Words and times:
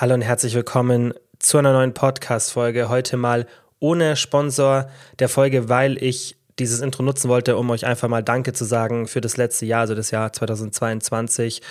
Hallo 0.00 0.14
und 0.14 0.22
herzlich 0.22 0.54
willkommen 0.54 1.12
zu 1.40 1.58
einer 1.58 1.72
neuen 1.72 1.92
Podcast-Folge. 1.92 2.88
Heute 2.88 3.16
mal 3.16 3.48
ohne 3.80 4.14
Sponsor 4.14 4.88
der 5.18 5.28
Folge, 5.28 5.68
weil 5.68 6.00
ich 6.00 6.36
dieses 6.60 6.78
Intro 6.82 7.02
nutzen 7.02 7.28
wollte, 7.28 7.56
um 7.56 7.68
euch 7.70 7.84
einfach 7.84 8.06
mal 8.06 8.22
Danke 8.22 8.52
zu 8.52 8.64
sagen 8.64 9.08
für 9.08 9.20
das 9.20 9.36
letzte 9.36 9.66
Jahr, 9.66 9.80
also 9.80 9.96
das 9.96 10.12
Jahr 10.12 10.32
2022. 10.32 11.62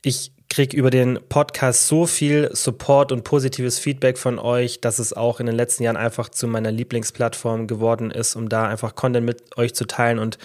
Ich 0.00 0.32
kriege 0.48 0.74
über 0.74 0.88
den 0.88 1.18
Podcast 1.28 1.88
so 1.88 2.06
viel 2.06 2.48
Support 2.54 3.12
und 3.12 3.22
positives 3.22 3.78
Feedback 3.78 4.16
von 4.16 4.38
euch, 4.38 4.80
dass 4.80 4.98
es 4.98 5.12
auch 5.12 5.40
in 5.40 5.46
den 5.46 5.56
letzten 5.56 5.82
Jahren 5.82 5.98
einfach 5.98 6.30
zu 6.30 6.46
meiner 6.46 6.72
Lieblingsplattform 6.72 7.66
geworden 7.66 8.10
ist, 8.10 8.34
um 8.34 8.48
da 8.48 8.66
einfach 8.66 8.94
Content 8.94 9.26
mit 9.26 9.58
euch 9.58 9.74
zu 9.74 9.84
teilen 9.84 10.18
und 10.18 10.38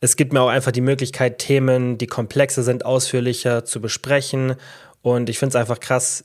es 0.00 0.16
gibt 0.16 0.34
mir 0.34 0.42
auch 0.42 0.48
einfach 0.48 0.72
die 0.72 0.82
Möglichkeit, 0.82 1.38
Themen, 1.38 1.96
die 1.96 2.06
komplexer 2.06 2.62
sind, 2.62 2.84
ausführlicher 2.84 3.64
zu 3.64 3.80
besprechen 3.80 4.56
und 5.06 5.28
ich 5.28 5.38
finde 5.38 5.50
es 5.50 5.54
einfach 5.54 5.78
krass, 5.78 6.24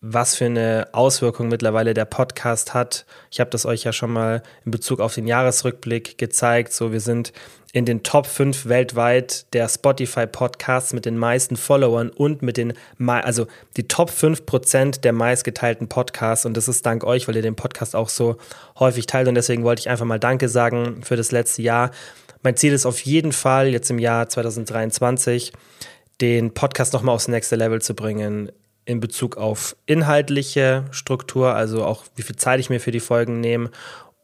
was 0.00 0.36
für 0.36 0.44
eine 0.44 0.86
Auswirkung 0.92 1.48
mittlerweile 1.48 1.94
der 1.94 2.04
Podcast 2.04 2.74
hat. 2.74 3.04
Ich 3.28 3.40
habe 3.40 3.50
das 3.50 3.66
euch 3.66 3.82
ja 3.82 3.92
schon 3.92 4.12
mal 4.12 4.44
in 4.64 4.70
Bezug 4.70 5.00
auf 5.00 5.16
den 5.16 5.26
Jahresrückblick 5.26 6.16
gezeigt. 6.16 6.72
So, 6.72 6.92
wir 6.92 7.00
sind 7.00 7.32
in 7.72 7.86
den 7.86 8.04
Top 8.04 8.28
5 8.28 8.66
weltweit 8.66 9.52
der 9.52 9.68
Spotify 9.68 10.28
Podcasts 10.28 10.92
mit 10.92 11.06
den 11.06 11.18
meisten 11.18 11.56
Followern 11.56 12.08
und 12.08 12.40
mit 12.40 12.56
den, 12.56 12.74
also 13.04 13.48
die 13.76 13.88
Top 13.88 14.10
5 14.10 14.46
Prozent 14.46 15.02
der 15.02 15.12
meistgeteilten 15.12 15.88
Podcasts. 15.88 16.46
Und 16.46 16.56
das 16.56 16.68
ist 16.68 16.86
dank 16.86 17.02
euch, 17.02 17.26
weil 17.26 17.34
ihr 17.34 17.42
den 17.42 17.56
Podcast 17.56 17.96
auch 17.96 18.10
so 18.10 18.36
häufig 18.78 19.06
teilt. 19.06 19.26
Und 19.26 19.34
deswegen 19.34 19.64
wollte 19.64 19.80
ich 19.80 19.90
einfach 19.90 20.06
mal 20.06 20.20
Danke 20.20 20.48
sagen 20.48 21.02
für 21.02 21.16
das 21.16 21.32
letzte 21.32 21.62
Jahr. 21.62 21.90
Mein 22.44 22.56
Ziel 22.56 22.72
ist 22.74 22.86
auf 22.86 23.00
jeden 23.00 23.32
Fall 23.32 23.66
jetzt 23.70 23.90
im 23.90 23.98
Jahr 23.98 24.28
2023 24.28 25.52
den 26.20 26.52
Podcast 26.52 26.92
nochmal 26.92 27.14
aufs 27.14 27.28
nächste 27.28 27.56
Level 27.56 27.80
zu 27.80 27.94
bringen 27.94 28.52
in 28.84 29.00
Bezug 29.00 29.36
auf 29.36 29.76
inhaltliche 29.86 30.84
Struktur, 30.90 31.54
also 31.54 31.84
auch 31.84 32.04
wie 32.16 32.22
viel 32.22 32.36
Zeit 32.36 32.60
ich 32.60 32.70
mir 32.70 32.80
für 32.80 32.90
die 32.90 33.00
Folgen 33.00 33.40
nehme 33.40 33.70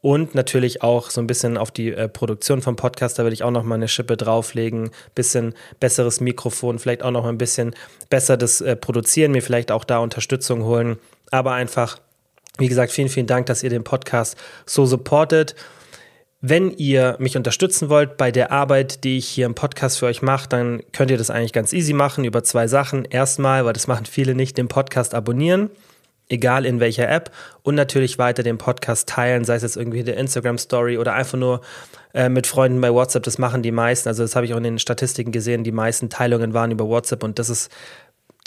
und 0.00 0.34
natürlich 0.34 0.83
auch 0.83 1.11
so 1.11 1.20
ein 1.20 1.27
bisschen 1.27 1.56
auf 1.56 1.70
die 1.70 1.92
äh, 1.92 2.08
Produktion 2.08 2.62
vom 2.62 2.77
Podcast, 2.77 3.19
da 3.19 3.24
will 3.24 3.33
ich 3.33 3.42
auch 3.42 3.50
noch 3.50 3.64
mal 3.64 3.74
eine 3.77 3.89
Schippe 3.89 4.17
drauflegen, 4.17 4.91
bisschen 5.14 5.55
besseres 5.80 6.20
Mikrofon, 6.20 6.78
vielleicht 6.78 7.02
auch 7.02 7.11
noch 7.11 7.24
mal 7.24 7.30
ein 7.30 7.39
bisschen 7.39 7.74
besser 8.08 8.36
das 8.36 8.61
äh, 8.61 8.77
Produzieren, 8.77 9.33
mir 9.33 9.42
vielleicht 9.42 9.70
auch 9.70 9.84
da 9.84 9.98
Unterstützung 9.98 10.64
holen, 10.64 10.98
aber 11.30 11.52
einfach 11.52 11.98
wie 12.58 12.69
gesagt, 12.69 12.92
vielen, 12.92 13.08
vielen 13.08 13.27
Dank, 13.27 13.47
dass 13.47 13.62
ihr 13.62 13.70
den 13.70 13.84
Podcast 13.84 14.36
so 14.64 14.86
supportet 14.86 15.55
wenn 16.48 16.70
ihr 16.70 17.16
mich 17.19 17.36
unterstützen 17.36 17.89
wollt 17.89 18.16
bei 18.16 18.30
der 18.30 18.52
Arbeit, 18.52 19.02
die 19.02 19.19
ich 19.19 19.27
hier 19.27 19.47
im 19.47 19.56
Podcast 19.56 19.98
für 19.98 20.06
euch 20.06 20.22
mache, 20.22 20.48
dann 20.48 20.80
könnt 20.92 21.11
ihr 21.11 21.19
das 21.19 21.28
eigentlich 21.28 21.52
ganz 21.52 21.72
easy 21.72 21.92
machen 21.92 22.25
über 22.25 22.44
zwei 22.44 22.69
Sachen. 22.69 23.05
Erstmal, 23.05 23.64
weil 23.64 23.72
das 23.72 23.89
machen 23.89 24.06
viele 24.06 24.36
nicht, 24.36 24.56
den 24.56 24.69
Podcast 24.69 25.12
abonnieren, 25.12 25.70
egal 26.28 26.64
in 26.64 26.78
welcher 26.78 27.08
App, 27.08 27.33
und 27.64 27.74
natürlich 27.74 28.19
weiter 28.19 28.44
den 28.44 28.58
Podcast 28.58 29.08
teilen, 29.08 29.44
sei 29.44 29.56
es 29.56 29.62
jetzt 29.62 29.77
irgendwie 29.77 30.05
der 30.05 30.19
Instagram 30.19 30.58
Story 30.58 30.98
oder 30.98 31.14
einfach 31.14 31.36
nur 31.36 31.62
äh, 32.14 32.28
mit 32.28 32.47
Freunden 32.47 32.80
bei 32.80 32.92
WhatsApp. 32.92 33.24
Das 33.24 33.39
machen 33.39 33.62
die 33.62 33.72
meisten. 33.72 34.08
Also 34.08 34.22
das 34.22 34.36
habe 34.36 34.47
ich 34.47 34.55
auch 34.55 34.58
in 34.58 34.64
den 34.64 34.78
Statistiken 34.78 35.33
gesehen. 35.33 35.64
Die 35.64 35.72
meisten 35.72 36.11
Teilungen 36.11 36.55
waren 36.55 36.70
über 36.70 36.86
WhatsApp 36.86 37.24
und 37.24 37.41
das 37.41 37.50
ist 37.50 37.72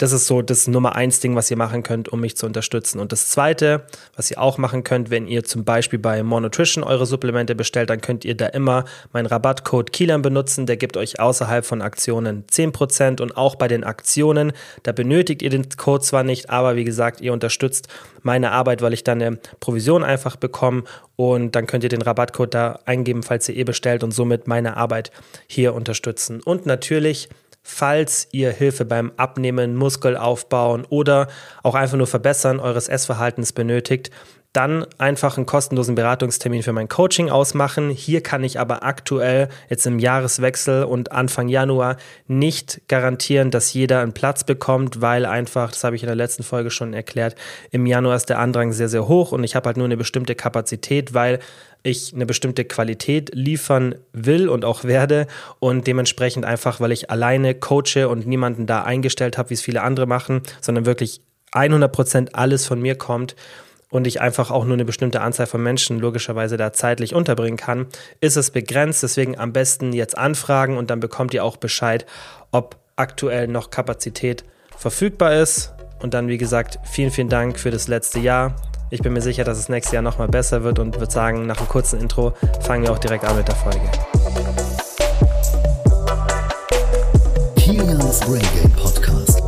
das 0.00 0.12
ist 0.12 0.26
so 0.26 0.40
das 0.40 0.66
Nummer 0.66 0.96
eins 0.96 1.20
Ding, 1.20 1.36
was 1.36 1.50
ihr 1.50 1.58
machen 1.58 1.82
könnt, 1.82 2.08
um 2.08 2.20
mich 2.20 2.34
zu 2.34 2.46
unterstützen. 2.46 3.00
Und 3.00 3.12
das 3.12 3.28
zweite, 3.28 3.84
was 4.16 4.30
ihr 4.30 4.40
auch 4.40 4.56
machen 4.56 4.82
könnt, 4.82 5.10
wenn 5.10 5.26
ihr 5.26 5.44
zum 5.44 5.64
Beispiel 5.64 5.98
bei 5.98 6.22
Monotrition 6.22 6.82
eure 6.82 7.04
Supplemente 7.04 7.54
bestellt, 7.54 7.90
dann 7.90 8.00
könnt 8.00 8.24
ihr 8.24 8.34
da 8.34 8.46
immer 8.46 8.86
meinen 9.12 9.26
Rabattcode 9.26 9.92
Kielan 9.92 10.22
benutzen. 10.22 10.64
Der 10.64 10.78
gibt 10.78 10.96
euch 10.96 11.20
außerhalb 11.20 11.66
von 11.66 11.82
Aktionen 11.82 12.46
10% 12.46 13.20
und 13.20 13.36
auch 13.36 13.56
bei 13.56 13.68
den 13.68 13.84
Aktionen, 13.84 14.52
da 14.84 14.92
benötigt 14.92 15.42
ihr 15.42 15.50
den 15.50 15.68
Code 15.68 16.02
zwar 16.02 16.22
nicht, 16.22 16.48
aber 16.48 16.76
wie 16.76 16.84
gesagt, 16.84 17.20
ihr 17.20 17.34
unterstützt 17.34 17.88
meine 18.22 18.52
Arbeit, 18.52 18.80
weil 18.80 18.94
ich 18.94 19.04
dann 19.04 19.20
eine 19.20 19.38
Provision 19.60 20.02
einfach 20.02 20.36
bekomme 20.36 20.84
und 21.16 21.54
dann 21.54 21.66
könnt 21.66 21.84
ihr 21.84 21.90
den 21.90 22.00
Rabattcode 22.00 22.54
da 22.54 22.78
eingeben, 22.86 23.22
falls 23.22 23.50
ihr 23.50 23.56
eh 23.56 23.64
bestellt 23.64 24.02
und 24.02 24.12
somit 24.12 24.46
meine 24.48 24.78
Arbeit 24.78 25.10
hier 25.46 25.74
unterstützen. 25.74 26.40
Und 26.42 26.64
natürlich 26.64 27.28
falls 27.70 28.28
ihr 28.32 28.50
Hilfe 28.50 28.84
beim 28.84 29.12
Abnehmen, 29.16 29.76
Muskelaufbauen 29.76 30.84
oder 30.88 31.28
auch 31.62 31.74
einfach 31.74 31.96
nur 31.96 32.06
Verbessern 32.06 32.60
eures 32.60 32.88
Essverhaltens 32.88 33.52
benötigt, 33.52 34.10
dann 34.52 34.84
einfach 34.98 35.36
einen 35.36 35.46
kostenlosen 35.46 35.94
Beratungstermin 35.94 36.64
für 36.64 36.72
mein 36.72 36.88
Coaching 36.88 37.30
ausmachen. 37.30 37.88
Hier 37.90 38.20
kann 38.20 38.42
ich 38.42 38.58
aber 38.58 38.82
aktuell 38.82 39.48
jetzt 39.68 39.86
im 39.86 40.00
Jahreswechsel 40.00 40.82
und 40.82 41.12
Anfang 41.12 41.48
Januar 41.48 41.96
nicht 42.26 42.82
garantieren, 42.88 43.52
dass 43.52 43.72
jeder 43.72 44.00
einen 44.00 44.12
Platz 44.12 44.42
bekommt, 44.42 45.00
weil 45.00 45.24
einfach, 45.24 45.70
das 45.70 45.84
habe 45.84 45.94
ich 45.94 46.02
in 46.02 46.08
der 46.08 46.16
letzten 46.16 46.42
Folge 46.42 46.72
schon 46.72 46.94
erklärt, 46.94 47.36
im 47.70 47.86
Januar 47.86 48.16
ist 48.16 48.28
der 48.28 48.40
Andrang 48.40 48.72
sehr, 48.72 48.88
sehr 48.88 49.06
hoch 49.06 49.30
und 49.30 49.44
ich 49.44 49.54
habe 49.54 49.66
halt 49.66 49.76
nur 49.76 49.86
eine 49.86 49.96
bestimmte 49.96 50.34
Kapazität, 50.34 51.14
weil 51.14 51.38
ich 51.82 52.14
eine 52.14 52.26
bestimmte 52.26 52.64
Qualität 52.64 53.30
liefern 53.34 53.94
will 54.12 54.48
und 54.48 54.64
auch 54.64 54.84
werde 54.84 55.26
und 55.58 55.86
dementsprechend 55.86 56.44
einfach, 56.44 56.80
weil 56.80 56.92
ich 56.92 57.10
alleine 57.10 57.54
coache 57.54 58.08
und 58.08 58.26
niemanden 58.26 58.66
da 58.66 58.82
eingestellt 58.82 59.38
habe, 59.38 59.50
wie 59.50 59.54
es 59.54 59.62
viele 59.62 59.82
andere 59.82 60.06
machen, 60.06 60.42
sondern 60.60 60.86
wirklich 60.86 61.22
100% 61.52 62.30
alles 62.32 62.66
von 62.66 62.80
mir 62.80 62.94
kommt 62.94 63.34
und 63.90 64.06
ich 64.06 64.20
einfach 64.20 64.50
auch 64.50 64.64
nur 64.64 64.74
eine 64.74 64.84
bestimmte 64.84 65.20
Anzahl 65.20 65.46
von 65.46 65.62
Menschen 65.62 65.98
logischerweise 65.98 66.56
da 66.56 66.72
zeitlich 66.72 67.14
unterbringen 67.14 67.56
kann, 67.56 67.86
ist 68.20 68.36
es 68.36 68.50
begrenzt. 68.50 69.02
Deswegen 69.02 69.36
am 69.38 69.52
besten 69.52 69.92
jetzt 69.92 70.16
anfragen 70.16 70.76
und 70.76 70.90
dann 70.90 71.00
bekommt 71.00 71.34
ihr 71.34 71.44
auch 71.44 71.56
Bescheid, 71.56 72.06
ob 72.52 72.76
aktuell 72.96 73.48
noch 73.48 73.70
Kapazität 73.70 74.44
verfügbar 74.76 75.34
ist. 75.34 75.72
Und 76.00 76.14
dann, 76.14 76.28
wie 76.28 76.38
gesagt, 76.38 76.78
vielen, 76.84 77.10
vielen 77.10 77.28
Dank 77.28 77.58
für 77.58 77.70
das 77.70 77.88
letzte 77.88 78.20
Jahr. 78.20 78.54
Ich 78.92 79.02
bin 79.02 79.12
mir 79.12 79.22
sicher, 79.22 79.44
dass 79.44 79.56
es 79.56 79.68
nächstes 79.68 79.92
Jahr 79.92 80.02
nochmal 80.02 80.26
besser 80.26 80.64
wird 80.64 80.80
und 80.80 80.98
würde 80.98 81.12
sagen, 81.12 81.46
nach 81.46 81.58
einem 81.58 81.68
kurzen 81.68 82.00
Intro 82.00 82.32
fangen 82.60 82.82
wir 82.82 82.90
auch 82.90 82.98
direkt 82.98 83.24
an 83.24 83.36
mit 83.36 83.46
der 83.46 83.54
Folge. 83.54 83.88
Podcast. 88.76 89.42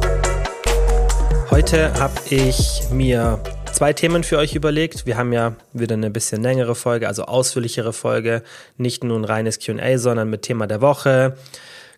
Heute 1.50 1.92
habe 1.94 2.14
ich 2.30 2.82
mir 2.92 3.40
zwei 3.72 3.92
Themen 3.92 4.22
für 4.22 4.38
euch 4.38 4.54
überlegt. 4.54 5.06
Wir 5.06 5.16
haben 5.16 5.32
ja 5.32 5.56
wieder 5.72 5.94
eine 5.94 6.10
bisschen 6.10 6.40
längere 6.40 6.76
Folge, 6.76 7.08
also 7.08 7.24
ausführlichere 7.24 7.92
Folge. 7.92 8.44
Nicht 8.76 9.02
nur 9.02 9.18
ein 9.18 9.24
reines 9.24 9.58
QA, 9.58 9.98
sondern 9.98 10.30
mit 10.30 10.42
Thema 10.42 10.68
der 10.68 10.80
Woche, 10.80 11.36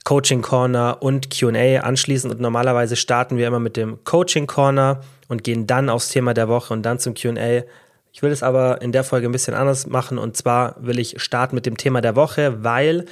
Coaching 0.05 0.43
Corner 0.43 0.99
und 1.01 1.31
QA 1.31 1.81
anschließend. 1.81 2.33
Und 2.35 2.41
normalerweise 2.41 2.97
starten 2.97 3.37
wir 3.37 3.47
immer 3.47 3.61
mit 3.61 3.77
dem 3.77 4.05
Coaching 4.05 4.47
Corner 4.47 5.01
und 5.29 5.45
gehen 5.45 5.67
dann 5.67 5.89
aufs 5.89 6.09
Thema 6.09 6.35
der 6.35 6.49
Woche 6.49 6.73
und 6.73 6.83
dann 6.83 6.99
zum 6.99 7.15
QA. 7.15 7.65
Ich 8.13 8.23
will 8.23 8.31
es 8.31 8.43
aber 8.43 8.81
in 8.83 8.93
der 8.93 9.03
Folge 9.03 9.29
ein 9.29 9.33
bisschen 9.33 9.55
anders 9.55 9.87
machen. 9.87 10.19
Und 10.19 10.37
zwar 10.37 10.77
will 10.79 10.99
ich 10.99 11.21
starten 11.21 11.55
mit 11.55 11.67
dem 11.67 11.77
Thema 11.77 12.01
der 12.01 12.17
Woche, 12.17 12.63
weil 12.63 13.07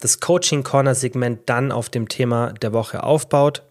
das 0.00 0.20
Coaching 0.20 0.62
Corner 0.62 0.94
Segment 0.94 1.40
dann 1.46 1.72
auf 1.72 1.90
dem 1.90 2.08
Thema 2.08 2.52
der 2.52 2.72
Woche 2.72 3.02
aufbaut. 3.02 3.62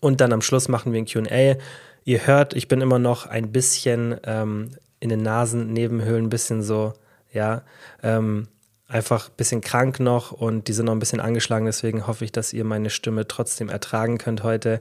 Und 0.00 0.20
dann 0.20 0.32
am 0.32 0.42
Schluss 0.42 0.68
machen 0.68 0.92
wir 0.92 1.00
ein 1.00 1.06
QA 1.06 1.56
Ihr 2.04 2.26
hört, 2.26 2.54
ich 2.54 2.66
bin 2.66 2.80
immer 2.80 2.98
noch 2.98 3.26
ein 3.26 3.52
bisschen 3.52 4.16
ähm, 4.24 4.70
in 4.98 5.08
den 5.08 5.22
Nasennebenhöhlen, 5.22 6.26
ein 6.26 6.30
bisschen 6.30 6.62
so, 6.62 6.94
ja, 7.32 7.62
ähm, 8.02 8.48
einfach 8.92 9.28
ein 9.28 9.36
bisschen 9.36 9.60
krank 9.60 10.00
noch 10.00 10.32
und 10.32 10.68
die 10.68 10.72
sind 10.72 10.86
noch 10.86 10.92
ein 10.92 10.98
bisschen 10.98 11.20
angeschlagen. 11.20 11.66
Deswegen 11.66 12.06
hoffe 12.06 12.24
ich, 12.24 12.32
dass 12.32 12.52
ihr 12.52 12.64
meine 12.64 12.90
Stimme 12.90 13.26
trotzdem 13.26 13.68
ertragen 13.68 14.18
könnt 14.18 14.42
heute. 14.42 14.80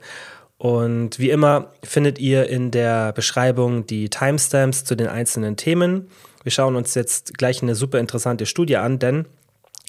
Und 0.57 1.17
wie 1.17 1.31
immer 1.31 1.71
findet 1.83 2.19
ihr 2.19 2.47
in 2.47 2.69
der 2.69 3.13
Beschreibung 3.13 3.87
die 3.87 4.09
Timestamps 4.09 4.83
zu 4.83 4.95
den 4.95 5.07
einzelnen 5.07 5.57
Themen. 5.57 6.09
Wir 6.43 6.51
schauen 6.51 6.75
uns 6.75 6.93
jetzt 6.93 7.37
gleich 7.37 7.63
eine 7.63 7.73
super 7.73 7.99
interessante 7.99 8.45
Studie 8.45 8.77
an, 8.77 8.99
denn 8.99 9.25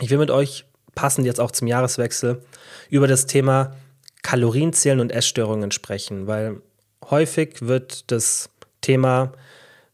ich 0.01 0.11
will 0.11 0.19
mit 0.19 0.31
euch 0.31 0.65
passend 0.95 1.27
jetzt 1.27 1.41
auch 1.41 1.51
zum 1.51 1.69
Jahreswechsel 1.69 2.43
über 2.89 3.07
das 3.07 3.27
Thema 3.27 3.75
Kalorienzählen 4.23 5.01
und 5.01 5.13
Essstörungen 5.13 5.73
sprechen, 5.73 6.27
weil 6.27 6.63
häufig 7.11 7.63
wird 7.63 8.11
das 8.11 8.49
Thema 8.81 9.33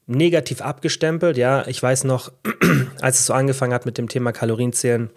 negativ 0.08 0.60
abgestempelt. 0.60 1.37
Ja, 1.37 1.66
ich 1.69 1.81
weiß 1.81 2.05
noch, 2.05 2.32
als 3.00 3.20
es 3.20 3.26
so 3.26 3.34
angefangen 3.34 3.72
hat 3.72 3.87
mit 3.87 3.99
dem 3.99 4.08
Thema 4.08 4.32
Kalorienzählen, 4.32 5.10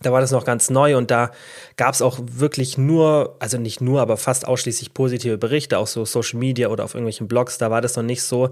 da 0.00 0.12
war 0.12 0.20
das 0.20 0.32
noch 0.32 0.44
ganz 0.44 0.70
neu 0.70 0.96
und 0.96 1.10
da 1.10 1.30
gab 1.76 1.94
es 1.94 2.02
auch 2.02 2.18
wirklich 2.20 2.76
nur, 2.76 3.36
also 3.38 3.58
nicht 3.58 3.80
nur, 3.80 4.00
aber 4.00 4.16
fast 4.16 4.46
ausschließlich 4.46 4.94
positive 4.94 5.38
Berichte, 5.38 5.78
auch 5.78 5.86
so 5.86 6.04
Social 6.04 6.38
Media 6.38 6.68
oder 6.68 6.84
auf 6.84 6.94
irgendwelchen 6.94 7.28
Blogs. 7.28 7.58
Da 7.58 7.70
war 7.70 7.80
das 7.80 7.96
noch 7.96 8.02
nicht 8.02 8.22
so, 8.22 8.50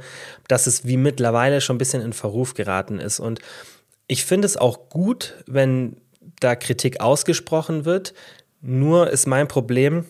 dass 0.49 0.67
es 0.67 0.85
wie 0.85 0.97
mittlerweile 0.97 1.61
schon 1.61 1.77
ein 1.77 1.79
bisschen 1.79 2.03
in 2.03 2.13
Verruf 2.13 2.55
geraten 2.55 3.01
ist. 3.01 3.19
Und 3.19 3.41
ich 4.07 4.25
finde 4.25 4.47
es 4.47 4.57
auch 4.57 4.89
gut, 4.89 5.35
wenn 5.47 5.97
da 6.41 6.55
Kritik 6.55 7.01
ausgesprochen 7.01 7.85
wird. 7.85 8.15
Nur 8.61 9.11
ist 9.11 9.27
mein 9.27 9.49
Problem, 9.49 10.05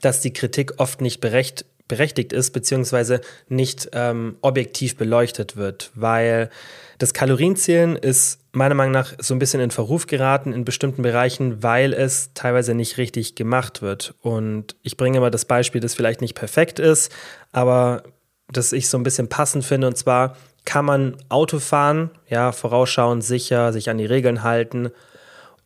dass 0.00 0.20
die 0.20 0.32
Kritik 0.32 0.74
oft 0.78 1.00
nicht 1.00 1.20
berecht, 1.20 1.64
berechtigt 1.88 2.32
ist, 2.32 2.52
beziehungsweise 2.52 3.20
nicht 3.48 3.88
ähm, 3.92 4.36
objektiv 4.42 4.96
beleuchtet 4.96 5.56
wird, 5.56 5.90
weil 5.94 6.50
das 6.98 7.14
Kalorienzählen 7.14 7.96
ist 7.96 8.40
meiner 8.52 8.74
Meinung 8.74 8.92
nach 8.92 9.14
so 9.18 9.34
ein 9.34 9.38
bisschen 9.38 9.60
in 9.60 9.70
Verruf 9.70 10.06
geraten 10.06 10.52
in 10.52 10.64
bestimmten 10.64 11.02
Bereichen, 11.02 11.62
weil 11.62 11.92
es 11.92 12.32
teilweise 12.34 12.74
nicht 12.74 12.98
richtig 12.98 13.34
gemacht 13.34 13.82
wird. 13.82 14.14
Und 14.20 14.76
ich 14.82 14.96
bringe 14.96 15.18
immer 15.18 15.30
das 15.30 15.44
Beispiel, 15.44 15.80
das 15.80 15.94
vielleicht 15.94 16.20
nicht 16.20 16.34
perfekt 16.34 16.78
ist, 16.78 17.12
aber 17.52 18.02
das 18.50 18.72
ich 18.72 18.88
so 18.88 18.98
ein 18.98 19.04
bisschen 19.04 19.28
passend 19.28 19.64
finde. 19.64 19.86
Und 19.86 19.96
zwar 19.96 20.36
kann 20.64 20.84
man 20.84 21.16
Auto 21.28 21.60
fahren, 21.60 22.10
ja, 22.28 22.52
vorausschauen, 22.52 23.22
sicher, 23.22 23.72
sich 23.72 23.90
an 23.90 23.98
die 23.98 24.06
Regeln 24.06 24.42
halten 24.42 24.90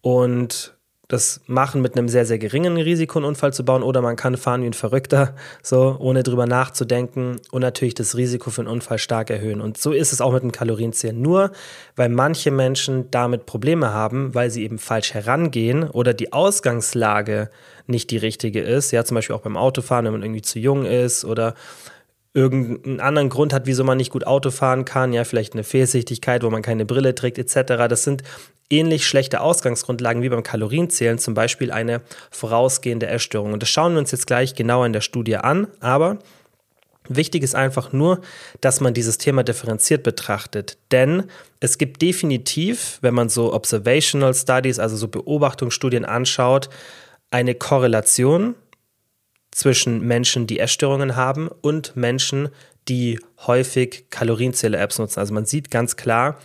und 0.01 0.75
das 1.13 1.43
machen 1.47 1.83
mit 1.83 1.95
einem 1.95 2.09
sehr, 2.09 2.25
sehr 2.25 2.39
geringen 2.39 2.79
Risiko, 2.79 3.19
einen 3.19 3.27
Unfall 3.27 3.53
zu 3.53 3.67
bauen, 3.67 3.83
oder 3.83 4.01
man 4.01 4.17
kann 4.17 4.39
fahren 4.39 4.63
wie 4.63 4.67
ein 4.67 4.73
Verrückter, 4.73 5.35
so 5.63 5.97
ohne 5.99 6.23
drüber 6.23 6.47
nachzudenken 6.47 7.37
und 7.51 7.61
natürlich 7.61 7.95
das 7.95 8.17
Risiko 8.17 8.49
für 8.49 8.63
einen 8.63 8.71
Unfall 8.71 8.97
stark 8.97 9.29
erhöhen. 9.29 9.61
Und 9.61 9.77
so 9.77 9.93
ist 9.93 10.15
es 10.15 10.23
auch 10.23 10.33
mit 10.33 10.43
dem 10.43 10.53
Kalorienzählen. 10.53 11.21
Nur 11.21 11.53
weil 11.97 12.09
manche 12.09 12.51
Menschen 12.51 13.11
damit 13.11 13.45
Probleme 13.45 13.93
haben, 13.93 14.35
weil 14.35 14.51
sie 14.51 14.65
eben 14.65 14.79
falsch 14.79 15.13
herangehen 15.13 15.85
oder 15.85 16.15
die 16.15 16.33
Ausgangslage 16.33 17.51
nicht 17.87 18.11
die 18.11 18.17
richtige 18.17 18.63
ist, 18.63 18.91
ja, 18.91 19.05
zum 19.05 19.17
Beispiel 19.17 19.37
auch 19.37 19.43
beim 19.43 19.59
Autofahren, 19.59 20.07
wenn 20.07 20.13
man 20.13 20.23
irgendwie 20.23 20.43
zu 20.43 20.59
jung 20.59 20.87
ist 20.87 21.27
oder 21.27 21.55
irgendeinen 22.35 23.01
anderen 23.01 23.29
Grund 23.29 23.53
hat, 23.53 23.67
wieso 23.67 23.85
man 23.85 23.99
nicht 23.99 24.11
gut 24.11 24.27
Auto 24.27 24.51
fahren 24.51 24.85
kann, 24.85 25.13
ja, 25.13 25.25
vielleicht 25.25 25.53
eine 25.53 25.65
Fehlsichtigkeit, 25.65 26.43
wo 26.43 26.51
man 26.51 26.63
keine 26.63 26.87
Brille 26.87 27.15
trägt, 27.15 27.39
etc. 27.39 27.89
Das 27.89 28.05
sind 28.05 28.23
ähnlich 28.71 29.07
schlechte 29.07 29.41
Ausgangsgrundlagen 29.43 30.23
wie 30.23 30.31
beim 30.31 30.43
Kalorienzählen, 30.43 31.19
zum 31.19 31.35
Beispiel 31.35 31.71
eine 31.71 32.01
vorausgehende 32.31 33.07
Essstörung. 33.07 33.53
Und 33.53 33.63
das 33.63 33.69
schauen 33.69 33.93
wir 33.93 33.99
uns 33.99 34.13
jetzt 34.13 34.27
gleich 34.27 34.55
genauer 34.55 34.87
in 34.87 34.93
der 34.93 35.03
Studie 35.03 35.37
an, 35.37 35.69
aber 35.81 36.19
Wichtig 37.09 37.43
ist 37.43 37.57
einfach 37.57 37.93
nur, 37.93 38.21
dass 38.61 38.81
man 38.81 38.95
dieses 38.95 39.19
Thema 39.19 39.43
differenziert 39.43 40.05
betrachtet. 40.05 40.79
Denn 40.93 41.25
es 41.59 41.77
gibt 41.77 42.01
definitiv, 42.01 42.99
wenn 43.01 43.13
man 43.13 43.29
so 43.29 43.53
Observational 43.53 44.35
Studies, 44.35 44.79
also 44.79 44.97
so 44.97 45.09
Beobachtungsstudien 45.09 46.05
anschaut, 46.05 46.71
eine 47.31 47.57
Korrelation 47.57 48.55
zwischen 49.53 50.01
Menschen, 50.01 50.49
die 50.49 50.59
Essstörungen 50.59 51.15
haben 51.15 51.49
und 51.49 51.95
Menschen, 51.95 52.49
die 52.89 53.21
häufig 53.47 54.07
Kalorienzähler-Apps 54.11 54.99
nutzen. 54.99 55.21
Also 55.21 55.33
man 55.33 55.45
sieht 55.45 55.71
ganz 55.71 55.97
klar, 55.97 56.39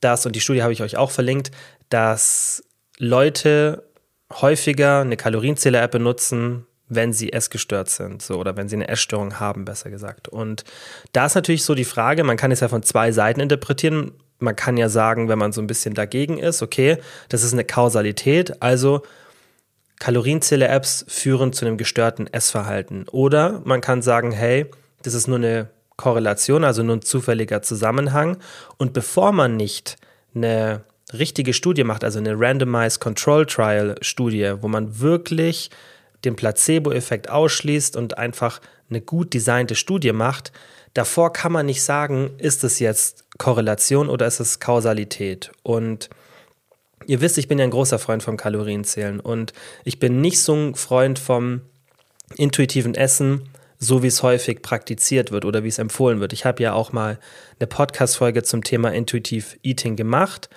dass, 0.00 0.26
und 0.26 0.36
die 0.36 0.40
Studie 0.40 0.62
habe 0.62 0.72
ich 0.72 0.82
euch 0.82 0.96
auch 0.96 1.10
verlinkt, 1.10 1.50
dass 1.88 2.62
Leute 2.98 3.84
häufiger 4.32 5.00
eine 5.00 5.16
Kalorienzähler-App 5.16 5.90
benutzen, 5.90 6.66
wenn 6.88 7.12
sie 7.12 7.32
essgestört 7.32 7.88
sind, 7.88 8.22
so 8.22 8.38
oder 8.38 8.56
wenn 8.56 8.68
sie 8.68 8.76
eine 8.76 8.88
Essstörung 8.88 9.40
haben, 9.40 9.64
besser 9.64 9.90
gesagt. 9.90 10.28
Und 10.28 10.64
da 11.12 11.26
ist 11.26 11.34
natürlich 11.34 11.64
so 11.64 11.74
die 11.74 11.84
Frage, 11.84 12.22
man 12.22 12.36
kann 12.36 12.52
es 12.52 12.60
ja 12.60 12.68
von 12.68 12.82
zwei 12.82 13.12
Seiten 13.12 13.40
interpretieren. 13.40 14.12
Man 14.38 14.56
kann 14.56 14.76
ja 14.76 14.88
sagen, 14.88 15.28
wenn 15.28 15.38
man 15.38 15.52
so 15.52 15.62
ein 15.62 15.66
bisschen 15.66 15.94
dagegen 15.94 16.38
ist, 16.38 16.62
okay, 16.62 16.98
das 17.28 17.42
ist 17.44 17.52
eine 17.54 17.64
Kausalität, 17.64 18.62
also 18.62 19.02
Kalorienzähler-Apps 20.02 21.04
führen 21.06 21.52
zu 21.52 21.64
einem 21.64 21.76
gestörten 21.76 22.26
Essverhalten. 22.26 23.06
Oder 23.10 23.62
man 23.64 23.80
kann 23.80 24.02
sagen, 24.02 24.32
hey, 24.32 24.66
das 25.02 25.14
ist 25.14 25.28
nur 25.28 25.36
eine 25.36 25.68
Korrelation, 25.96 26.64
also 26.64 26.82
nur 26.82 26.96
ein 26.96 27.02
zufälliger 27.02 27.62
Zusammenhang. 27.62 28.38
Und 28.78 28.94
bevor 28.94 29.30
man 29.30 29.56
nicht 29.56 29.98
eine 30.34 30.82
richtige 31.12 31.52
Studie 31.52 31.84
macht, 31.84 32.02
also 32.02 32.18
eine 32.18 32.34
Randomized 32.36 32.98
Control 32.98 33.46
Trial 33.46 33.94
Studie, 34.00 34.54
wo 34.60 34.66
man 34.66 34.98
wirklich 34.98 35.70
den 36.24 36.34
Placebo-Effekt 36.34 37.30
ausschließt 37.30 37.94
und 37.94 38.18
einfach 38.18 38.60
eine 38.90 39.02
gut 39.02 39.32
designte 39.32 39.76
Studie 39.76 40.12
macht, 40.12 40.50
davor 40.94 41.32
kann 41.32 41.52
man 41.52 41.66
nicht 41.66 41.84
sagen, 41.84 42.32
ist 42.38 42.64
es 42.64 42.80
jetzt 42.80 43.24
Korrelation 43.38 44.08
oder 44.08 44.26
ist 44.26 44.40
es 44.40 44.58
Kausalität. 44.58 45.52
Und 45.62 46.10
Ihr 47.06 47.20
wisst, 47.20 47.38
ich 47.38 47.48
bin 47.48 47.58
ja 47.58 47.64
ein 47.64 47.70
großer 47.70 47.98
Freund 47.98 48.22
vom 48.22 48.36
Kalorienzählen 48.36 49.20
und 49.20 49.52
ich 49.84 49.98
bin 49.98 50.20
nicht 50.20 50.40
so 50.40 50.54
ein 50.54 50.74
Freund 50.74 51.18
vom 51.18 51.62
intuitiven 52.36 52.94
Essen, 52.94 53.48
so 53.78 54.02
wie 54.02 54.06
es 54.06 54.22
häufig 54.22 54.62
praktiziert 54.62 55.32
wird 55.32 55.44
oder 55.44 55.64
wie 55.64 55.68
es 55.68 55.78
empfohlen 55.78 56.20
wird. 56.20 56.32
Ich 56.32 56.44
habe 56.44 56.62
ja 56.62 56.72
auch 56.72 56.92
mal 56.92 57.18
eine 57.58 57.66
Podcast-Folge 57.66 58.42
zum 58.42 58.62
Thema 58.62 58.92
Intuitive 58.92 59.56
Eating 59.62 59.96
gemacht 59.96 60.48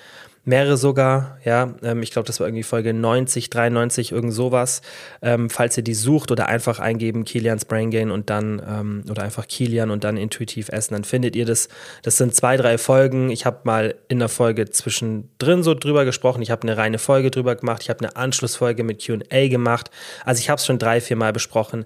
mehrere 0.45 0.77
sogar, 0.77 1.37
ja, 1.43 1.73
ähm, 1.83 2.03
ich 2.03 2.11
glaube, 2.11 2.27
das 2.27 2.39
war 2.39 2.47
irgendwie 2.47 2.63
Folge 2.63 2.93
90, 2.93 3.49
93, 3.49 4.11
irgend 4.11 4.33
sowas. 4.33 4.81
Ähm, 5.21 5.49
falls 5.49 5.75
ihr 5.75 5.83
die 5.83 5.95
sucht 5.95 6.31
oder 6.31 6.47
einfach 6.47 6.79
eingeben 6.79 7.25
Kilians 7.25 7.65
Brain 7.65 7.91
Gain 7.91 8.11
und 8.11 8.29
dann, 8.29 8.61
ähm, 8.67 9.03
oder 9.09 9.23
einfach 9.23 9.47
Kilian 9.47 9.89
und 9.89 10.03
dann 10.03 10.17
intuitiv 10.17 10.69
essen, 10.69 10.93
dann 10.93 11.03
findet 11.03 11.35
ihr 11.35 11.45
das. 11.45 11.67
Das 12.03 12.17
sind 12.17 12.35
zwei, 12.35 12.57
drei 12.57 12.77
Folgen. 12.77 13.31
Ich 13.31 13.45
habe 13.45 13.59
mal 13.63 13.95
in 14.07 14.19
der 14.19 14.29
Folge 14.29 14.69
zwischendrin 14.69 15.63
so 15.63 15.73
drüber 15.73 16.05
gesprochen. 16.05 16.41
Ich 16.41 16.51
habe 16.51 16.61
eine 16.61 16.77
reine 16.77 16.99
Folge 16.99 17.31
drüber 17.31 17.55
gemacht. 17.55 17.81
Ich 17.81 17.89
habe 17.89 17.99
eine 17.99 18.15
Anschlussfolge 18.15 18.83
mit 18.83 19.03
QA 19.03 19.47
gemacht. 19.47 19.89
Also 20.23 20.39
ich 20.39 20.49
habe 20.49 20.59
es 20.59 20.65
schon 20.65 20.79
drei, 20.79 21.01
vier 21.01 21.17
Mal 21.17 21.33
besprochen 21.33 21.85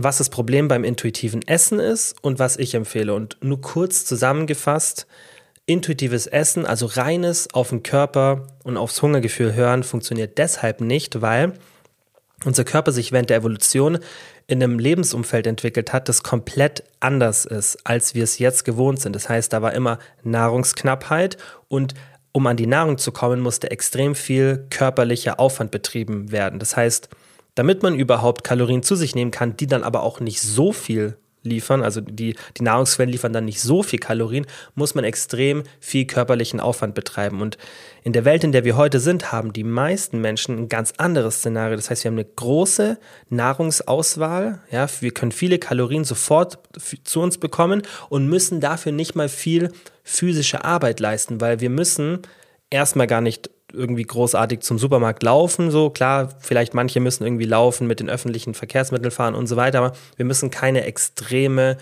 was 0.00 0.18
das 0.18 0.30
Problem 0.30 0.68
beim 0.68 0.84
intuitiven 0.84 1.42
Essen 1.48 1.80
ist 1.80 2.14
und 2.22 2.38
was 2.38 2.56
ich 2.56 2.74
empfehle. 2.74 3.14
Und 3.14 3.36
nur 3.42 3.60
kurz 3.60 4.04
zusammengefasst, 4.04 5.08
Intuitives 5.68 6.26
Essen, 6.26 6.64
also 6.64 6.86
reines 6.86 7.52
auf 7.52 7.68
den 7.68 7.82
Körper 7.82 8.46
und 8.64 8.78
aufs 8.78 9.02
Hungergefühl 9.02 9.52
hören, 9.52 9.82
funktioniert 9.82 10.38
deshalb 10.38 10.80
nicht, 10.80 11.20
weil 11.20 11.52
unser 12.46 12.64
Körper 12.64 12.90
sich 12.90 13.12
während 13.12 13.28
der 13.28 13.36
Evolution 13.36 13.98
in 14.46 14.62
einem 14.62 14.78
Lebensumfeld 14.78 15.46
entwickelt 15.46 15.92
hat, 15.92 16.08
das 16.08 16.22
komplett 16.22 16.84
anders 17.00 17.44
ist, 17.44 17.80
als 17.84 18.14
wir 18.14 18.24
es 18.24 18.38
jetzt 18.38 18.64
gewohnt 18.64 19.00
sind. 19.00 19.14
Das 19.14 19.28
heißt, 19.28 19.52
da 19.52 19.60
war 19.60 19.74
immer 19.74 19.98
Nahrungsknappheit 20.22 21.36
und 21.68 21.92
um 22.32 22.46
an 22.46 22.56
die 22.56 22.66
Nahrung 22.66 22.96
zu 22.96 23.12
kommen, 23.12 23.40
musste 23.40 23.70
extrem 23.70 24.14
viel 24.14 24.68
körperlicher 24.70 25.38
Aufwand 25.38 25.70
betrieben 25.70 26.32
werden. 26.32 26.60
Das 26.60 26.78
heißt, 26.78 27.10
damit 27.56 27.82
man 27.82 27.94
überhaupt 27.94 28.42
Kalorien 28.42 28.82
zu 28.82 28.96
sich 28.96 29.14
nehmen 29.14 29.32
kann, 29.32 29.58
die 29.58 29.66
dann 29.66 29.82
aber 29.82 30.02
auch 30.02 30.20
nicht 30.20 30.40
so 30.40 30.72
viel 30.72 31.18
liefern, 31.42 31.82
also 31.82 32.00
die, 32.00 32.34
die 32.56 32.62
Nahrungsquellen 32.62 33.12
liefern 33.12 33.32
dann 33.32 33.44
nicht 33.44 33.60
so 33.60 33.82
viel 33.82 33.98
Kalorien, 33.98 34.46
muss 34.74 34.94
man 34.94 35.04
extrem 35.04 35.62
viel 35.80 36.06
körperlichen 36.06 36.60
Aufwand 36.60 36.94
betreiben. 36.94 37.40
Und 37.40 37.58
in 38.02 38.12
der 38.12 38.24
Welt, 38.24 38.44
in 38.44 38.52
der 38.52 38.64
wir 38.64 38.76
heute 38.76 39.00
sind, 39.00 39.32
haben 39.32 39.52
die 39.52 39.64
meisten 39.64 40.20
Menschen 40.20 40.58
ein 40.58 40.68
ganz 40.68 40.92
anderes 40.96 41.36
Szenario. 41.36 41.76
Das 41.76 41.90
heißt, 41.90 42.04
wir 42.04 42.10
haben 42.10 42.18
eine 42.18 42.24
große 42.24 42.98
Nahrungsauswahl, 43.28 44.60
ja, 44.70 44.86
wir 45.00 45.12
können 45.12 45.32
viele 45.32 45.58
Kalorien 45.58 46.04
sofort 46.04 46.58
zu 47.04 47.20
uns 47.20 47.38
bekommen 47.38 47.82
und 48.08 48.28
müssen 48.28 48.60
dafür 48.60 48.92
nicht 48.92 49.14
mal 49.14 49.28
viel 49.28 49.72
physische 50.04 50.64
Arbeit 50.64 51.00
leisten, 51.00 51.40
weil 51.40 51.60
wir 51.60 51.70
müssen 51.70 52.20
erstmal 52.70 53.06
gar 53.06 53.20
nicht 53.20 53.50
irgendwie 53.72 54.04
großartig 54.04 54.60
zum 54.60 54.78
Supermarkt 54.78 55.22
laufen. 55.22 55.70
So 55.70 55.90
klar, 55.90 56.30
vielleicht 56.40 56.74
manche 56.74 57.00
müssen 57.00 57.24
irgendwie 57.24 57.44
laufen, 57.44 57.86
mit 57.86 58.00
den 58.00 58.08
öffentlichen 58.10 58.54
Verkehrsmitteln 58.54 59.10
fahren 59.10 59.34
und 59.34 59.46
so 59.46 59.56
weiter, 59.56 59.78
aber 59.78 59.92
wir 60.16 60.24
müssen 60.24 60.50
keine 60.50 60.84
extreme 60.84 61.76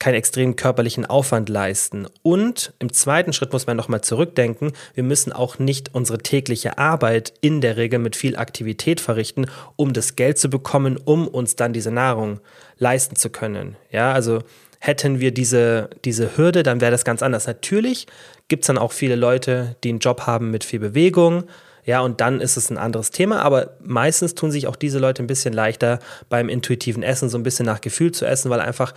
keinen 0.00 0.14
extremen 0.14 0.56
körperlichen 0.56 1.04
Aufwand 1.04 1.48
leisten. 1.48 2.06
Und 2.22 2.72
im 2.80 2.92
zweiten 2.92 3.32
Schritt 3.32 3.52
muss 3.52 3.66
man 3.66 3.76
nochmal 3.76 4.00
zurückdenken, 4.00 4.72
wir 4.94 5.04
müssen 5.04 5.30
auch 5.30 5.58
nicht 5.58 5.94
unsere 5.94 6.18
tägliche 6.18 6.78
Arbeit 6.78 7.34
in 7.42 7.60
der 7.60 7.76
Regel 7.76 8.00
mit 8.00 8.16
viel 8.16 8.34
Aktivität 8.34 8.98
verrichten, 8.98 9.46
um 9.76 9.92
das 9.92 10.16
Geld 10.16 10.38
zu 10.38 10.48
bekommen, 10.48 10.96
um 10.96 11.28
uns 11.28 11.54
dann 11.54 11.74
diese 11.74 11.92
Nahrung 11.92 12.40
leisten 12.78 13.14
zu 13.14 13.28
können. 13.28 13.76
Ja, 13.92 14.12
also 14.12 14.40
hätten 14.80 15.20
wir 15.20 15.32
diese, 15.32 15.90
diese 16.04 16.36
Hürde, 16.36 16.62
dann 16.62 16.80
wäre 16.80 16.90
das 16.90 17.04
ganz 17.04 17.22
anders. 17.22 17.46
Natürlich 17.46 18.06
gibt 18.48 18.64
es 18.64 18.66
dann 18.66 18.78
auch 18.78 18.92
viele 18.92 19.14
Leute, 19.14 19.76
die 19.84 19.90
einen 19.90 19.98
Job 20.00 20.22
haben 20.26 20.50
mit 20.50 20.64
viel 20.64 20.80
Bewegung. 20.80 21.44
Ja, 21.84 22.00
und 22.00 22.20
dann 22.20 22.40
ist 22.40 22.56
es 22.56 22.70
ein 22.70 22.78
anderes 22.78 23.10
Thema, 23.10 23.42
aber 23.42 23.76
meistens 23.82 24.34
tun 24.34 24.50
sich 24.50 24.66
auch 24.66 24.76
diese 24.76 24.98
Leute 24.98 25.22
ein 25.22 25.26
bisschen 25.26 25.52
leichter 25.52 25.98
beim 26.28 26.48
intuitiven 26.48 27.02
Essen, 27.02 27.28
so 27.28 27.38
ein 27.38 27.42
bisschen 27.42 27.66
nach 27.66 27.80
Gefühl 27.80 28.12
zu 28.12 28.26
essen, 28.26 28.50
weil 28.50 28.60
einfach 28.60 28.94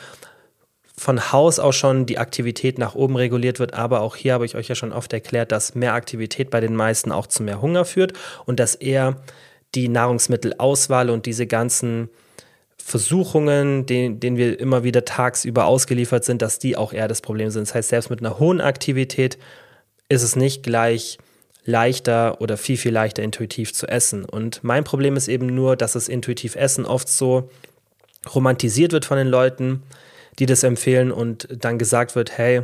von 0.98 1.32
Haus 1.32 1.60
aus 1.60 1.76
schon 1.76 2.06
die 2.06 2.18
Aktivität 2.18 2.78
nach 2.78 2.96
oben 2.96 3.16
reguliert 3.16 3.60
wird. 3.60 3.74
Aber 3.74 4.02
auch 4.02 4.16
hier 4.16 4.34
habe 4.34 4.46
ich 4.46 4.56
euch 4.56 4.68
ja 4.68 4.76
schon 4.76 4.94
oft 4.94 5.12
erklärt, 5.12 5.52
dass 5.52 5.76
mehr 5.76 5.94
Aktivität 5.94 6.50
bei 6.50 6.60
den 6.60 6.76
meisten 6.76 7.12
auch 7.12 7.28
zu 7.28 7.44
mehr 7.44 7.62
Hunger 7.62 7.84
führt 7.84 8.14
und 8.46 8.60
dass 8.60 8.76
eher 8.76 9.22
die 9.76 9.90
Nahrungsmittelauswahl 9.90 11.10
und 11.10 11.26
diese 11.26 11.48
ganzen 11.48 12.10
Versuchungen, 12.86 13.86
denen, 13.86 14.20
denen 14.20 14.36
wir 14.36 14.60
immer 14.60 14.84
wieder 14.84 15.06
tagsüber 15.06 15.66
ausgeliefert 15.66 16.26
sind, 16.26 16.42
dass 16.42 16.60
die 16.60 16.76
auch 16.76 16.92
eher 16.92 17.08
das 17.08 17.22
Problem 17.22 17.50
sind. 17.50 17.68
Das 17.68 17.74
heißt, 17.74 17.90
selbst 17.90 18.10
mit 18.10 18.20
einer 18.20 18.40
hohen 18.40 18.60
Aktivität 18.60 19.38
ist 20.10 20.22
es 20.22 20.36
nicht 20.36 20.64
gleich 20.64 21.18
leichter 21.64 22.42
oder 22.42 22.58
viel, 22.58 22.76
viel 22.76 22.92
leichter 22.92 23.24
intuitiv 23.24 23.74
zu 23.74 23.88
essen. 23.88 24.26
Und 24.26 24.66
mein 24.66 24.84
Problem 24.84 25.16
ist 25.16 25.30
eben 25.30 25.46
nur, 25.46 25.78
dass 25.78 25.94
das 25.94 26.10
intuitiv 26.10 26.58
Essen 26.58 26.86
oft 26.86 27.08
so 27.08 27.50
romantisiert 28.36 28.92
wird 28.92 29.06
von 29.06 29.18
den 29.18 29.30
Leuten, 29.30 29.84
die 30.38 30.46
das 30.46 30.64
empfehlen 30.64 31.14
und 31.14 31.48
dann 31.50 31.80
gesagt 31.80 32.16
wird, 32.16 32.38
hey, 32.38 32.64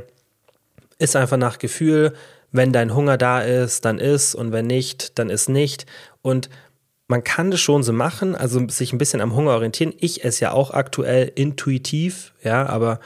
ist 0.97 1.15
einfach 1.15 1.37
nach 1.37 1.59
Gefühl, 1.59 2.13
wenn 2.51 2.73
dein 2.73 2.93
Hunger 2.93 3.17
da 3.17 3.39
ist, 3.39 3.85
dann 3.85 3.99
ist 3.99 4.35
und 4.35 4.51
wenn 4.51 4.67
nicht, 4.67 5.17
dann 5.17 5.29
ist 5.29 5.47
nicht. 5.47 5.85
Und 6.21 6.49
man 7.09 7.23
kann 7.23 7.49
das 7.49 7.59
schon 7.59 7.81
so 7.81 7.91
machen, 7.91 8.35
also 8.35 8.65
sich 8.69 8.93
ein 8.93 8.99
bisschen 8.99 9.19
am 9.19 9.35
Hunger 9.35 9.51
orientieren. 9.51 9.93
Ich 9.99 10.23
esse 10.23 10.45
ja 10.45 10.51
auch 10.51 10.71
aktuell 10.71 11.31
intuitiv, 11.33 12.33
ja, 12.43 12.67
aber 12.67 12.99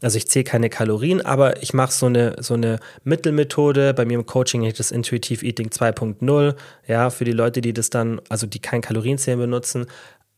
also 0.00 0.16
ich 0.16 0.28
zähle 0.28 0.44
keine 0.44 0.70
Kalorien, 0.70 1.20
aber 1.20 1.62
ich 1.62 1.74
mache 1.74 1.92
so 1.92 2.06
eine, 2.06 2.36
so 2.40 2.54
eine 2.54 2.80
Mittelmethode. 3.04 3.92
Bei 3.92 4.06
mir 4.06 4.14
im 4.14 4.24
Coaching 4.24 4.64
ist 4.64 4.78
das 4.78 4.90
Intuitive 4.90 5.44
Eating 5.44 5.68
2.0. 5.68 6.54
Ja, 6.86 7.10
für 7.10 7.26
die 7.26 7.32
Leute, 7.32 7.60
die 7.60 7.74
das 7.74 7.90
dann, 7.90 8.22
also 8.30 8.46
die 8.46 8.60
kein 8.60 8.80
Kalorienzählen 8.80 9.38
benutzen. 9.38 9.84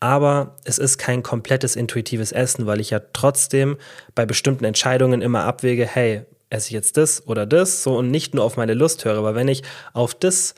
Aber 0.01 0.57
es 0.65 0.79
ist 0.79 0.99
kein 0.99 1.23
komplettes 1.23 1.77
intuitives 1.77 2.33
Essen, 2.33 2.67
weil 2.67 2.81
ich 2.81 2.91
ja 2.91 3.01
trotzdem 3.13 3.77
bei 4.17 4.27
bestimmten 4.27 4.65
Entscheidungen 4.65 5.23
immer 5.23 5.45
abwäge, 5.45 5.87
hey, 5.87 6.23
esse 6.51 6.67
ich 6.67 6.73
jetzt 6.73 6.97
das 6.97 7.25
oder 7.29 7.47
das, 7.47 7.85
so 7.85 7.97
und 7.97 8.11
nicht 8.11 8.35
nur 8.35 8.43
auf 8.43 8.57
meine 8.57 8.75
Lust 8.75 9.05
höre. 9.05 9.17
Aber 9.17 9.37
wenn 9.37 9.47
ich 9.47 9.63
auf 9.93 10.13
das 10.17 10.57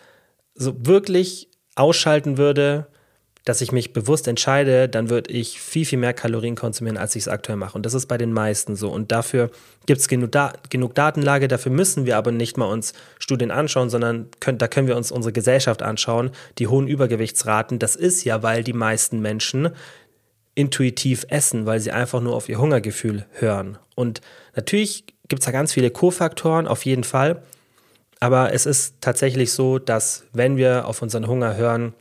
so 0.55 0.75
wirklich 0.87 1.51
ausschalten 1.77 2.39
würde, 2.39 2.87
dass 3.45 3.61
ich 3.61 3.73
mich 3.73 3.93
bewusst 3.93 4.27
entscheide, 4.27 4.89
dann 4.89 5.11
würde 5.11 5.31
ich 5.31 5.61
viel, 5.61 5.85
viel 5.85 5.99
mehr 5.99 6.15
Kalorien 6.15 6.55
konsumieren, 6.55 6.97
als 6.97 7.15
ich 7.15 7.25
es 7.25 7.29
aktuell 7.29 7.57
mache. 7.57 7.77
Und 7.77 7.85
das 7.85 7.93
ist 7.93 8.07
bei 8.07 8.17
den 8.17 8.33
meisten 8.33 8.75
so. 8.75 8.91
Und 8.91 9.13
dafür 9.13 9.51
gibt 9.85 10.01
es 10.01 10.09
genug, 10.09 10.33
da 10.33 10.55
genug 10.71 10.95
Datenlage, 10.95 11.47
dafür 11.47 11.71
müssen 11.71 12.07
wir 12.07 12.17
aber 12.17 12.33
nicht 12.33 12.57
mal 12.57 12.67
uns 12.67 12.95
Studien 13.19 13.51
anschauen, 13.51 13.91
sondern 13.91 14.29
können, 14.41 14.57
da 14.57 14.67
können 14.67 14.89
wir 14.89 14.97
uns 14.97 15.13
unsere 15.13 15.33
Gesellschaft 15.33 15.83
anschauen, 15.83 16.31
die 16.59 16.69
hohen 16.69 16.89
Übergewichtsraten. 16.89 17.79
Das 17.79 17.97
ist 17.97 18.25
ja, 18.25 18.43
weil 18.43 18.65
die 18.65 18.73
meisten 18.73 19.21
Menschen 19.21 19.69
intuitiv 20.55 21.27
essen, 21.29 21.67
weil 21.67 21.81
sie 21.81 21.91
einfach 21.91 22.23
nur 22.23 22.35
auf 22.35 22.49
ihr 22.49 22.59
Hungergefühl 22.59 23.27
hören. 23.33 23.77
Und 23.95 24.23
natürlich 24.57 25.05
gibt 25.29 25.41
es 25.41 25.47
da 25.47 25.53
ganz 25.53 25.73
viele 25.75 25.91
Kofaktoren, 25.91 26.67
auf 26.67 26.87
jeden 26.87 27.05
Fall. 27.05 27.43
Aber 28.25 28.55
es 28.55 28.65
ist 28.65 29.03
tatsächlich 29.03 29.53
so, 29.53 29.79
dass 29.79 30.25
wenn 30.33 30.57
wir 30.57 30.89
auf 30.89 31.03
unseren 31.03 31.27
Hunger 31.27 31.59
hören, 31.59 31.93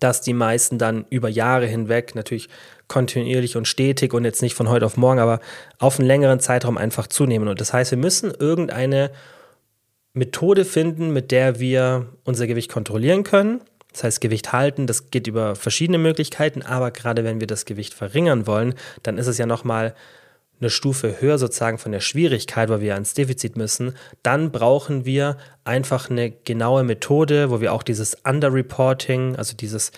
dass 0.00 0.22
die 0.22 0.32
meisten 0.32 0.78
dann 0.78 1.04
über 1.10 1.28
Jahre 1.28 1.66
hinweg 1.66 2.14
natürlich 2.14 2.48
kontinuierlich 2.88 3.54
und 3.54 3.68
stetig 3.68 4.14
und 4.14 4.24
jetzt 4.24 4.40
nicht 4.40 4.54
von 4.54 4.70
heute 4.70 4.86
auf 4.86 4.96
morgen, 4.96 5.18
aber 5.18 5.40
auf 5.78 5.98
einen 5.98 6.08
längeren 6.08 6.40
Zeitraum 6.40 6.78
einfach 6.78 7.08
zunehmen. 7.08 7.48
Und 7.48 7.60
das 7.60 7.74
heißt, 7.74 7.90
wir 7.90 7.98
müssen 7.98 8.30
irgendeine 8.30 9.10
Methode 10.14 10.64
finden, 10.64 11.12
mit 11.12 11.30
der 11.30 11.60
wir 11.60 12.06
unser 12.24 12.46
Gewicht 12.46 12.72
kontrollieren 12.72 13.22
können. 13.22 13.60
Das 13.92 14.02
heißt, 14.02 14.22
Gewicht 14.22 14.54
halten, 14.54 14.86
das 14.86 15.10
geht 15.10 15.26
über 15.26 15.56
verschiedene 15.56 15.98
Möglichkeiten, 15.98 16.62
aber 16.62 16.90
gerade 16.90 17.22
wenn 17.22 17.40
wir 17.40 17.46
das 17.46 17.66
Gewicht 17.66 17.92
verringern 17.92 18.46
wollen, 18.46 18.76
dann 19.02 19.18
ist 19.18 19.26
es 19.26 19.36
ja 19.36 19.44
nochmal 19.44 19.94
eine 20.64 20.70
Stufe 20.70 21.20
höher 21.20 21.38
sozusagen 21.38 21.78
von 21.78 21.92
der 21.92 22.00
Schwierigkeit, 22.00 22.68
weil 22.68 22.80
wir 22.80 22.94
ans 22.94 23.14
Defizit 23.14 23.56
müssen, 23.56 23.94
dann 24.22 24.50
brauchen 24.50 25.04
wir 25.04 25.36
einfach 25.64 26.10
eine 26.10 26.30
genaue 26.30 26.82
Methode, 26.82 27.50
wo 27.50 27.60
wir 27.60 27.72
auch 27.72 27.82
dieses 27.82 28.16
Underreporting, 28.24 29.36
also 29.36 29.54
dieses, 29.54 29.92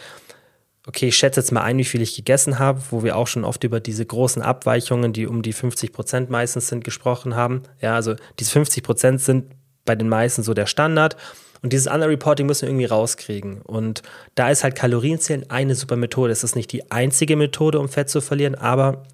okay, 0.87 1.09
ich 1.09 1.17
schätze 1.17 1.41
jetzt 1.41 1.53
mal 1.53 1.63
ein, 1.63 1.79
wie 1.79 1.85
viel 1.85 2.03
ich 2.03 2.17
gegessen 2.17 2.59
habe, 2.59 2.81
wo 2.91 3.03
wir 3.03 3.17
auch 3.17 3.29
schon 3.29 3.45
oft 3.45 3.63
über 3.65 3.81
diese 3.81 4.05
großen 4.05 4.43
Abweichungen, 4.43 5.13
die 5.13 5.27
um 5.27 5.43
die 5.43 5.53
50 5.53 5.93
Prozent 5.93 6.31
meistens 6.31 6.69
sind, 6.69 6.85
gesprochen 6.85 7.37
haben. 7.37 7.63
Ja, 7.81 7.95
also 7.95 8.17
diese 8.39 8.51
50 8.51 8.83
Prozent 8.83 9.21
sind 9.21 9.45
bei 9.85 9.95
den 9.95 10.09
meisten 10.09 10.43
so 10.43 10.53
der 10.53 10.67
Standard. 10.67 11.17
Und 11.63 11.73
dieses 11.73 11.87
Underreporting 11.87 12.47
müssen 12.47 12.63
wir 12.63 12.69
irgendwie 12.69 12.85
rauskriegen. 12.85 13.63
Und 13.63 14.03
da 14.35 14.51
ist 14.51 14.63
halt 14.63 14.75
Kalorienzählen 14.75 15.49
eine 15.51 15.75
super 15.75 15.97
Methode. 15.97 16.33
Es 16.33 16.45
ist 16.45 16.55
nicht 16.55 16.73
die 16.73 16.91
einzige 16.91 17.37
Methode, 17.37 17.81
um 17.81 17.89
Fett 17.89 18.11
zu 18.11 18.21
verlieren, 18.21 18.55
aber 18.55 19.05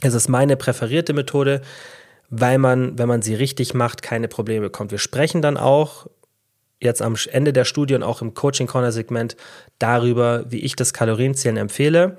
es 0.00 0.14
ist 0.14 0.28
meine 0.28 0.56
präferierte 0.56 1.12
Methode, 1.12 1.60
weil 2.30 2.58
man, 2.58 2.98
wenn 2.98 3.08
man 3.08 3.22
sie 3.22 3.34
richtig 3.34 3.74
macht, 3.74 4.02
keine 4.02 4.28
Probleme 4.28 4.66
bekommt. 4.66 4.92
Wir 4.92 4.98
sprechen 4.98 5.42
dann 5.42 5.56
auch 5.56 6.06
jetzt 6.80 7.02
am 7.02 7.16
Ende 7.30 7.52
der 7.52 7.64
Studie 7.64 7.94
und 7.94 8.02
auch 8.02 8.22
im 8.22 8.34
Coaching 8.34 8.66
Corner 8.66 8.92
Segment 8.92 9.36
darüber, 9.78 10.44
wie 10.48 10.60
ich 10.60 10.76
das 10.76 10.94
Kalorienzählen 10.94 11.56
empfehle. 11.56 12.16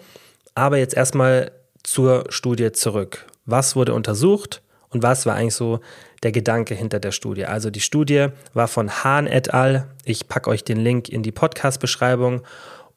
Aber 0.53 0.77
jetzt 0.77 0.95
erstmal 0.95 1.51
zur 1.83 2.25
Studie 2.29 2.71
zurück. 2.71 3.25
Was 3.45 3.75
wurde 3.75 3.93
untersucht 3.93 4.61
und 4.89 5.01
was 5.01 5.25
war 5.25 5.35
eigentlich 5.35 5.55
so 5.55 5.79
der 6.21 6.31
Gedanke 6.31 6.75
hinter 6.75 6.99
der 6.99 7.11
Studie? 7.11 7.45
Also 7.45 7.71
die 7.71 7.79
Studie 7.79 8.27
war 8.53 8.67
von 8.67 9.03
Hahn 9.03 9.25
et 9.25 9.53
al. 9.53 9.87
Ich 10.03 10.27
packe 10.27 10.49
euch 10.49 10.63
den 10.63 10.77
Link 10.77 11.09
in 11.09 11.23
die 11.23 11.31
Podcast-Beschreibung. 11.31 12.43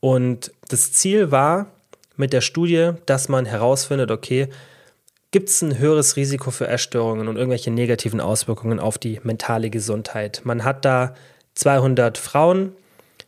Und 0.00 0.52
das 0.68 0.92
Ziel 0.92 1.30
war 1.30 1.70
mit 2.16 2.32
der 2.32 2.42
Studie, 2.42 2.90
dass 3.06 3.28
man 3.28 3.46
herausfindet, 3.46 4.10
okay, 4.10 4.48
Gibt 5.34 5.48
es 5.48 5.62
ein 5.62 5.78
höheres 5.80 6.14
Risiko 6.14 6.52
für 6.52 6.68
Essstörungen 6.68 7.26
und 7.26 7.34
irgendwelche 7.34 7.72
negativen 7.72 8.20
Auswirkungen 8.20 8.78
auf 8.78 8.98
die 8.98 9.18
mentale 9.24 9.68
Gesundheit? 9.68 10.42
Man 10.44 10.62
hat 10.62 10.84
da 10.84 11.16
200 11.56 12.18
Frauen 12.18 12.70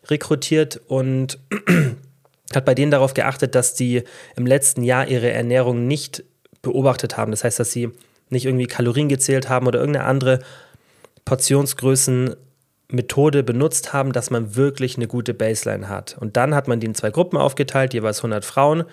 rekrutiert 0.05 0.81
und 0.87 1.41
hat 2.55 2.65
bei 2.65 2.77
denen 2.77 2.93
darauf 2.93 3.13
geachtet, 3.13 3.57
dass 3.57 3.75
die 3.75 4.05
im 4.37 4.47
letzten 4.47 4.85
Jahr 4.85 5.09
ihre 5.09 5.33
Ernährung 5.33 5.89
nicht 5.89 6.23
beobachtet 6.63 7.17
haben. 7.17 7.33
Das 7.33 7.43
heißt, 7.43 7.59
dass 7.59 7.73
sie 7.73 7.91
nicht 8.31 8.45
irgendwie 8.45 8.69
Kalorien 8.69 9.09
gezählt 9.09 9.49
haben 9.49 9.67
oder 9.67 9.81
irgendeine 9.81 10.07
andere 10.07 10.39
Portionsgrößenmethode 11.25 13.43
benutzt 13.43 13.93
haben, 13.93 14.13
dass 14.13 14.31
man 14.31 14.55
wirklich 14.55 14.97
eine 14.97 15.09
gute 15.09 15.35
Baseline 15.35 15.89
hat. 15.89 16.17
Und 16.21 16.37
dann 16.37 16.55
hat 16.55 16.69
man 16.69 16.79
die 16.79 16.87
in 16.87 16.95
zwei 16.95 17.11
Gruppen 17.11 17.37
aufgeteilt, 17.37 17.95
jeweils 17.95 18.19
100 18.19 18.45
Frauen 18.45 18.85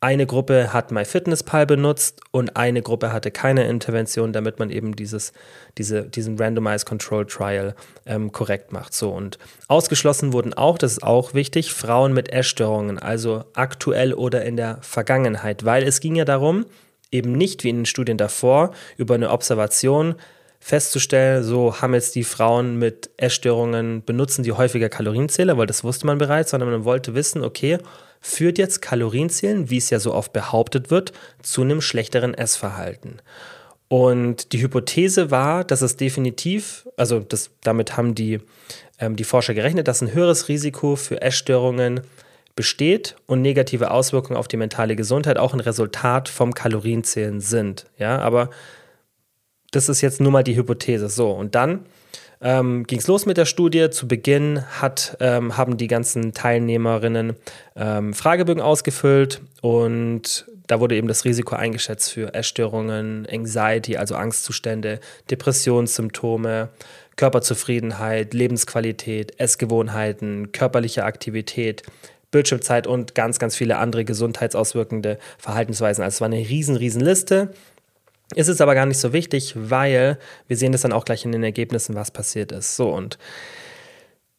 eine 0.00 0.26
Gruppe 0.26 0.72
hat 0.72 0.92
MyFitnessPal 0.92 1.66
benutzt 1.66 2.20
und 2.30 2.56
eine 2.56 2.82
Gruppe 2.82 3.12
hatte 3.12 3.32
keine 3.32 3.66
Intervention, 3.66 4.32
damit 4.32 4.60
man 4.60 4.70
eben 4.70 4.94
dieses, 4.94 5.32
diese, 5.76 6.04
diesen 6.04 6.38
Randomized 6.38 6.86
Control 6.86 7.26
Trial 7.26 7.74
ähm, 8.06 8.30
korrekt 8.30 8.72
macht. 8.72 8.94
So 8.94 9.10
und 9.10 9.38
ausgeschlossen 9.66 10.32
wurden 10.32 10.54
auch, 10.54 10.78
das 10.78 10.92
ist 10.92 11.02
auch 11.02 11.34
wichtig, 11.34 11.72
Frauen 11.72 12.12
mit 12.12 12.32
Essstörungen, 12.32 12.98
also 12.98 13.44
aktuell 13.54 14.14
oder 14.14 14.44
in 14.44 14.56
der 14.56 14.78
Vergangenheit, 14.82 15.64
weil 15.64 15.82
es 15.82 15.98
ging 15.98 16.14
ja 16.14 16.24
darum, 16.24 16.66
eben 17.10 17.32
nicht 17.32 17.64
wie 17.64 17.70
in 17.70 17.78
den 17.78 17.86
Studien 17.86 18.18
davor 18.18 18.72
über 18.96 19.14
eine 19.14 19.30
Observation 19.30 20.14
festzustellen, 20.60 21.42
so 21.42 21.80
haben 21.80 21.94
jetzt 21.94 22.14
die 22.14 22.24
Frauen 22.24 22.78
mit 22.78 23.10
Essstörungen, 23.16 24.04
benutzen 24.04 24.42
die 24.42 24.52
häufiger 24.52 24.88
Kalorienzähler, 24.88 25.56
weil 25.56 25.66
das 25.66 25.84
wusste 25.84 26.06
man 26.06 26.18
bereits, 26.18 26.50
sondern 26.50 26.70
man 26.70 26.84
wollte 26.84 27.14
wissen, 27.14 27.44
okay, 27.44 27.78
führt 28.20 28.58
jetzt 28.58 28.82
Kalorienzählen, 28.82 29.70
wie 29.70 29.78
es 29.78 29.90
ja 29.90 30.00
so 30.00 30.12
oft 30.12 30.32
behauptet 30.32 30.90
wird, 30.90 31.12
zu 31.42 31.62
einem 31.62 31.80
schlechteren 31.80 32.34
Essverhalten. 32.34 33.20
Und 33.88 34.52
die 34.52 34.60
Hypothese 34.60 35.30
war, 35.30 35.64
dass 35.64 35.80
es 35.80 35.96
definitiv, 35.96 36.86
also 36.96 37.20
das, 37.20 37.50
damit 37.62 37.96
haben 37.96 38.14
die, 38.14 38.40
ähm, 38.98 39.16
die 39.16 39.24
Forscher 39.24 39.54
gerechnet, 39.54 39.88
dass 39.88 40.02
ein 40.02 40.12
höheres 40.12 40.48
Risiko 40.48 40.96
für 40.96 41.22
Essstörungen 41.22 42.02
besteht 42.54 43.16
und 43.26 43.40
negative 43.40 43.90
Auswirkungen 43.90 44.36
auf 44.36 44.48
die 44.48 44.56
mentale 44.56 44.96
Gesundheit 44.96 45.38
auch 45.38 45.54
ein 45.54 45.60
Resultat 45.60 46.28
vom 46.28 46.52
Kalorienzählen 46.52 47.40
sind. 47.40 47.86
Ja, 47.98 48.18
aber 48.18 48.50
das 49.70 49.88
ist 49.88 50.00
jetzt 50.00 50.20
nur 50.20 50.32
mal 50.32 50.44
die 50.44 50.56
Hypothese. 50.56 51.08
So, 51.08 51.30
und 51.30 51.54
dann 51.54 51.86
ähm, 52.40 52.84
ging 52.84 52.98
es 52.98 53.06
los 53.06 53.26
mit 53.26 53.36
der 53.36 53.46
Studie. 53.46 53.90
Zu 53.90 54.08
Beginn 54.08 54.64
hat, 54.80 55.16
ähm, 55.20 55.56
haben 55.56 55.76
die 55.76 55.88
ganzen 55.88 56.32
Teilnehmerinnen 56.32 57.36
ähm, 57.76 58.14
Fragebögen 58.14 58.62
ausgefüllt 58.62 59.40
und 59.60 60.46
da 60.68 60.80
wurde 60.80 60.96
eben 60.96 61.08
das 61.08 61.24
Risiko 61.24 61.56
eingeschätzt 61.56 62.12
für 62.12 62.34
Essstörungen, 62.34 63.26
Anxiety, 63.30 63.96
also 63.96 64.14
Angstzustände, 64.16 65.00
Depressionssymptome, 65.30 66.68
Körperzufriedenheit, 67.16 68.34
Lebensqualität, 68.34 69.40
Essgewohnheiten, 69.40 70.52
körperliche 70.52 71.04
Aktivität, 71.04 71.82
Bildschirmzeit 72.30 72.86
und 72.86 73.14
ganz, 73.14 73.38
ganz 73.38 73.56
viele 73.56 73.78
andere 73.78 74.04
gesundheitsauswirkende 74.04 75.18
Verhaltensweisen. 75.38 76.04
Also 76.04 76.16
es 76.16 76.20
war 76.20 76.26
eine 76.26 76.36
riesen, 76.36 76.76
riesen 76.76 77.00
Liste. 77.00 77.54
Ist 78.34 78.48
es 78.48 78.60
aber 78.60 78.74
gar 78.74 78.86
nicht 78.86 78.98
so 78.98 79.12
wichtig, 79.12 79.54
weil 79.56 80.18
wir 80.46 80.56
sehen 80.56 80.72
das 80.72 80.82
dann 80.82 80.92
auch 80.92 81.04
gleich 81.04 81.24
in 81.24 81.32
den 81.32 81.42
Ergebnissen, 81.42 81.94
was 81.94 82.10
passiert 82.10 82.52
ist. 82.52 82.76
So, 82.76 82.90
und 82.90 83.18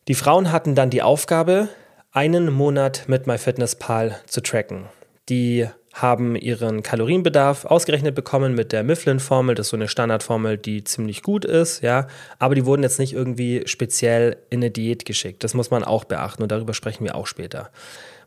die 0.08 0.16
Frauen 0.16 0.52
hatten 0.52 0.76
dann 0.76 0.90
die 0.90 1.02
Aufgabe, 1.02 1.70
einen 2.12 2.52
Monat 2.52 3.04
mit 3.08 3.28
MyFitnessPal 3.28 4.20
zu 4.26 4.42
tracken. 4.42 4.86
Die 5.30 5.68
haben 5.94 6.36
ihren 6.36 6.84
Kalorienbedarf 6.84 7.66
ausgerechnet 7.66 8.16
bekommen 8.16 8.56
mit 8.56 8.72
der 8.72 8.84
Mifflin-Formel. 8.84 9.56
Das 9.56 9.68
ist 9.68 9.72
so 9.72 9.78
eine 9.78 9.88
Standardformel, 9.88 10.58
die 10.58 10.84
ziemlich 10.84 11.24
gut 11.24 11.46
ist, 11.46 11.82
ja. 11.82 12.08
Aber 12.38 12.56
die 12.56 12.66
wurden 12.66 12.84
jetzt 12.84 13.00
nicht 13.00 13.14
irgendwie 13.14 13.64
speziell 13.66 14.38
in 14.50 14.60
eine 14.60 14.72
Diät 14.72 15.06
geschickt. 15.06 15.44
Das 15.44 15.54
muss 15.54 15.72
man 15.72 15.84
auch 15.84 16.06
beachten 16.06 16.44
und 16.44 16.52
darüber 16.52 16.74
sprechen 16.74 17.04
wir 17.06 17.16
auch 17.16 17.28
später. 17.28 17.70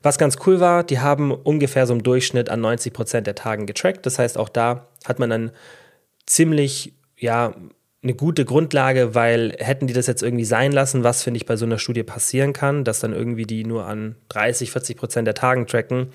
Was 0.03 0.17
ganz 0.17 0.37
cool 0.45 0.59
war, 0.59 0.83
die 0.83 0.99
haben 0.99 1.31
ungefähr 1.31 1.87
so 1.87 1.93
im 1.93 2.03
Durchschnitt 2.03 2.49
an 2.49 2.61
90 2.61 2.93
Prozent 2.93 3.25
der 3.25 3.35
Tagen 3.35 3.65
getrackt. 3.65 4.05
Das 4.05 4.19
heißt, 4.19 4.37
auch 4.37 4.49
da 4.49 4.87
hat 5.05 5.17
man 5.17 5.29
dann 5.29 5.51
ziemlich, 6.25 6.93
ja, 7.17 7.55
eine 8.03 8.13
gute 8.13 8.43
Grundlage, 8.43 9.15
weil 9.15 9.55
hätten 9.59 9.87
die 9.87 9.93
das 9.93 10.07
jetzt 10.07 10.21
irgendwie 10.21 10.43
sein 10.43 10.73
lassen, 10.73 11.05
was 11.05 11.23
finde 11.23 11.37
ich 11.37 11.45
bei 11.45 11.55
so 11.55 11.65
einer 11.65 11.79
Studie 11.79 12.03
passieren 12.03 12.51
kann, 12.51 12.83
dass 12.83 12.99
dann 12.99 13.13
irgendwie 13.13 13.45
die 13.45 13.63
nur 13.63 13.85
an 13.85 14.17
30, 14.27 14.71
40 14.71 14.97
Prozent 14.97 15.25
der 15.25 15.35
Tagen 15.35 15.67
tracken, 15.67 16.09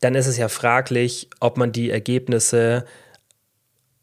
dann 0.00 0.14
ist 0.14 0.26
es 0.26 0.38
ja 0.38 0.48
fraglich, 0.48 1.28
ob 1.38 1.58
man 1.58 1.70
die 1.70 1.90
Ergebnisse 1.90 2.86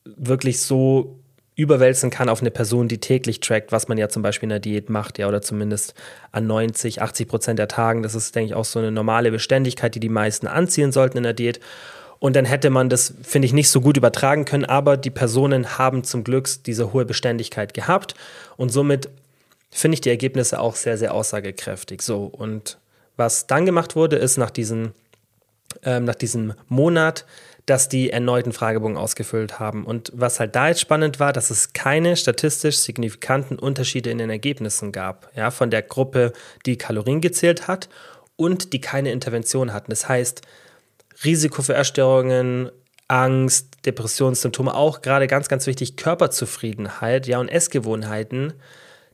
wirklich 0.05 0.61
so 0.61 1.18
überwälzen 1.59 2.09
kann 2.09 2.29
auf 2.29 2.41
eine 2.41 2.51
Person, 2.51 2.87
die 2.87 2.99
täglich 2.99 3.41
trackt, 3.41 3.71
was 3.71 3.87
man 3.87 3.97
ja 3.97 4.09
zum 4.09 4.21
Beispiel 4.21 4.47
in 4.47 4.51
der 4.51 4.59
Diät 4.59 4.89
macht, 4.89 5.17
ja, 5.17 5.27
oder 5.27 5.41
zumindest 5.41 5.93
an 6.31 6.47
90, 6.47 7.01
80 7.01 7.27
Prozent 7.27 7.59
der 7.59 7.67
Tagen. 7.67 8.01
Das 8.01 8.15
ist, 8.15 8.33
denke 8.35 8.51
ich, 8.51 8.55
auch 8.55 8.65
so 8.65 8.79
eine 8.79 8.91
normale 8.91 9.31
Beständigkeit, 9.31 9.93
die 9.93 9.99
die 9.99 10.09
meisten 10.09 10.47
anziehen 10.47 10.91
sollten 10.91 11.17
in 11.17 11.23
der 11.23 11.33
Diät. 11.33 11.59
Und 12.19 12.35
dann 12.35 12.45
hätte 12.45 12.69
man 12.69 12.89
das, 12.89 13.13
finde 13.23 13.45
ich, 13.45 13.53
nicht 13.53 13.69
so 13.69 13.81
gut 13.81 13.97
übertragen 13.97 14.45
können, 14.45 14.65
aber 14.65 14.97
die 14.97 15.09
Personen 15.09 15.77
haben 15.77 16.03
zum 16.03 16.23
Glück 16.23 16.49
diese 16.65 16.93
hohe 16.93 17.05
Beständigkeit 17.05 17.73
gehabt 17.73 18.15
und 18.57 18.69
somit 18.69 19.09
finde 19.71 19.95
ich 19.95 20.01
die 20.01 20.09
Ergebnisse 20.09 20.59
auch 20.59 20.75
sehr, 20.75 20.97
sehr 20.97 21.13
aussagekräftig. 21.13 22.01
So, 22.01 22.25
und 22.25 22.77
was 23.15 23.47
dann 23.47 23.65
gemacht 23.65 23.95
wurde, 23.95 24.17
ist 24.17 24.37
nach, 24.37 24.49
diesen, 24.49 24.93
ähm, 25.83 26.05
nach 26.05 26.15
diesem 26.15 26.53
Monat 26.67 27.25
dass 27.69 27.87
die 27.87 28.09
erneuten 28.09 28.51
Fragebogen 28.51 28.97
ausgefüllt 28.97 29.59
haben. 29.59 29.85
Und 29.85 30.11
was 30.15 30.39
halt 30.39 30.55
da 30.55 30.69
jetzt 30.69 30.81
spannend 30.81 31.19
war, 31.19 31.33
dass 31.33 31.51
es 31.51 31.73
keine 31.73 32.15
statistisch 32.15 32.77
signifikanten 32.77 33.59
Unterschiede 33.59 34.09
in 34.09 34.17
den 34.17 34.31
Ergebnissen 34.31 34.91
gab, 34.91 35.29
ja, 35.35 35.51
von 35.51 35.69
der 35.69 35.83
Gruppe, 35.83 36.33
die 36.65 36.77
Kalorien 36.77 37.21
gezählt 37.21 37.67
hat 37.67 37.87
und 38.35 38.73
die 38.73 38.81
keine 38.81 39.11
Intervention 39.11 39.71
hatten. 39.71 39.91
Das 39.91 40.09
heißt, 40.09 40.41
Risiko 41.23 41.61
für 41.61 41.73
Erstörungen, 41.73 42.71
Angst, 43.07 43.85
Depressionssymptome, 43.85 44.73
auch 44.73 45.01
gerade 45.01 45.27
ganz, 45.27 45.47
ganz 45.47 45.67
wichtig, 45.67 45.95
Körperzufriedenheit, 45.95 47.27
ja, 47.27 47.39
und 47.39 47.49
Essgewohnheiten, 47.49 48.53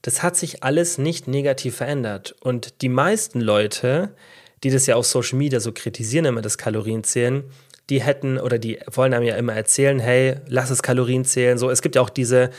das 0.01 0.23
hat 0.23 0.37
sich 0.37 0.63
alles 0.63 0.97
nicht 0.97 1.27
negativ 1.27 1.77
verändert. 1.77 2.35
Und 2.39 2.81
die 2.81 2.89
meisten 2.89 3.41
Leute, 3.41 4.15
die 4.63 4.69
das 4.69 4.85
ja 4.85 4.95
auf 4.95 5.05
Social 5.05 5.37
Media 5.37 5.59
so 5.59 5.71
kritisieren, 5.71 6.25
immer 6.25 6.41
das 6.41 6.57
Kalorienzählen, 6.57 7.43
die 7.89 8.01
hätten 8.01 8.39
oder 8.39 8.57
die 8.57 8.79
wollen 8.91 9.13
einem 9.13 9.25
ja 9.25 9.35
immer 9.35 9.53
erzählen, 9.53 9.99
hey, 9.99 10.37
lass 10.47 10.69
es 10.69 10.81
Kalorien 10.81 11.25
zählen. 11.25 11.57
So, 11.57 11.69
es 11.69 11.81
gibt 11.81 11.95
ja 11.95 12.01
auch 12.01 12.09
diese, 12.09 12.49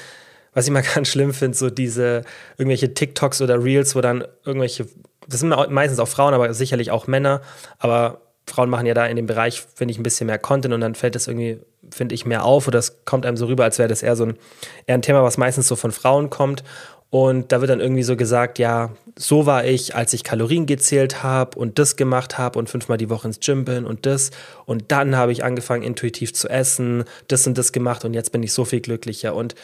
was 0.52 0.66
ich 0.66 0.72
mal 0.72 0.82
ganz 0.94 1.08
schlimm 1.08 1.32
finde, 1.32 1.56
so 1.56 1.70
diese 1.70 2.22
irgendwelche 2.58 2.94
TikToks 2.94 3.40
oder 3.42 3.62
Reels, 3.62 3.96
wo 3.96 4.00
dann 4.00 4.24
irgendwelche, 4.44 4.86
das 5.26 5.40
sind 5.40 5.54
meistens 5.70 5.98
auch 5.98 6.08
Frauen, 6.08 6.34
aber 6.34 6.52
sicherlich 6.54 6.90
auch 6.90 7.06
Männer, 7.06 7.42
aber 7.78 8.22
Frauen 8.48 8.70
machen 8.70 8.86
ja 8.86 8.94
da 8.94 9.06
in 9.06 9.16
dem 9.16 9.26
Bereich, 9.26 9.60
finde 9.60 9.90
ich, 9.90 9.98
ein 9.98 10.04
bisschen 10.04 10.28
mehr 10.28 10.38
Content 10.38 10.72
und 10.72 10.80
dann 10.80 10.94
fällt 10.94 11.16
das 11.16 11.26
irgendwie, 11.26 11.58
finde 11.90 12.14
ich, 12.14 12.26
mehr 12.26 12.44
auf 12.44 12.68
oder 12.68 12.78
das 12.78 13.04
kommt 13.04 13.26
einem 13.26 13.36
so 13.36 13.46
rüber, 13.46 13.64
als 13.64 13.78
wäre 13.78 13.88
das 13.88 14.04
eher 14.04 14.14
so 14.14 14.24
ein, 14.24 14.38
eher 14.86 14.94
ein 14.94 15.02
Thema, 15.02 15.24
was 15.24 15.36
meistens 15.36 15.66
so 15.66 15.74
von 15.74 15.90
Frauen 15.90 16.30
kommt 16.30 16.62
und 17.10 17.52
da 17.52 17.60
wird 17.60 17.70
dann 17.70 17.80
irgendwie 17.80 18.02
so 18.02 18.16
gesagt, 18.16 18.58
ja, 18.58 18.90
so 19.16 19.46
war 19.46 19.64
ich, 19.64 19.94
als 19.94 20.12
ich 20.12 20.24
Kalorien 20.24 20.66
gezählt 20.66 21.22
habe 21.22 21.58
und 21.58 21.78
das 21.78 21.96
gemacht 21.96 22.36
habe 22.36 22.58
und 22.58 22.68
fünfmal 22.68 22.98
die 22.98 23.08
Woche 23.08 23.28
ins 23.28 23.40
Gym 23.40 23.64
bin 23.64 23.84
und 23.84 24.06
das. 24.06 24.30
Und 24.66 24.90
dann 24.90 25.16
habe 25.16 25.32
ich 25.32 25.44
angefangen, 25.44 25.82
intuitiv 25.82 26.34
zu 26.34 26.48
essen, 26.48 27.04
das 27.28 27.46
und 27.46 27.56
das 27.56 27.72
gemacht 27.72 28.04
und 28.04 28.14
jetzt 28.14 28.32
bin 28.32 28.42
ich 28.42 28.52
so 28.52 28.64
viel 28.64 28.80
glücklicher. 28.80 29.34
Und 29.34 29.54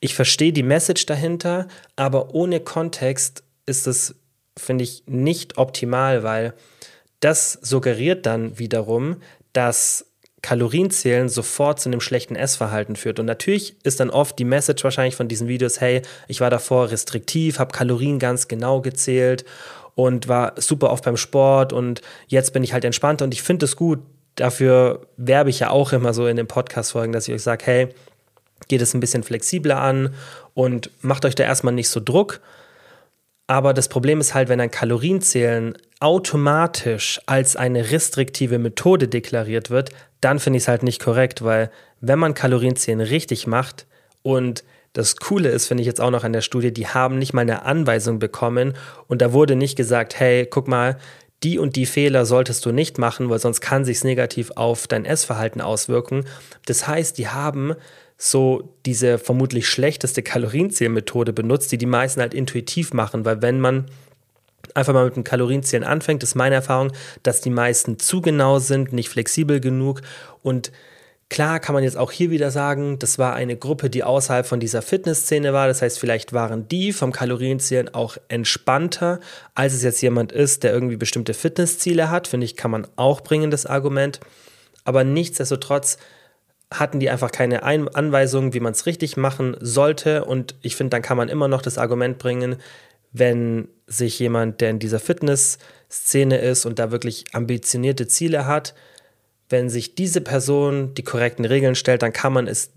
ich 0.00 0.14
verstehe 0.14 0.52
die 0.52 0.62
Message 0.62 1.06
dahinter, 1.06 1.68
aber 1.96 2.34
ohne 2.34 2.60
Kontext 2.60 3.42
ist 3.66 3.86
es, 3.86 4.14
finde 4.56 4.84
ich, 4.84 5.02
nicht 5.06 5.58
optimal, 5.58 6.22
weil 6.22 6.54
das 7.20 7.52
suggeriert 7.62 8.26
dann 8.26 8.58
wiederum, 8.58 9.16
dass 9.52 10.06
Kalorienzählen 10.42 11.28
sofort 11.28 11.80
zu 11.80 11.88
einem 11.88 12.00
schlechten 12.00 12.34
Essverhalten 12.34 12.96
führt. 12.96 13.20
Und 13.20 13.26
natürlich 13.26 13.76
ist 13.84 14.00
dann 14.00 14.10
oft 14.10 14.38
die 14.38 14.44
Message 14.44 14.82
wahrscheinlich 14.82 15.14
von 15.14 15.28
diesen 15.28 15.46
Videos, 15.46 15.80
hey, 15.80 16.02
ich 16.26 16.40
war 16.40 16.50
davor 16.50 16.90
restriktiv, 16.90 17.60
habe 17.60 17.72
Kalorien 17.72 18.18
ganz 18.18 18.48
genau 18.48 18.80
gezählt 18.80 19.44
und 19.94 20.26
war 20.26 20.54
super 20.56 20.90
oft 20.90 21.04
beim 21.04 21.16
Sport 21.16 21.72
und 21.72 22.02
jetzt 22.26 22.52
bin 22.52 22.64
ich 22.64 22.72
halt 22.72 22.84
entspannter 22.84 23.24
und 23.24 23.34
ich 23.34 23.42
finde 23.42 23.66
es 23.66 23.76
gut. 23.76 24.00
Dafür 24.34 25.06
werbe 25.16 25.50
ich 25.50 25.60
ja 25.60 25.70
auch 25.70 25.92
immer 25.92 26.14
so 26.14 26.26
in 26.26 26.36
den 26.36 26.46
Podcast-Folgen, 26.46 27.12
dass 27.12 27.28
ich 27.28 27.34
euch 27.34 27.42
sage, 27.42 27.66
hey, 27.66 27.88
geht 28.68 28.80
es 28.80 28.94
ein 28.94 29.00
bisschen 29.00 29.22
flexibler 29.22 29.80
an 29.80 30.14
und 30.54 30.90
macht 31.02 31.24
euch 31.24 31.34
da 31.34 31.44
erstmal 31.44 31.74
nicht 31.74 31.90
so 31.90 32.00
Druck. 32.00 32.40
Aber 33.46 33.74
das 33.74 33.88
Problem 33.88 34.20
ist 34.20 34.34
halt, 34.34 34.48
wenn 34.48 34.60
ein 34.60 34.70
Kalorienzählen 34.70 35.76
automatisch 36.00 37.20
als 37.26 37.54
eine 37.54 37.90
restriktive 37.90 38.58
Methode 38.58 39.08
deklariert 39.08 39.68
wird, 39.68 39.90
dann 40.22 40.38
finde 40.38 40.56
ich 40.56 40.64
es 40.64 40.68
halt 40.68 40.82
nicht 40.82 41.02
korrekt, 41.02 41.44
weil 41.44 41.70
wenn 42.00 42.18
man 42.18 42.32
Kalorienzählen 42.32 43.00
richtig 43.00 43.46
macht 43.46 43.86
und 44.22 44.64
das 44.94 45.16
Coole 45.16 45.48
ist, 45.48 45.66
finde 45.66 45.82
ich 45.82 45.86
jetzt 45.86 46.00
auch 46.00 46.10
noch 46.10 46.24
an 46.24 46.32
der 46.32 46.42
Studie, 46.42 46.72
die 46.72 46.86
haben 46.86 47.18
nicht 47.18 47.32
mal 47.32 47.42
eine 47.42 47.64
Anweisung 47.64 48.18
bekommen 48.18 48.74
und 49.08 49.20
da 49.20 49.32
wurde 49.32 49.56
nicht 49.56 49.76
gesagt, 49.76 50.18
hey, 50.18 50.46
guck 50.46 50.68
mal, 50.68 50.98
die 51.42 51.58
und 51.58 51.76
die 51.76 51.86
Fehler 51.86 52.24
solltest 52.24 52.64
du 52.64 52.72
nicht 52.72 52.98
machen, 52.98 53.28
weil 53.28 53.38
sonst 53.38 53.60
kann 53.60 53.84
sich 53.84 54.04
negativ 54.04 54.52
auf 54.54 54.86
dein 54.86 55.04
Essverhalten 55.04 55.60
auswirken. 55.60 56.24
Das 56.66 56.86
heißt, 56.86 57.18
die 57.18 57.28
haben 57.28 57.74
so 58.16 58.76
diese 58.86 59.18
vermutlich 59.18 59.66
schlechteste 59.66 60.22
Kalorienzählmethode 60.22 61.32
benutzt, 61.32 61.72
die 61.72 61.78
die 61.78 61.86
meisten 61.86 62.20
halt 62.20 62.34
intuitiv 62.34 62.92
machen, 62.92 63.24
weil 63.24 63.42
wenn 63.42 63.60
man 63.60 63.86
einfach 64.74 64.92
mal 64.92 65.06
mit 65.06 65.16
dem 65.16 65.24
Kalorienzählen 65.24 65.84
anfängt, 65.84 66.22
ist 66.22 66.34
meine 66.34 66.56
Erfahrung, 66.56 66.92
dass 67.22 67.40
die 67.40 67.50
meisten 67.50 67.98
zu 67.98 68.20
genau 68.20 68.58
sind, 68.58 68.92
nicht 68.92 69.08
flexibel 69.08 69.60
genug 69.60 70.02
und 70.42 70.72
Klar 71.32 71.60
kann 71.60 71.72
man 71.72 71.82
jetzt 71.82 71.96
auch 71.96 72.12
hier 72.12 72.30
wieder 72.30 72.50
sagen, 72.50 72.98
das 72.98 73.18
war 73.18 73.32
eine 73.34 73.56
Gruppe, 73.56 73.88
die 73.88 74.04
außerhalb 74.04 74.44
von 74.44 74.60
dieser 74.60 74.82
Fitnessszene 74.82 75.54
war. 75.54 75.66
Das 75.66 75.80
heißt, 75.80 75.98
vielleicht 75.98 76.34
waren 76.34 76.68
die 76.68 76.92
vom 76.92 77.10
Kalorienzählen 77.10 77.94
auch 77.94 78.18
entspannter, 78.28 79.18
als 79.54 79.72
es 79.72 79.82
jetzt 79.82 80.02
jemand 80.02 80.30
ist, 80.30 80.62
der 80.62 80.74
irgendwie 80.74 80.98
bestimmte 80.98 81.32
Fitnessziele 81.32 82.10
hat. 82.10 82.28
Finde 82.28 82.44
ich, 82.44 82.54
kann 82.54 82.70
man 82.70 82.86
auch 82.96 83.22
bringen, 83.22 83.50
das 83.50 83.64
Argument. 83.64 84.20
Aber 84.84 85.04
nichtsdestotrotz 85.04 85.96
hatten 86.70 87.00
die 87.00 87.08
einfach 87.08 87.32
keine 87.32 87.62
Ein 87.62 87.88
Anweisungen, 87.88 88.52
wie 88.52 88.60
man 88.60 88.72
es 88.72 88.84
richtig 88.84 89.16
machen 89.16 89.56
sollte. 89.58 90.26
Und 90.26 90.54
ich 90.60 90.76
finde, 90.76 90.90
dann 90.90 91.02
kann 91.02 91.16
man 91.16 91.30
immer 91.30 91.48
noch 91.48 91.62
das 91.62 91.78
Argument 91.78 92.18
bringen, 92.18 92.56
wenn 93.12 93.68
sich 93.92 94.18
jemand, 94.18 94.60
der 94.60 94.70
in 94.70 94.78
dieser 94.78 95.00
Fitnessszene 95.00 96.38
ist 96.38 96.66
und 96.66 96.78
da 96.78 96.90
wirklich 96.90 97.24
ambitionierte 97.32 98.08
Ziele 98.08 98.46
hat, 98.46 98.74
wenn 99.48 99.68
sich 99.68 99.94
diese 99.94 100.20
Person 100.20 100.94
die 100.94 101.04
korrekten 101.04 101.44
Regeln 101.44 101.74
stellt, 101.74 102.02
dann 102.02 102.12
kann 102.12 102.32
man 102.32 102.46
es 102.46 102.70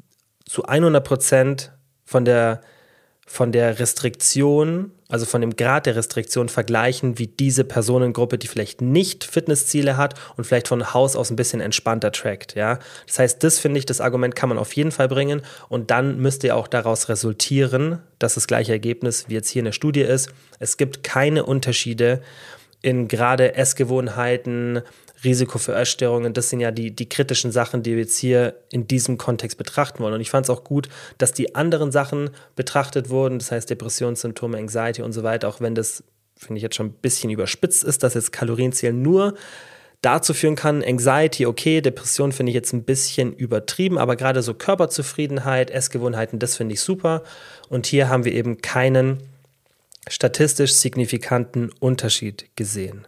zu 0.46 0.66
100 0.66 1.04
Prozent 1.04 1.72
von 2.04 2.26
der 2.26 2.62
von 3.26 3.52
der 3.52 3.80
Restriktion, 3.80 4.92
also 5.08 5.26
von 5.26 5.42
dem 5.42 5.56
Grad 5.56 5.86
der 5.86 5.96
Restriktion 5.96 6.50
vergleichen, 6.50 7.20
wie 7.20 7.28
diese 7.28 7.64
Personengruppe, 7.64 8.38
die 8.38 8.48
vielleicht 8.48 8.82
nicht 8.82 9.24
Fitnessziele 9.24 9.98
hat 9.98 10.16
und 10.36 10.46
vielleicht 10.46 10.68
von 10.68 10.94
Haus 10.94 11.16
aus 11.16 11.30
ein 11.30 11.36
bisschen 11.36 11.62
entspannter 11.62 12.12
trackt, 12.12 12.56
ja. 12.56 12.80
Das 13.06 13.20
heißt, 13.20 13.44
das 13.44 13.60
finde 13.60 13.80
ich, 13.80 13.86
das 13.86 14.02
Argument 14.02 14.36
kann 14.36 14.50
man 14.50 14.58
auf 14.58 14.74
jeden 14.74 14.92
Fall 14.92 15.08
bringen 15.08 15.42
und 15.70 15.92
dann 15.92 16.18
müsste 16.18 16.56
auch 16.56 16.68
daraus 16.68 17.08
resultieren, 17.10 18.00
dass 18.20 18.36
das 18.36 18.48
gleiche 18.48 18.72
Ergebnis 18.72 19.26
wie 19.28 19.36
jetzt 19.36 19.50
hier 19.50 19.60
in 19.60 19.66
der 19.66 19.72
Studie 19.74 20.02
ist. 20.02 20.30
Es 20.60 20.78
gibt 20.78 21.04
keine 21.04 21.46
Unterschiede 21.46 22.22
in 22.82 23.08
gerade 23.08 23.56
Essgewohnheiten, 23.56 24.82
Risiko 25.26 25.58
für 25.58 25.76
Essstörungen, 25.76 26.34
das 26.34 26.50
sind 26.50 26.60
ja 26.60 26.72
die, 26.72 26.96
die 26.96 27.10
kritischen 27.10 27.52
Sachen, 27.52 27.84
die 27.84 27.92
wir 27.92 28.04
jetzt 28.04 28.18
hier 28.18 28.56
in 28.72 28.88
diesem 28.88 29.18
Kontext 29.18 29.58
betrachten 29.58 30.00
wollen. 30.00 30.14
Und 30.14 30.22
ich 30.22 30.30
fand 30.30 30.46
es 30.46 30.50
auch 30.50 30.64
gut, 30.64 30.88
dass 31.18 31.34
die 31.34 31.56
anderen 31.56 31.92
Sachen 31.92 32.30
betrachtet 32.56 33.10
wurden, 33.10 33.40
das 33.40 33.52
heißt 33.52 33.70
Depressionssymptome, 33.70 34.58
Anxiety 34.58 35.02
und 35.02 35.12
so 35.12 35.24
weiter, 35.24 35.50
auch 35.50 35.60
wenn 35.60 35.76
das, 35.76 36.04
finde 36.38 36.58
ich, 36.58 36.64
jetzt 36.64 36.76
schon 36.76 36.88
ein 36.88 36.94
bisschen 36.94 37.30
überspitzt 37.30 37.84
ist, 37.84 38.04
dass 38.04 38.14
jetzt 38.14 38.32
Kalorienzählen 38.32 39.02
nur 39.02 39.34
dazu 40.02 40.34
führen 40.34 40.56
kann, 40.56 40.84
Anxiety, 40.84 41.46
okay, 41.46 41.82
Depression 41.82 42.32
finde 42.32 42.52
ich 42.52 42.56
jetzt 42.56 42.74
ein 42.74 42.84
bisschen 42.84 43.34
übertrieben, 43.34 43.98
aber 43.98 44.16
gerade 44.16 44.44
so 44.44 44.54
Körperzufriedenheit, 44.54 45.72
Essgewohnheiten, 45.72 46.38
das 46.38 46.56
finde 46.56 46.74
ich 46.74 46.82
super. 46.82 47.24
Und 47.70 47.88
hier 47.88 48.08
haben 48.08 48.24
wir 48.24 48.34
eben 48.34 48.62
keinen 48.62 49.24
statistisch 50.08 50.74
signifikanten 50.74 51.72
Unterschied 51.80 52.46
gesehen. 52.56 53.08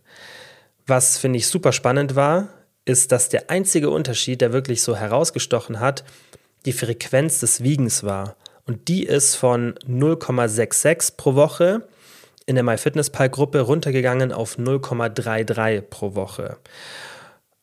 Was 0.87 1.17
finde 1.17 1.37
ich 1.37 1.47
super 1.47 1.73
spannend 1.73 2.15
war, 2.15 2.47
ist, 2.85 3.11
dass 3.11 3.27
der 3.27 3.49
einzige 3.49 3.89
Unterschied, 3.89 4.39
der 4.39 4.53
wirklich 4.53 4.81
so 4.81 4.95
herausgestochen 4.95 5.81
hat, 5.81 6.05
die 6.65 6.71
Frequenz 6.71 7.41
des 7.41 7.61
Wiegens 7.61 8.03
war. 8.03 8.37
Und 8.65 8.87
die 8.87 9.03
ist 9.03 9.35
von 9.35 9.75
0,66 9.85 11.17
pro 11.17 11.35
Woche 11.35 11.87
in 12.45 12.55
der 12.55 12.63
MyFitnessPal-Gruppe 12.63 13.59
runtergegangen 13.59 14.31
auf 14.31 14.57
0,33 14.57 15.81
pro 15.81 16.15
Woche. 16.15 16.57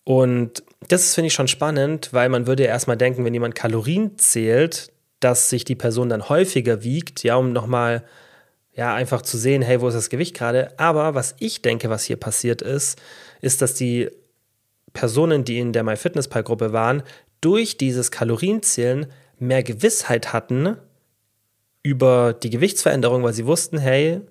Und 0.05 0.63
das 0.89 1.15
finde 1.15 1.29
ich 1.29 1.35
schon 1.35 1.49
spannend, 1.49 2.11
weil 2.13 2.29
man 2.29 2.47
würde 2.47 2.65
ja 2.65 2.69
erstmal 2.69 2.99
denken, 2.99 3.25
wenn 3.25 3.33
jemand 3.33 3.55
Kalorien 3.55 4.19
zählt, 4.19 4.93
dass 5.21 5.49
sich 5.49 5.65
die 5.65 5.75
Person 5.75 6.11
dann 6.11 6.29
häufiger 6.29 6.83
wiegt, 6.83 7.23
ja, 7.23 7.37
um 7.37 7.55
nochmal 7.55 8.05
ja, 8.75 8.95
einfach 8.95 9.23
zu 9.23 9.39
sehen, 9.39 9.63
hey, 9.63 9.81
wo 9.81 9.89
ist 9.89 9.95
das 9.95 10.11
Gewicht 10.11 10.37
gerade? 10.37 10.79
Aber 10.79 11.15
was 11.15 11.37
ich 11.39 11.63
denke, 11.63 11.91
was 11.91 12.05
hier 12.05 12.17
passiert 12.17 12.63
ist, 12.63 13.01
ist, 13.41 13.63
dass 13.63 13.75
die 13.75 14.11
Personen, 14.93 15.45
die 15.45 15.59
in 15.59 15.73
der 15.73 15.85
MyFitnessPal-Gruppe 15.85 16.73
waren, 16.73 17.03
durch 17.41 17.77
dieses 17.77 18.11
Kalorienzählen 18.11 19.07
mehr 19.39 19.63
Gewissheit 19.63 20.33
hatten 20.33 20.77
über 21.83 22.33
die 22.33 22.51
Gewichtsveränderung, 22.51 23.23
weil 23.23 23.35
sie 23.35 23.47
wussten, 23.47 23.79
hey, 23.79 24.23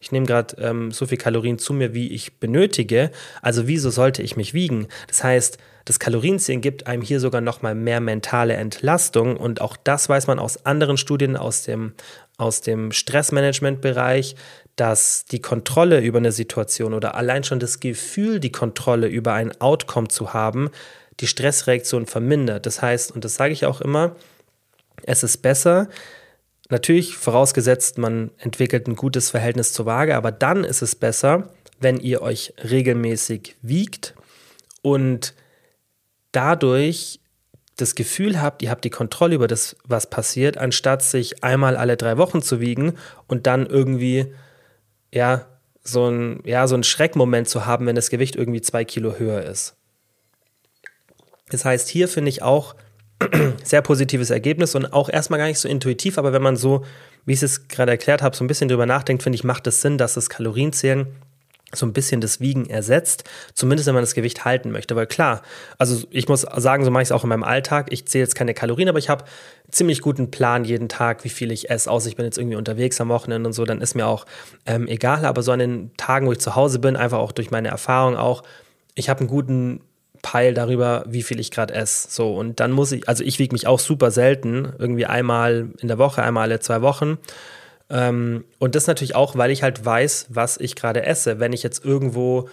ich 0.00 0.12
nehme 0.12 0.26
gerade 0.26 0.56
ähm, 0.58 0.90
so 0.90 1.06
viel 1.06 1.18
Kalorien 1.18 1.58
zu 1.58 1.74
mir, 1.74 1.92
wie 1.92 2.08
ich 2.08 2.38
benötige. 2.38 3.10
Also 3.42 3.68
wieso 3.68 3.90
sollte 3.90 4.22
ich 4.22 4.34
mich 4.34 4.54
wiegen? 4.54 4.88
Das 5.08 5.22
heißt, 5.22 5.58
das 5.84 5.98
Kalorienzählen 5.98 6.62
gibt 6.62 6.86
einem 6.86 7.02
hier 7.02 7.20
sogar 7.20 7.42
noch 7.42 7.60
mal 7.60 7.74
mehr 7.74 8.00
mentale 8.00 8.54
Entlastung 8.54 9.36
und 9.36 9.60
auch 9.60 9.76
das 9.76 10.08
weiß 10.08 10.26
man 10.26 10.38
aus 10.38 10.64
anderen 10.64 10.96
Studien 10.96 11.36
aus 11.36 11.62
dem 11.62 11.92
aus 12.38 12.62
dem 12.62 12.90
Stressmanagement-Bereich, 12.90 14.34
dass 14.74 15.26
die 15.26 15.42
Kontrolle 15.42 16.00
über 16.00 16.18
eine 16.18 16.32
Situation 16.32 16.94
oder 16.94 17.14
allein 17.14 17.44
schon 17.44 17.60
das 17.60 17.80
Gefühl, 17.80 18.40
die 18.40 18.52
Kontrolle 18.52 19.08
über 19.08 19.34
ein 19.34 19.60
Outcome 19.60 20.08
zu 20.08 20.32
haben, 20.32 20.70
die 21.20 21.26
Stressreaktion 21.26 22.06
vermindert. 22.06 22.64
Das 22.64 22.80
heißt, 22.80 23.12
und 23.12 23.26
das 23.26 23.34
sage 23.34 23.52
ich 23.52 23.66
auch 23.66 23.82
immer, 23.82 24.16
es 25.02 25.22
ist 25.22 25.38
besser, 25.38 25.88
natürlich 26.70 27.16
vorausgesetzt, 27.16 27.98
man 27.98 28.30
entwickelt 28.38 28.86
ein 28.86 28.96
gutes 28.96 29.30
Verhältnis 29.30 29.72
zur 29.72 29.86
Waage, 29.86 30.16
aber 30.16 30.32
dann 30.32 30.64
ist 30.64 30.82
es 30.82 30.94
besser, 30.94 31.50
wenn 31.80 31.98
ihr 31.98 32.22
euch 32.22 32.54
regelmäßig 32.62 33.56
wiegt 33.62 34.14
und 34.82 35.34
dadurch 36.32 37.20
das 37.76 37.94
Gefühl 37.94 38.40
habt, 38.40 38.62
ihr 38.62 38.70
habt 38.70 38.84
die 38.84 38.90
Kontrolle 38.90 39.34
über 39.34 39.48
das, 39.48 39.76
was 39.84 40.08
passiert, 40.08 40.58
anstatt 40.58 41.02
sich 41.02 41.42
einmal 41.42 41.76
alle 41.76 41.96
drei 41.96 42.18
Wochen 42.18 42.42
zu 42.42 42.60
wiegen 42.60 42.98
und 43.26 43.46
dann 43.46 43.66
irgendwie, 43.66 44.34
ja, 45.12 45.46
so 45.82 46.08
ein, 46.08 46.40
ja, 46.44 46.66
so 46.66 46.74
ein 46.74 46.84
Schreckmoment 46.84 47.48
zu 47.48 47.64
haben, 47.64 47.86
wenn 47.86 47.96
das 47.96 48.10
Gewicht 48.10 48.36
irgendwie 48.36 48.60
zwei 48.60 48.84
Kilo 48.84 49.18
höher 49.18 49.42
ist. 49.42 49.76
Das 51.48 51.64
heißt, 51.64 51.88
hier 51.88 52.06
finde 52.06 52.28
ich 52.28 52.42
auch 52.42 52.74
sehr 53.64 53.82
positives 53.82 54.30
Ergebnis 54.30 54.74
und 54.74 54.92
auch 54.92 55.08
erstmal 55.08 55.38
gar 55.38 55.46
nicht 55.46 55.58
so 55.58 55.68
intuitiv, 55.68 56.18
aber 56.18 56.32
wenn 56.32 56.42
man 56.42 56.56
so, 56.56 56.84
wie 57.26 57.32
ich 57.32 57.42
es 57.42 57.68
gerade 57.68 57.92
erklärt 57.92 58.22
habe, 58.22 58.36
so 58.36 58.44
ein 58.44 58.48
bisschen 58.48 58.68
drüber 58.68 58.86
nachdenkt, 58.86 59.22
finde 59.22 59.36
ich, 59.36 59.44
macht 59.44 59.66
es 59.66 59.80
Sinn, 59.80 59.98
dass 59.98 60.14
das 60.14 60.30
Kalorienzählen 60.30 61.06
so 61.72 61.86
ein 61.86 61.92
bisschen 61.92 62.20
das 62.20 62.40
Wiegen 62.40 62.68
ersetzt, 62.68 63.24
zumindest 63.54 63.86
wenn 63.86 63.94
man 63.94 64.02
das 64.02 64.14
Gewicht 64.14 64.44
halten 64.44 64.70
möchte. 64.72 64.96
Weil 64.96 65.06
klar, 65.06 65.42
also 65.78 66.04
ich 66.10 66.28
muss 66.28 66.40
sagen, 66.40 66.84
so 66.84 66.90
mache 66.90 67.02
ich 67.02 67.08
es 67.08 67.12
auch 67.12 67.22
in 67.22 67.28
meinem 67.28 67.44
Alltag. 67.44 67.92
Ich 67.92 68.06
zähle 68.06 68.24
jetzt 68.24 68.34
keine 68.34 68.54
Kalorien, 68.54 68.88
aber 68.88 68.98
ich 68.98 69.08
habe 69.08 69.24
ziemlich 69.70 70.00
guten 70.00 70.30
Plan 70.30 70.64
jeden 70.64 70.88
Tag, 70.88 71.22
wie 71.22 71.28
viel 71.28 71.52
ich 71.52 71.70
esse, 71.70 71.90
aus 71.90 72.06
ich 72.06 72.16
bin 72.16 72.24
jetzt 72.24 72.38
irgendwie 72.38 72.56
unterwegs 72.56 73.00
am 73.00 73.08
Wochenende 73.08 73.46
und 73.46 73.52
so, 73.52 73.64
dann 73.64 73.80
ist 73.80 73.94
mir 73.94 74.06
auch 74.06 74.26
ähm, 74.66 74.88
egal. 74.88 75.24
Aber 75.24 75.42
so 75.42 75.52
an 75.52 75.60
den 75.60 75.96
Tagen, 75.96 76.26
wo 76.26 76.32
ich 76.32 76.40
zu 76.40 76.56
Hause 76.56 76.80
bin, 76.80 76.96
einfach 76.96 77.18
auch 77.18 77.32
durch 77.32 77.52
meine 77.52 77.68
Erfahrung 77.68 78.16
auch, 78.16 78.42
ich 78.96 79.08
habe 79.08 79.20
einen 79.20 79.28
guten 79.28 79.80
Peil 80.22 80.54
darüber, 80.54 81.04
wie 81.06 81.22
viel 81.22 81.40
ich 81.40 81.50
gerade 81.50 81.74
esse. 81.74 82.08
So, 82.10 82.34
und 82.34 82.60
dann 82.60 82.72
muss 82.72 82.92
ich, 82.92 83.08
also 83.08 83.24
ich 83.24 83.38
wiege 83.38 83.54
mich 83.54 83.66
auch 83.66 83.78
super 83.78 84.10
selten, 84.10 84.72
irgendwie 84.78 85.06
einmal 85.06 85.70
in 85.78 85.88
der 85.88 85.98
Woche, 85.98 86.22
einmal 86.22 86.44
alle 86.44 86.60
zwei 86.60 86.82
Wochen. 86.82 87.18
Ähm, 87.90 88.44
und 88.58 88.74
das 88.74 88.86
natürlich 88.86 89.14
auch, 89.14 89.36
weil 89.36 89.50
ich 89.50 89.62
halt 89.62 89.84
weiß, 89.84 90.26
was 90.28 90.58
ich 90.58 90.76
gerade 90.76 91.04
esse. 91.04 91.40
Wenn 91.40 91.52
ich 91.52 91.62
jetzt 91.62 91.84
irgendwo, 91.84 92.48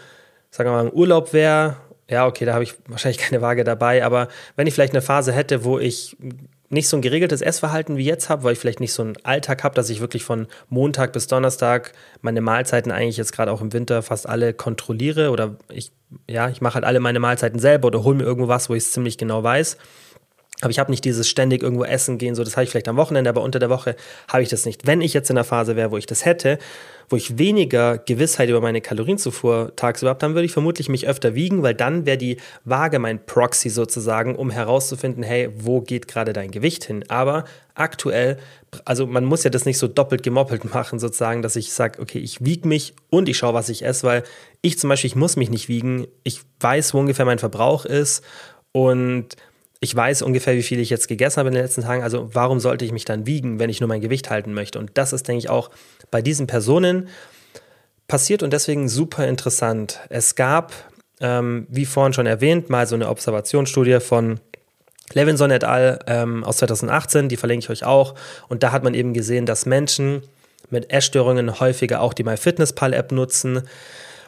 sagen 0.50 0.70
wir 0.70 0.74
mal, 0.74 0.88
im 0.88 0.94
Urlaub 0.94 1.34
wäre, 1.34 1.78
ja, 2.10 2.26
okay, 2.26 2.46
da 2.46 2.54
habe 2.54 2.64
ich 2.64 2.76
wahrscheinlich 2.88 3.18
keine 3.22 3.42
Waage 3.42 3.64
dabei, 3.64 4.04
aber 4.04 4.28
wenn 4.56 4.68
ich 4.68 4.74
vielleicht 4.74 4.94
eine 4.94 5.02
Phase 5.02 5.32
hätte, 5.32 5.64
wo 5.64 5.80
ich 5.80 6.18
nicht 6.70 6.90
so 6.90 6.98
ein 6.98 7.02
geregeltes 7.02 7.42
Essverhalten 7.42 7.96
wie 7.96 8.04
jetzt 8.04 8.30
habe, 8.30 8.44
weil 8.44 8.54
ich 8.54 8.60
vielleicht 8.60 8.82
nicht 8.82 8.92
so 8.92 9.02
einen 9.02 9.16
Alltag 9.24 9.64
habe, 9.64 9.76
dass 9.76 9.90
ich 9.90 10.02
wirklich 10.02 10.26
von 10.26 10.48
Montag 10.70 11.14
bis 11.14 11.28
Donnerstag 11.28 11.94
meine 12.22 12.42
Mahlzeiten 12.42 12.92
eigentlich 12.92 13.16
jetzt 13.16 13.32
gerade 13.32 13.52
auch 13.52 13.62
im 13.62 13.72
Winter 13.72 14.04
fast 14.04 14.28
alle 14.28 14.54
kontrolliere 14.54 15.32
oder 15.32 15.56
ich, 15.70 15.94
ja, 16.30 16.50
ich 16.50 16.60
mache 16.60 16.76
halt 16.76 16.86
alle 16.86 17.00
meine 17.00 17.20
Mahlzeiten 17.20 17.60
selber 17.60 17.88
oder 17.88 18.04
hole 18.04 18.18
mir 18.18 18.24
irgendwo 18.24 18.50
was, 18.50 18.70
wo 18.70 18.74
ich 18.74 18.84
es 18.84 18.92
ziemlich 18.92 19.18
genau 19.18 19.44
weiß. 19.44 19.78
Aber 20.62 20.72
ich 20.72 20.80
habe 20.80 20.90
nicht 20.90 21.06
dieses 21.06 21.30
ständig 21.30 21.62
irgendwo 21.62 21.84
essen 21.84 22.18
gehen, 22.18 22.34
so 22.34 22.44
das 22.44 22.58
habe 22.58 22.64
ich 22.64 22.72
vielleicht 22.72 22.88
am 22.88 22.98
Wochenende, 22.98 23.30
aber 23.30 23.44
unter 23.44 23.60
der 23.60 23.70
Woche 23.70 23.96
habe 24.28 24.42
ich 24.42 24.50
das 24.50 24.66
nicht. 24.66 24.88
Wenn 24.88 25.02
ich 25.02 25.14
jetzt 25.14 25.30
in 25.30 25.36
der 25.36 25.44
Phase 25.44 25.76
wäre, 25.76 25.92
wo 25.92 25.98
ich 25.98 26.08
das 26.08 26.26
hätte, 26.26 26.58
wo 27.10 27.16
ich 27.16 27.38
weniger 27.38 28.00
Gewissheit 28.00 28.50
über 28.50 28.60
meine 28.60 28.82
Kalorienzufuhr 28.82 29.74
tagsüber 29.76 30.10
habe, 30.10 30.20
dann 30.20 30.34
würde 30.34 30.46
ich 30.46 30.52
vermutlich 30.52 30.90
mich 30.90 31.08
öfter 31.08 31.36
wiegen, 31.36 31.62
weil 31.62 31.76
dann 31.76 32.08
wäre 32.08 32.18
die 32.18 32.38
Waage 32.66 32.98
mein 32.98 33.24
Proxy 33.24 33.70
sozusagen, 33.70 34.36
um 34.36 34.50
herauszufinden, 34.50 35.24
hey, 35.24 35.50
wo 35.56 35.82
geht 35.82 36.08
gerade 36.08 36.34
dein 36.34 36.50
Gewicht 36.50 36.86
hin? 36.86 37.06
Aber 37.08 37.46
aktuell, 37.76 38.38
also 38.84 39.06
man 39.06 39.26
muss 39.26 39.44
ja 39.44 39.52
das 39.52 39.66
nicht 39.66 39.78
so 39.78 39.88
doppelt 39.88 40.24
gemoppelt 40.24 40.66
machen, 40.74 40.98
sozusagen, 40.98 41.44
dass 41.44 41.56
ich 41.56 41.72
sage, 41.72 42.02
okay, 42.02 42.20
ich 42.20 42.44
wiege 42.44 42.68
mich 42.68 42.94
und 43.12 43.30
ich 43.30 43.38
schaue, 43.38 43.54
was 43.54 43.70
ich 43.70 43.86
esse, 43.86 44.06
weil 44.08 44.24
ich 44.62 44.80
zum 44.80 44.90
Beispiel, 44.90 45.10
ich 45.10 45.16
muss 45.16 45.36
mich 45.36 45.52
nicht 45.52 45.70
wiegen, 45.70 46.08
ich 46.24 46.42
weiß, 46.60 46.96
wo 46.96 47.00
ungefähr 47.00 47.26
mein 47.26 47.40
Verbrauch 47.40 47.86
ist 47.86 48.24
und 48.72 49.36
ich 49.80 49.96
weiß 49.96 50.24
ungefähr, 50.24 50.56
wie 50.56 50.64
viel 50.64 50.80
ich 50.80 50.90
jetzt 50.90 51.08
gegessen 51.08 51.38
habe 51.38 51.50
in 51.50 51.56
den 51.56 51.64
letzten 51.64 51.84
Tagen. 51.84 52.04
Also 52.04 52.30
warum 52.34 52.60
sollte 52.60 52.86
ich 52.86 52.92
mich 52.92 53.06
dann 53.06 53.26
wiegen, 53.26 53.60
wenn 53.60 53.70
ich 53.70 53.80
nur 53.80 53.88
mein 53.88 54.02
Gewicht 54.02 54.30
halten 54.30 54.54
möchte? 54.54 54.80
Und 54.80 54.92
das 54.96 55.14
ist, 55.14 55.28
denke 55.28 55.40
ich, 55.40 55.50
auch 55.50 55.70
bei 56.10 56.22
diesen 56.22 56.48
Personen 56.48 57.10
passiert 58.08 58.42
und 58.42 58.54
deswegen 58.54 58.90
super 58.90 59.28
interessant. 59.28 60.00
Es 60.10 60.36
gab, 60.36 60.74
ähm, 61.20 61.68
wie 61.70 61.86
vorhin 61.86 62.14
schon 62.14 62.26
erwähnt, 62.26 62.70
mal 62.70 62.88
so 62.88 62.96
eine 62.96 63.10
Observationsstudie 63.10 64.00
von 64.00 64.40
Levinson 65.14 65.52
et 65.52 65.64
al. 65.64 66.00
Ähm, 66.08 66.44
aus 66.44 66.58
2018, 66.58 67.30
die 67.30 67.38
verlinke 67.38 67.66
ich 67.66 67.70
euch 67.70 67.84
auch. 67.84 68.16
Und 68.50 68.64
da 68.64 68.72
hat 68.72 68.84
man 68.84 68.94
eben 68.94 69.14
gesehen, 69.14 69.46
dass 69.46 69.66
Menschen 69.66 70.24
mit 70.70 70.92
Essstörungen 70.92 71.60
häufiger 71.60 72.02
auch 72.02 72.14
die 72.14 72.24
MyFitnessPal-App 72.24 73.12
nutzen 73.12 73.62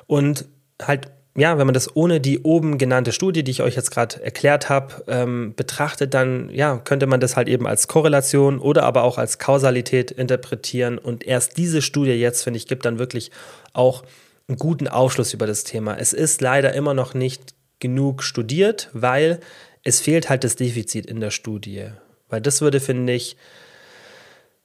und 0.08 0.46
halt 0.82 1.12
ja, 1.36 1.58
wenn 1.58 1.68
man 1.68 1.74
das 1.74 1.96
ohne 1.96 2.20
die 2.20 2.40
oben 2.40 2.78
genannte 2.78 3.12
Studie, 3.12 3.44
die 3.44 3.52
ich 3.52 3.62
euch 3.62 3.76
jetzt 3.76 3.92
gerade 3.92 4.22
erklärt 4.22 4.70
habe, 4.70 5.04
ähm, 5.08 5.54
betrachtet, 5.56 6.14
dann 6.14 6.50
ja, 6.50 6.78
könnte 6.78 7.08
man 7.08 7.20
das 7.20 7.38
halt 7.38 7.48
eben 7.48 7.68
als 7.68 7.88
Korrelation 7.88 8.60
oder 8.60 8.84
aber 8.84 9.04
auch 9.04 9.18
als 9.18 9.38
Kausalität 9.38 10.12
interpretieren. 10.12 10.98
Und 10.98 11.26
erst 11.26 11.58
diese 11.58 11.82
Studie 11.82 12.12
jetzt, 12.12 12.44
finde 12.44 12.58
ich, 12.58 12.68
gibt 12.68 12.86
dann 12.86 13.00
wirklich 13.00 13.32
auch 13.74 14.04
einen 14.48 14.58
guten 14.58 14.88
Aufschluss 14.88 15.34
über 15.34 15.46
das 15.46 15.64
Thema. 15.64 15.96
Es 15.98 16.14
ist 16.14 16.42
leider 16.42 16.74
immer 16.74 16.94
noch 16.94 17.14
nicht 17.14 17.54
genug 17.80 18.24
studiert, 18.24 18.90
weil 18.94 19.40
es 19.84 20.02
fehlt 20.02 20.30
halt 20.30 20.44
das 20.44 20.56
Defizit 20.56 21.06
in 21.06 21.20
der 21.20 21.32
Studie. 21.32 21.90
Weil 22.28 22.42
das 22.42 22.62
würde, 22.62 22.80
finde 22.80 23.14
ich, 23.14 23.38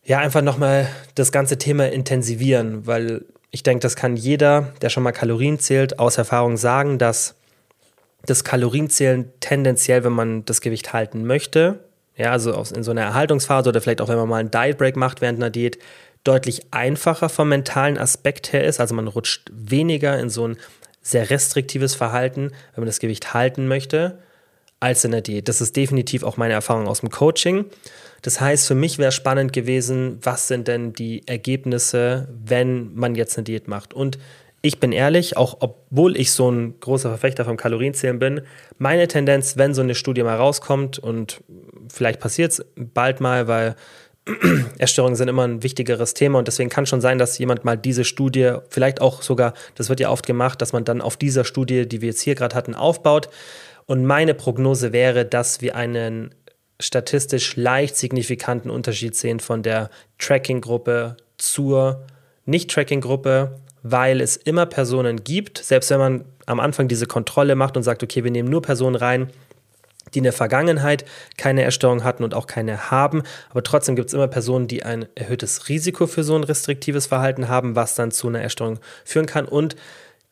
ja, 0.03 0.18
einfach 0.18 0.42
nochmal 0.42 0.88
das 1.14 1.31
ganze 1.31 1.57
Thema 1.59 1.90
intensivieren, 1.90 2.87
weil 2.87 3.24
ich 3.55 3.62
denke, 3.62 3.83
das 3.83 3.95
kann 3.95 4.17
jeder, 4.17 4.73
der 4.83 4.90
schon 4.90 5.05
mal 5.05 5.12
Kalorien 5.12 5.61
zählt, 5.61 6.01
aus 6.01 6.19
Erfahrung 6.19 6.57
sagen, 6.57 6.99
dass 6.99 7.37
das 8.27 8.43
Kalorienzählen 8.43 9.31
tendenziell, 9.38 10.03
wenn 10.03 10.12
man 10.12 10.45
das 10.45 10.61
Gewicht 10.61 10.93
halten 10.93 11.25
möchte, 11.25 11.79
ja, 12.17 12.33
also 12.33 12.51
in 12.75 12.83
so 12.83 12.90
einer 12.90 13.03
Erhaltungsphase 13.03 13.69
oder 13.69 13.81
vielleicht 13.81 14.01
auch 14.01 14.09
wenn 14.09 14.17
man 14.17 14.29
mal 14.29 14.40
einen 14.40 14.51
Diet 14.51 14.77
Break 14.77 14.97
macht 14.97 15.21
während 15.21 15.38
einer 15.38 15.51
Diät, 15.51 15.79
deutlich 16.25 16.62
einfacher 16.73 17.29
vom 17.29 17.49
mentalen 17.49 17.97
Aspekt 17.97 18.53
her 18.53 18.64
ist. 18.64 18.81
Also 18.81 18.93
man 18.97 19.07
rutscht 19.07 19.53
weniger 19.53 20.19
in 20.19 20.31
so 20.31 20.49
ein 20.49 20.57
sehr 21.01 21.31
restriktives 21.31 21.95
Verhalten, 21.95 22.51
wenn 22.75 22.83
man 22.83 22.87
das 22.87 22.99
Gewicht 22.99 23.35
halten 23.35 23.69
möchte, 23.69 24.19
als 24.85 25.03
in 25.03 25.12
der 25.12 25.23
Diät. 25.23 25.49
Das 25.49 25.62
ist 25.62 25.77
definitiv 25.77 26.23
auch 26.23 26.37
meine 26.37 26.53
Erfahrung 26.53 26.87
aus 26.87 27.01
dem 27.01 27.11
Coaching. 27.11 27.64
Das 28.20 28.40
heißt, 28.40 28.66
für 28.66 28.75
mich 28.75 28.99
wäre 28.99 29.12
spannend 29.12 29.55
gewesen, 29.55 30.18
was 30.23 30.47
sind 30.47 30.68
denn 30.68 30.92
die 30.92 31.27
Ergebnisse, 31.27 32.29
wenn 32.44 32.94
man 32.94 33.14
jetzt 33.14 33.38
eine 33.38 33.44
Diät 33.44 33.66
macht. 33.66 33.94
Und 33.94 34.18
ich 34.61 34.81
bin 34.81 34.92
ehrlich, 34.92 35.38
auch 35.38 35.57
obwohl 35.61 36.18
ich 36.18 36.33
so 36.33 36.51
ein 36.51 36.81
großer 36.81 37.09
Verfechter 37.09 37.47
vom 37.47 37.57
Kalorienzählen 37.57 38.18
bin, 38.18 38.42
meine 38.77 39.09
Tendenz, 39.09 39.57
wenn 39.57 39.73
so 39.73 39.81
eine 39.81 39.94
Studie 39.94 40.23
mal 40.23 40.37
rauskommt 40.37 40.99
und 40.99 41.42
vielleicht 41.88 42.20
passiert 42.20 42.53
es 42.53 42.64
bald 42.77 43.20
mal, 43.20 43.49
weil 43.49 43.77
Essstörungen 44.79 45.16
sind 45.16 45.29
immer 45.29 45.47
ein 45.47 45.62
wichtigeres 45.62 46.12
Thema 46.12 46.38
und 46.38 46.49
deswegen 46.49 46.70
kann 46.70 46.87
schon 46.87 47.01
sein, 47.01 47.18
dass 47.18 47.38
jemand 47.38 47.64
mal 47.64 47.77
diese 47.77 48.05
Studie, 48.05 48.55
vielleicht 48.68 49.01
auch 49.01 49.23
sogar, 49.23 49.55
das 49.77 49.88
wird 49.88 50.01
ja 50.01 50.11
oft 50.11 50.27
gemacht, 50.27 50.61
dass 50.62 50.73
man 50.73 50.85
dann 50.85 51.01
auf 51.01 51.16
dieser 51.16 51.44
Studie, 51.44 51.87
die 51.87 52.03
wir 52.03 52.09
jetzt 52.09 52.20
hier 52.20 52.35
gerade 52.35 52.55
hatten, 52.55 52.75
aufbaut. 52.75 53.29
Und 53.87 54.05
meine 54.05 54.35
Prognose 54.35 54.92
wäre, 54.92 55.25
dass 55.25 55.61
wir 55.61 55.77
einen 55.77 56.35
statistisch 56.81 57.57
leicht 57.57 57.97
signifikanten 57.97 58.70
Unterschied 58.70 59.14
sehen 59.14 59.40
von 59.40 59.62
der 59.62 59.90
Tracking-Gruppe 60.18 61.16
zur 61.38 62.07
Nicht-Tracking-Gruppe, 62.47 63.61
weil 63.83 64.20
es 64.20 64.37
immer 64.37 64.66
Personen 64.66 65.23
gibt, 65.23 65.59
selbst 65.59 65.90
wenn 65.90 65.99
man 65.99 66.25
am 66.47 66.61
Anfang 66.61 66.88
diese 66.88 67.07
Kontrolle 67.07 67.55
macht 67.55 67.77
und 67.77 67.83
sagt, 67.83 68.03
okay, 68.03 68.25
wir 68.25 68.31
nehmen 68.31 68.49
nur 68.49 68.62
Personen 68.62 68.97
rein, 68.97 69.31
die 70.12 70.18
in 70.18 70.25
der 70.25 70.33
Vergangenheit 70.33 71.05
keine 71.37 71.62
Erstörung 71.62 72.05
hatten 72.05 72.25
und 72.25 72.35
auch 72.35 72.47
keine 72.47 72.90
haben. 72.90 73.23
Aber 73.51 73.62
trotzdem 73.62 73.97
gibt 73.97 74.09
es 74.09 74.14
immer 74.14 74.29
Personen, 74.29 74.68
die 74.68 74.83
ein 74.83 75.07
erhöhtes 75.14 75.68
Risiko 75.68 76.07
für 76.07 76.25
so 76.25 76.35
ein 76.35 76.44
restriktives 76.44 77.07
Verhalten 77.07 77.49
haben, 77.49 77.77
was 77.77 77.94
dann 77.94 78.11
zu 78.11 78.29
einer 78.29 78.40
Erstörung 78.40 78.79
führen 79.05 79.27
kann. 79.27 79.47
Und 79.47 79.77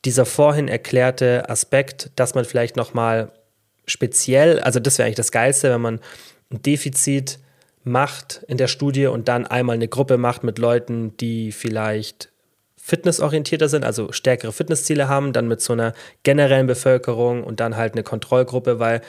dieser 0.04 0.26
vorhin 0.26 0.68
erklärte 0.68 1.48
Aspekt, 1.48 2.10
dass 2.16 2.34
man 2.34 2.44
vielleicht 2.44 2.76
nochmal 2.76 3.32
speziell, 3.86 4.60
also 4.60 4.80
das 4.80 4.98
wäre 4.98 5.06
eigentlich 5.06 5.16
das 5.16 5.32
Geilste, 5.32 5.70
wenn 5.70 5.80
man 5.80 6.00
ein 6.50 6.62
Defizit 6.62 7.38
macht 7.84 8.44
in 8.46 8.58
der 8.58 8.68
Studie 8.68 9.06
und 9.06 9.28
dann 9.28 9.46
einmal 9.46 9.74
eine 9.74 9.88
Gruppe 9.88 10.18
macht 10.18 10.44
mit 10.44 10.58
Leuten, 10.58 11.16
die 11.16 11.52
vielleicht 11.52 12.30
fitnessorientierter 12.76 13.68
sind, 13.68 13.84
also 13.84 14.10
stärkere 14.12 14.52
Fitnessziele 14.52 15.08
haben, 15.08 15.32
dann 15.32 15.46
mit 15.46 15.60
so 15.60 15.72
einer 15.72 15.94
generellen 16.24 16.66
Bevölkerung 16.66 17.44
und 17.44 17.60
dann 17.60 17.76
halt 17.76 17.94
eine 17.94 18.02
Kontrollgruppe, 18.02 18.80
weil, 18.80 19.02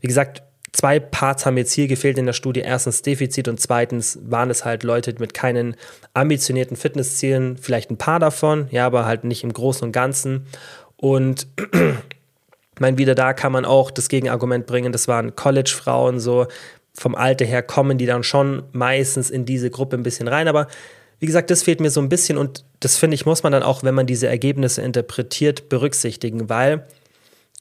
wie 0.00 0.06
gesagt, 0.06 0.42
zwei 0.72 1.00
Parts 1.00 1.44
haben 1.44 1.56
jetzt 1.56 1.72
hier 1.72 1.88
gefehlt 1.88 2.18
in 2.18 2.26
der 2.26 2.34
Studie. 2.34 2.60
Erstens 2.60 3.02
Defizit 3.02 3.48
und 3.48 3.58
zweitens 3.58 4.18
waren 4.22 4.50
es 4.50 4.64
halt 4.64 4.84
Leute 4.84 5.14
mit 5.18 5.34
keinen 5.34 5.74
ambitionierten 6.14 6.76
Fitnesszielen, 6.76 7.56
vielleicht 7.56 7.90
ein 7.90 7.96
paar 7.96 8.20
davon, 8.20 8.68
ja, 8.70 8.86
aber 8.86 9.06
halt 9.06 9.24
nicht 9.24 9.42
im 9.42 9.52
Großen 9.52 9.84
und 9.84 9.92
Ganzen. 9.92 10.46
Und 10.96 11.48
ich 12.76 12.80
meine, 12.80 12.98
wieder 12.98 13.14
da 13.14 13.32
kann 13.32 13.52
man 13.52 13.64
auch 13.64 13.90
das 13.90 14.10
Gegenargument 14.10 14.66
bringen, 14.66 14.92
das 14.92 15.08
waren 15.08 15.34
College-Frauen, 15.34 16.20
so 16.20 16.46
vom 16.92 17.14
Alter 17.14 17.46
her 17.46 17.62
kommen 17.62 17.96
die 17.96 18.04
dann 18.04 18.22
schon 18.22 18.64
meistens 18.72 19.30
in 19.30 19.46
diese 19.46 19.70
Gruppe 19.70 19.96
ein 19.96 20.02
bisschen 20.02 20.28
rein, 20.28 20.46
aber 20.46 20.68
wie 21.18 21.26
gesagt, 21.26 21.50
das 21.50 21.62
fehlt 21.62 21.80
mir 21.80 21.88
so 21.88 22.00
ein 22.02 22.10
bisschen 22.10 22.36
und 22.36 22.64
das 22.80 22.98
finde 22.98 23.14
ich, 23.14 23.24
muss 23.24 23.42
man 23.42 23.52
dann 23.52 23.62
auch, 23.62 23.82
wenn 23.82 23.94
man 23.94 24.06
diese 24.06 24.26
Ergebnisse 24.26 24.82
interpretiert, 24.82 25.70
berücksichtigen, 25.70 26.50
weil 26.50 26.86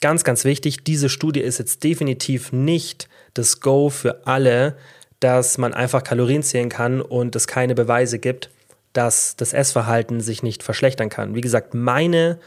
ganz, 0.01 0.25
ganz 0.25 0.43
wichtig, 0.43 0.83
diese 0.83 1.07
Studie 1.07 1.39
ist 1.39 1.59
jetzt 1.59 1.85
definitiv 1.85 2.51
nicht 2.51 3.07
das 3.33 3.61
Go 3.61 3.89
für 3.89 4.27
alle, 4.27 4.75
dass 5.21 5.57
man 5.57 5.73
einfach 5.73 6.03
Kalorien 6.03 6.43
zählen 6.43 6.67
kann 6.67 7.01
und 7.01 7.37
es 7.37 7.47
keine 7.47 7.73
Beweise 7.73 8.19
gibt, 8.19 8.49
dass 8.91 9.37
das 9.37 9.53
Essverhalten 9.53 10.19
sich 10.19 10.43
nicht 10.43 10.61
verschlechtern 10.61 11.07
kann. 11.07 11.35
Wie 11.35 11.41
gesagt, 11.41 11.73
meine 11.73 12.39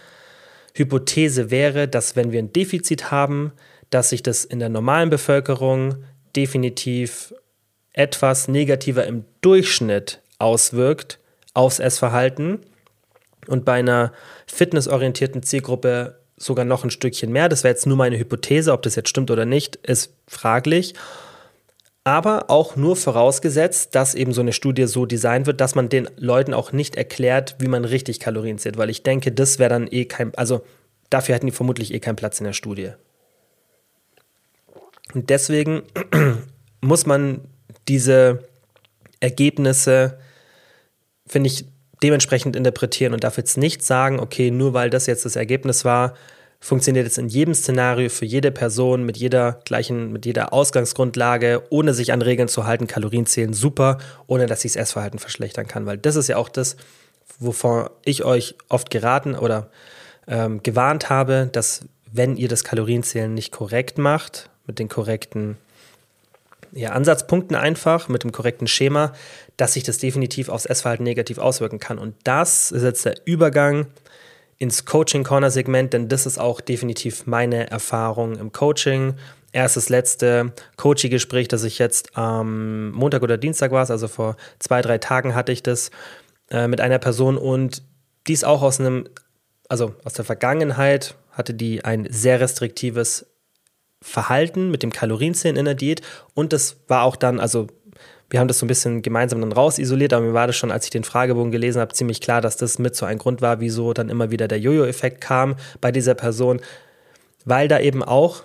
Hypothese 0.79 1.51
wäre, 1.51 1.89
dass 1.89 2.17
wenn 2.17 2.33
wir 2.33 2.39
ein 2.39 2.53
Defizit 2.53 3.11
haben, 3.11 3.53
dass 3.91 4.11
sich 4.11 4.23
das 4.23 4.45
in 4.45 4.59
der 4.59 4.69
normalen 4.69 5.11
Bevölkerung 5.11 6.05
definitiv 6.37 7.35
etwas 7.93 8.49
negativer 8.49 9.07
im 9.07 9.25
Durchschnitt 9.41 10.21
auswirkt 10.39 11.19
aufs 11.55 11.81
Essverhalten 11.81 12.61
und 13.47 13.65
bei 13.65 13.75
einer 13.75 14.13
fitnessorientierten 14.47 15.43
Zielgruppe 15.43 16.19
sogar 16.37 16.65
noch 16.65 16.85
ein 16.85 16.91
Stückchen 16.91 17.33
mehr. 17.33 17.49
Das 17.49 17.65
wäre 17.65 17.75
jetzt 17.75 17.87
nur 17.87 17.97
meine 17.97 18.19
Hypothese, 18.19 18.73
ob 18.73 18.83
das 18.83 18.95
jetzt 18.95 19.09
stimmt 19.09 19.31
oder 19.31 19.45
nicht, 19.45 19.77
ist 19.77 20.15
fraglich 20.27 20.95
aber 22.09 22.49
auch 22.49 22.75
nur 22.75 22.97
vorausgesetzt, 22.97 23.95
dass 23.95 24.15
eben 24.15 24.33
so 24.33 24.41
eine 24.41 24.55
Studie 24.55 24.87
so 24.87 25.05
designt 25.05 25.47
wird, 25.47 25.61
dass 25.61 25.75
man 25.75 25.91
den 25.91 26.09
Leuten 26.17 26.55
auch 26.55 26.73
nicht 26.73 26.97
erklärt, 26.97 27.57
wie 27.59 27.69
man 27.69 27.85
richtig 27.85 28.19
Kalorien 28.19 28.59
zählt, 28.59 28.79
weil 28.79 28.89
ich 28.89 29.03
denke, 29.03 29.31
das 29.31 29.59
wäre 29.59 29.69
dann 29.69 29.87
eh 29.91 30.07
kein, 30.07 30.35
also 30.35 30.63
dafür 31.11 31.35
hätten 31.35 31.47
die 31.47 31.53
vermutlich 31.53 31.93
eh 31.93 32.01
keinen 32.01 32.17
Platz 32.17 32.41
in 32.41 32.45
der 32.45 32.55
Studie. 32.55 32.93
Und 35.13 35.29
deswegen 35.31 35.83
muss 36.81 37.05
man 37.05 37.43
diese 37.89 38.45
Ergebnisse, 39.21 40.19
finde 41.27 41.49
ich, 41.49 41.67
dementsprechend 42.03 42.57
interpretieren 42.57 43.13
und 43.13 43.23
darf 43.23 43.37
jetzt 43.37 43.59
nicht 43.59 43.83
sagen, 43.83 44.19
okay, 44.19 44.51
nur 44.51 44.73
weil 44.73 44.89
das 44.89 45.07
jetzt 45.07 45.25
das 45.25 45.37
Ergebnis 45.37 45.85
war, 45.85 46.15
funktioniert 46.61 47.07
es 47.07 47.19
in 47.19 47.29
jedem 47.29 47.55
Szenario 47.55 48.09
für 48.09 48.25
jede 48.25 48.51
Person 48.51 49.05
mit 49.05 49.17
jeder 49.17 49.61
gleichen, 49.65 50.13
mit 50.13 50.27
jeder 50.27 50.53
Ausgangsgrundlage, 50.53 51.63
ohne 51.71 51.95
sich 51.95 52.13
an 52.13 52.23
Regeln 52.23 52.49
zu 52.49 52.67
halten, 52.67 52.87
Kalorien 52.87 53.27
zählen 53.27 53.53
super, 53.53 53.99
ohne 54.27 54.47
dass 54.47 54.63
sich 54.63 54.73
das 54.73 54.83
Essverhalten 54.83 55.19
verschlechtern 55.19 55.69
kann. 55.69 55.87
Weil 55.87 55.99
das 55.99 56.17
ist 56.17 56.29
ja 56.29 56.37
auch 56.37 56.49
das, 56.49 56.77
wovon 57.39 57.89
ich 58.05 58.25
euch 58.25 58.57
oft 58.69 58.91
geraten 58.91 59.35
oder 59.37 59.71
ähm, 60.27 60.63
gewarnt 60.63 61.11
habe, 61.11 61.49
dass 61.51 61.83
wenn 62.11 62.37
ihr 62.37 62.49
das 62.49 62.65
Kalorienzählen 62.65 63.33
nicht 63.33 63.53
korrekt 63.53 63.99
macht, 63.99 64.51
mit 64.67 64.79
den 64.79 64.89
korrekten 64.89 65.57
ja, 66.73 66.91
Ansatzpunkten 66.91 67.57
einfach, 67.57 68.09
mit 68.09 68.25
dem 68.25 68.33
korrekten 68.33 68.67
Schema, 68.67 69.13
dass 69.57 69.75
sich 69.75 69.85
das 69.85 69.99
definitiv 69.99 70.49
aufs 70.49 70.67
Essverhalten 70.67 71.05
negativ 71.05 71.39
auswirken 71.39 71.79
kann. 71.79 71.99
Und 71.99 72.15
das 72.25 72.73
ist 72.73 72.83
jetzt 72.83 73.05
der 73.05 73.15
Übergang 73.25 73.87
ins 74.59 74.85
Coaching-Corner-Segment, 74.85 75.93
denn 75.93 76.09
das 76.09 76.27
ist 76.27 76.39
auch 76.39 76.61
definitiv 76.61 77.27
meine 77.27 77.71
Erfahrung 77.71 78.37
im 78.37 78.53
Coaching. 78.53 79.15
Erstes, 79.53 79.89
letzte 79.89 80.53
Coaching-Gespräch, 80.77 81.49
das 81.49 81.65
ich 81.65 81.79
jetzt 81.79 82.17
am 82.17 82.91
Montag 82.91 83.23
oder 83.23 83.39
Dienstag 83.39 83.71
war, 83.71 83.89
also 83.89 84.09
vor 84.09 84.37
zwei, 84.59 84.83
drei 84.83 84.99
Tagen 84.99 85.35
hatte 85.35 85.53
ich 85.53 85.63
das 85.63 85.91
äh, 86.51 86.67
mit 86.67 86.81
einer 86.81 86.99
Person 86.99 87.39
und 87.39 87.83
die 88.27 88.33
ist 88.33 88.45
auch 88.45 88.63
aus 88.63 88.81
einem, 88.81 89.09
also 89.69 89.95
aus 90.05 90.13
der 90.13 90.25
Vergangenheit, 90.25 91.15
hatte 91.31 91.55
die 91.55 91.85
ein 91.85 92.07
sehr 92.11 92.41
restriktives 92.41 93.27
Verhalten 94.03 94.71
mit 94.71 94.83
dem 94.83 94.93
Kalorienzählen 94.93 95.57
in 95.57 95.65
der 95.65 95.75
Diät 95.75 96.03
und 96.35 96.53
das 96.53 96.77
war 96.89 97.05
auch 97.05 97.17
dann, 97.17 97.41
also 97.41 97.69
wir 98.31 98.41
haben 98.41 98.49
das 98.49 98.59
so 98.59 98.67
ein 98.67 98.69
bisschen 98.69 99.03
gemeinsam 99.03 99.41
dann 99.41 99.53
rausisoliert, 99.53 100.13
aber 100.13 100.27
mir 100.27 100.35
war 100.35 100.47
das 100.47 100.57
schon, 100.57 100.71
als 100.71 100.85
ich 100.85 100.91
den 100.91 101.05
Fragebogen 101.05 101.51
gelesen 101.51 101.81
habe, 101.81 101.95
ziemlich 101.95 102.21
klar, 102.21 102.41
dass 102.41 102.57
das 102.57 102.79
mit 102.79 102.95
so 102.95 103.07
ein 103.07 103.19
Grund 103.19 103.41
war, 103.41 103.61
wieso 103.61 103.95
dann 103.95 104.11
immer 104.11 104.31
wieder 104.31 104.49
der 104.49 104.61
Jojo-Effekt 104.61 105.21
kam 105.21 105.57
bei 105.81 105.93
dieser 105.93 106.15
Person, 106.15 106.61
weil 107.45 107.69
da 107.69 107.81
eben 107.81 108.03
auch 108.03 108.45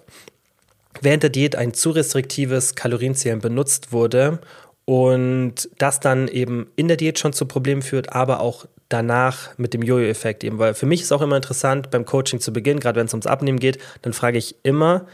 während 1.02 1.24
der 1.24 1.30
Diät 1.30 1.56
ein 1.56 1.74
zu 1.74 1.92
restriktives 1.92 2.76
Kalorienzählen 2.76 3.40
benutzt 3.40 3.92
wurde 3.92 4.40
und 4.86 5.70
das 5.78 6.00
dann 6.00 6.28
eben 6.28 6.70
in 6.76 6.88
der 6.88 6.98
Diät 6.98 7.20
schon 7.20 7.34
zu 7.34 7.46
Problemen 7.46 7.82
führt, 7.82 8.14
aber 8.14 8.40
auch 8.40 8.66
danach 8.90 9.58
mit 9.58 9.74
dem 9.74 9.82
Jojo-Effekt 9.82 10.44
eben, 10.44 10.60
weil 10.60 10.76
für 10.76 10.86
mich 10.86 11.02
ist 11.02 11.12
auch 11.12 11.22
immer 11.22 11.36
interessant 11.36 11.90
beim 11.90 12.06
Coaching 12.06 12.40
zu 12.40 12.54
Beginn, 12.54 12.80
gerade 12.80 13.00
wenn 13.00 13.08
es 13.08 13.14
ums 13.14 13.28
Abnehmen 13.28 13.60
geht, 13.60 13.80
dann 14.02 14.14
frage 14.14 14.38
ich 14.38 14.56
immer, 14.64 15.08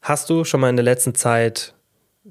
hast 0.00 0.30
du 0.30 0.44
schon 0.44 0.60
mal 0.60 0.70
in 0.70 0.76
der 0.76 0.84
letzten 0.84 1.14
Zeit 1.14 1.74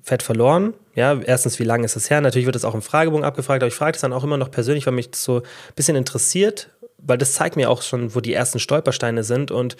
Fett 0.02 0.24
verloren. 0.24 0.74
Ja, 0.98 1.16
erstens, 1.22 1.60
wie 1.60 1.64
lange 1.64 1.86
ist 1.86 1.96
es 1.96 2.10
her? 2.10 2.22
Natürlich 2.22 2.48
wird 2.48 2.56
das 2.56 2.66
auch 2.66 2.74
im 2.74 2.82
Fragebogen 2.82 3.24
abgefragt, 3.24 3.62
aber 3.62 3.68
ich 3.68 3.76
frage 3.76 3.92
das 3.92 4.02
dann 4.02 4.14
auch 4.14 4.24
immer 4.24 4.38
noch 4.38 4.50
persönlich, 4.50 4.88
weil 4.88 4.96
mich 4.96 5.12
das 5.12 5.24
so 5.24 5.42
ein 5.42 5.76
bisschen 5.76 5.96
interessiert, 5.96 6.72
weil 6.98 7.20
das 7.20 7.34
zeigt 7.34 7.56
mir 7.56 7.70
auch 7.70 7.84
schon, 7.84 8.16
wo 8.16 8.20
die 8.20 8.34
ersten 8.34 8.58
Stolpersteine 8.58 9.24
sind. 9.24 9.52
Und 9.52 9.78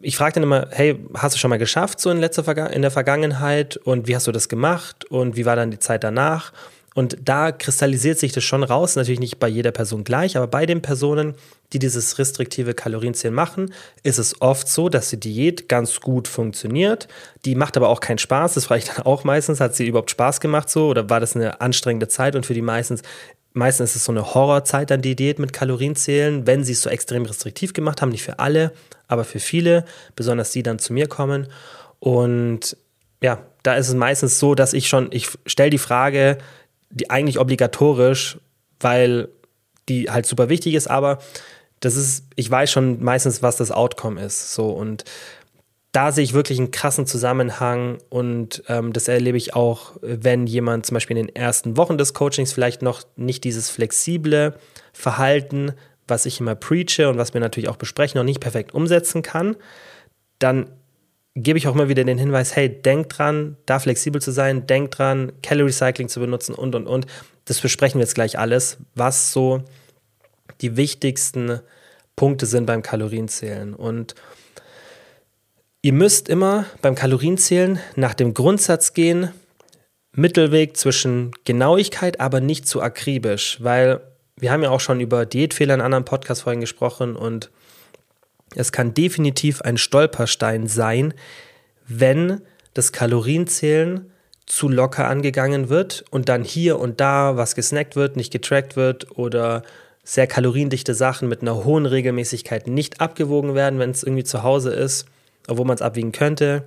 ich 0.00 0.16
frage 0.16 0.32
dann 0.32 0.44
immer, 0.44 0.68
hey, 0.70 0.98
hast 1.12 1.34
du 1.34 1.38
schon 1.38 1.50
mal 1.50 1.58
geschafft, 1.58 2.00
so 2.00 2.08
in, 2.08 2.16
letzter 2.16 2.72
in 2.72 2.80
der 2.80 2.90
Vergangenheit? 2.90 3.76
Und 3.76 4.08
wie 4.08 4.16
hast 4.16 4.26
du 4.26 4.32
das 4.32 4.48
gemacht? 4.48 5.04
Und 5.04 5.36
wie 5.36 5.44
war 5.44 5.56
dann 5.56 5.70
die 5.70 5.78
Zeit 5.78 6.04
danach? 6.04 6.54
Und 6.98 7.16
da 7.22 7.52
kristallisiert 7.52 8.18
sich 8.18 8.32
das 8.32 8.42
schon 8.42 8.64
raus, 8.64 8.96
natürlich 8.96 9.20
nicht 9.20 9.38
bei 9.38 9.46
jeder 9.46 9.70
Person 9.70 10.02
gleich, 10.02 10.36
aber 10.36 10.48
bei 10.48 10.66
den 10.66 10.82
Personen, 10.82 11.36
die 11.72 11.78
dieses 11.78 12.18
restriktive 12.18 12.74
Kalorienzählen 12.74 13.32
machen, 13.32 13.72
ist 14.02 14.18
es 14.18 14.42
oft 14.42 14.66
so, 14.66 14.88
dass 14.88 15.10
die 15.10 15.20
Diät 15.20 15.68
ganz 15.68 16.00
gut 16.00 16.26
funktioniert. 16.26 17.06
Die 17.44 17.54
macht 17.54 17.76
aber 17.76 17.88
auch 17.88 18.00
keinen 18.00 18.18
Spaß. 18.18 18.54
Das 18.54 18.64
frage 18.64 18.80
ich 18.80 18.88
dann 18.88 19.06
auch 19.06 19.22
meistens. 19.22 19.60
Hat 19.60 19.76
sie 19.76 19.86
überhaupt 19.86 20.10
Spaß 20.10 20.40
gemacht 20.40 20.68
so 20.68 20.88
oder 20.88 21.08
war 21.08 21.20
das 21.20 21.36
eine 21.36 21.60
anstrengende 21.60 22.08
Zeit? 22.08 22.34
Und 22.34 22.46
für 22.46 22.54
die 22.54 22.62
meistens, 22.62 23.02
meistens 23.52 23.90
ist 23.90 23.96
es 23.96 24.04
so 24.04 24.10
eine 24.10 24.34
Horrorzeit 24.34 24.90
dann 24.90 25.00
die 25.00 25.14
Diät 25.14 25.38
mit 25.38 25.52
Kalorienzählen, 25.52 26.48
wenn 26.48 26.64
sie 26.64 26.72
es 26.72 26.82
so 26.82 26.90
extrem 26.90 27.26
restriktiv 27.26 27.74
gemacht 27.74 28.02
haben. 28.02 28.10
Nicht 28.10 28.24
für 28.24 28.40
alle, 28.40 28.72
aber 29.06 29.22
für 29.22 29.38
viele, 29.38 29.84
besonders 30.16 30.50
die 30.50 30.64
dann 30.64 30.80
zu 30.80 30.92
mir 30.92 31.06
kommen. 31.06 31.46
Und 32.00 32.76
ja, 33.22 33.38
da 33.62 33.74
ist 33.74 33.88
es 33.88 33.94
meistens 33.94 34.40
so, 34.40 34.56
dass 34.56 34.72
ich 34.72 34.88
schon, 34.88 35.10
ich 35.12 35.28
stelle 35.46 35.70
die 35.70 35.78
Frage, 35.78 36.38
die 36.90 37.10
eigentlich 37.10 37.38
obligatorisch, 37.38 38.38
weil 38.80 39.28
die 39.88 40.10
halt 40.10 40.26
super 40.26 40.48
wichtig 40.48 40.74
ist, 40.74 40.88
aber 40.88 41.18
das 41.80 41.96
ist, 41.96 42.24
ich 42.34 42.50
weiß 42.50 42.70
schon 42.70 43.02
meistens, 43.02 43.42
was 43.42 43.56
das 43.56 43.70
Outcome 43.70 44.20
ist. 44.20 44.54
So 44.54 44.70
und 44.70 45.04
da 45.92 46.12
sehe 46.12 46.24
ich 46.24 46.34
wirklich 46.34 46.58
einen 46.58 46.70
krassen 46.70 47.06
Zusammenhang 47.06 47.98
und 48.10 48.62
ähm, 48.68 48.92
das 48.92 49.08
erlebe 49.08 49.38
ich 49.38 49.54
auch, 49.54 49.92
wenn 50.02 50.46
jemand 50.46 50.86
zum 50.86 50.94
Beispiel 50.94 51.16
in 51.16 51.26
den 51.26 51.36
ersten 51.36 51.76
Wochen 51.76 51.96
des 51.96 52.14
Coachings 52.14 52.52
vielleicht 52.52 52.82
noch 52.82 53.02
nicht 53.16 53.42
dieses 53.44 53.70
flexible 53.70 54.54
Verhalten, 54.92 55.72
was 56.06 56.26
ich 56.26 56.40
immer 56.40 56.54
preache 56.54 57.08
und 57.08 57.16
was 57.16 57.32
wir 57.32 57.40
natürlich 57.40 57.68
auch 57.68 57.76
besprechen, 57.76 58.18
noch 58.18 58.24
nicht 58.24 58.40
perfekt 58.40 58.74
umsetzen 58.74 59.22
kann, 59.22 59.56
dann 60.38 60.70
gebe 61.42 61.58
ich 61.58 61.68
auch 61.68 61.74
immer 61.74 61.88
wieder 61.88 62.04
den 62.04 62.18
Hinweis, 62.18 62.56
hey, 62.56 62.68
denk 62.68 63.08
dran, 63.08 63.56
da 63.66 63.78
flexibel 63.78 64.20
zu 64.20 64.30
sein, 64.30 64.66
denk 64.66 64.90
dran, 64.90 65.32
Calorie 65.42 65.72
Cycling 65.72 66.08
zu 66.08 66.20
benutzen 66.20 66.54
und, 66.54 66.74
und, 66.74 66.86
und. 66.86 67.06
Das 67.44 67.60
besprechen 67.60 67.98
wir 67.98 68.04
jetzt 68.04 68.14
gleich 68.14 68.38
alles, 68.38 68.78
was 68.94 69.32
so 69.32 69.62
die 70.60 70.76
wichtigsten 70.76 71.60
Punkte 72.16 72.46
sind 72.46 72.66
beim 72.66 72.82
Kalorienzählen. 72.82 73.74
Und 73.74 74.14
ihr 75.82 75.92
müsst 75.92 76.28
immer 76.28 76.66
beim 76.82 76.94
Kalorienzählen 76.94 77.78
nach 77.96 78.14
dem 78.14 78.34
Grundsatz 78.34 78.92
gehen, 78.92 79.30
Mittelweg 80.12 80.76
zwischen 80.76 81.30
Genauigkeit, 81.44 82.20
aber 82.20 82.40
nicht 82.40 82.66
zu 82.66 82.82
akribisch, 82.82 83.58
weil 83.62 84.00
wir 84.36 84.52
haben 84.52 84.62
ja 84.62 84.70
auch 84.70 84.80
schon 84.80 85.00
über 85.00 85.26
Diätfehler 85.26 85.74
in 85.74 85.80
anderen 85.80 86.04
Podcast-Folgen 86.04 86.60
gesprochen 86.60 87.16
und 87.16 87.50
es 88.54 88.72
kann 88.72 88.94
definitiv 88.94 89.62
ein 89.62 89.76
Stolperstein 89.76 90.66
sein, 90.66 91.14
wenn 91.86 92.40
das 92.74 92.92
Kalorienzählen 92.92 94.10
zu 94.46 94.68
locker 94.68 95.08
angegangen 95.08 95.68
wird 95.68 96.04
und 96.10 96.28
dann 96.28 96.42
hier 96.42 96.78
und 96.78 97.00
da 97.00 97.36
was 97.36 97.54
gesnackt 97.54 97.96
wird, 97.96 98.16
nicht 98.16 98.32
getrackt 98.32 98.76
wird 98.76 99.18
oder 99.18 99.62
sehr 100.04 100.26
kaloriendichte 100.26 100.94
Sachen 100.94 101.28
mit 101.28 101.42
einer 101.42 101.64
hohen 101.64 101.84
Regelmäßigkeit 101.84 102.66
nicht 102.66 103.00
abgewogen 103.00 103.54
werden, 103.54 103.78
wenn 103.78 103.90
es 103.90 104.02
irgendwie 104.02 104.24
zu 104.24 104.42
Hause 104.42 104.70
ist, 104.70 105.06
obwohl 105.48 105.66
man 105.66 105.74
es 105.74 105.82
abwiegen 105.82 106.12
könnte 106.12 106.64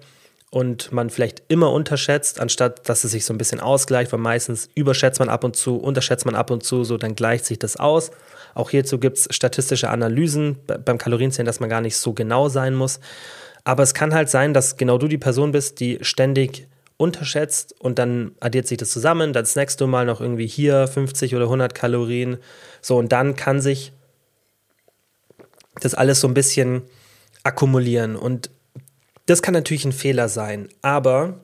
und 0.51 0.91
man 0.91 1.09
vielleicht 1.09 1.41
immer 1.47 1.71
unterschätzt, 1.71 2.39
anstatt 2.39 2.87
dass 2.87 3.03
es 3.03 3.11
sich 3.11 3.25
so 3.25 3.33
ein 3.33 3.39
bisschen 3.39 3.59
ausgleicht, 3.59 4.11
weil 4.11 4.19
meistens 4.19 4.69
überschätzt 4.75 5.19
man 5.19 5.29
ab 5.29 5.43
und 5.43 5.55
zu, 5.55 5.77
unterschätzt 5.77 6.25
man 6.25 6.35
ab 6.35 6.51
und 6.51 6.63
zu, 6.63 6.83
so 6.83 6.97
dann 6.97 7.15
gleicht 7.15 7.45
sich 7.45 7.57
das 7.57 7.77
aus. 7.77 8.11
Auch 8.53 8.69
hierzu 8.69 8.99
gibt 8.99 9.17
es 9.17 9.27
statistische 9.31 9.89
Analysen 9.89 10.57
beim 10.85 10.97
Kalorienzählen, 10.97 11.45
dass 11.45 11.59
man 11.59 11.69
gar 11.69 11.81
nicht 11.81 11.97
so 11.97 12.13
genau 12.13 12.49
sein 12.49 12.75
muss. 12.75 12.99
Aber 13.63 13.83
es 13.83 13.93
kann 13.93 14.13
halt 14.13 14.29
sein, 14.29 14.53
dass 14.53 14.77
genau 14.77 14.97
du 14.97 15.07
die 15.07 15.17
Person 15.17 15.51
bist, 15.51 15.79
die 15.79 15.99
ständig 16.01 16.67
unterschätzt 16.97 17.75
und 17.79 17.97
dann 17.97 18.31
addiert 18.39 18.67
sich 18.67 18.77
das 18.77 18.91
zusammen, 18.91 19.33
dann 19.33 19.45
snackst 19.45 19.81
du 19.81 19.87
mal 19.87 20.05
noch 20.05 20.21
irgendwie 20.21 20.47
hier 20.47 20.87
50 20.87 21.35
oder 21.35 21.45
100 21.45 21.73
Kalorien. 21.73 22.37
So, 22.81 22.97
und 22.97 23.11
dann 23.11 23.35
kann 23.35 23.59
sich 23.59 23.91
das 25.79 25.95
alles 25.95 26.19
so 26.19 26.27
ein 26.27 26.35
bisschen 26.35 26.83
akkumulieren. 27.43 28.15
Und 28.15 28.51
das 29.25 29.41
kann 29.41 29.53
natürlich 29.53 29.85
ein 29.85 29.93
Fehler 29.93 30.29
sein, 30.29 30.69
aber 30.81 31.39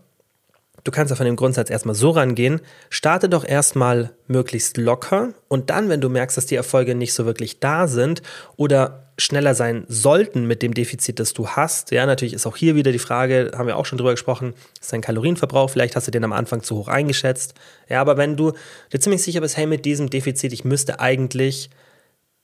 du 0.88 0.91
kannst 0.91 1.10
ja 1.10 1.17
von 1.17 1.26
dem 1.26 1.36
Grundsatz 1.36 1.69
erstmal 1.69 1.95
so 1.95 2.12
rangehen, 2.12 2.62
starte 2.89 3.28
doch 3.28 3.43
erstmal 3.43 4.12
möglichst 4.28 4.78
locker 4.78 5.34
und 5.50 5.69
dann, 5.69 5.89
wenn 5.89 6.00
du 6.00 6.08
merkst, 6.08 6.38
dass 6.38 6.45
die 6.45 6.56
Erfolge 6.56 6.95
nicht 6.95 7.13
so 7.13 7.26
wirklich 7.26 7.60
da 7.60 7.88
sind 7.88 8.21
oder 8.56 9.12
schneller 9.17 9.54
sein 9.54 9.84
sollten 9.89 10.45
mit 10.45 10.62
dem 10.62 10.73
Defizit, 10.73 11.19
das 11.19 11.34
du 11.34 11.50
hast. 11.50 11.91
Ja, 11.91 12.06
natürlich 12.06 12.34
ist 12.34 12.45
auch 12.45 12.56
hier 12.56 12.76
wieder 12.76 12.91
die 12.91 13.00
Frage, 13.00 13.52
haben 13.58 13.67
wir 13.67 13.76
auch 13.76 13.86
schon 13.86 13.97
drüber 13.97 14.12
gesprochen, 14.12 14.54
ist 14.80 14.93
dein 14.93 15.02
Kalorienverbrauch, 15.02 15.69
vielleicht 15.69 15.95
hast 15.95 16.08
du 16.08 16.12
den 16.12 16.23
am 16.23 16.34
Anfang 16.34 16.63
zu 16.63 16.78
hoch 16.78 16.88
eingeschätzt. 16.88 17.56
Ja, 17.89 18.00
aber 18.00 18.15
wenn 18.15 18.38
du 18.38 18.54
dir 18.93 19.00
ziemlich 19.00 19.23
sicher 19.23 19.41
bist, 19.41 19.58
hey, 19.58 19.65
mit 19.65 19.84
diesem 19.84 20.10
Defizit, 20.10 20.54
ich 20.54 20.63
müsste 20.63 21.00
eigentlich 21.02 21.69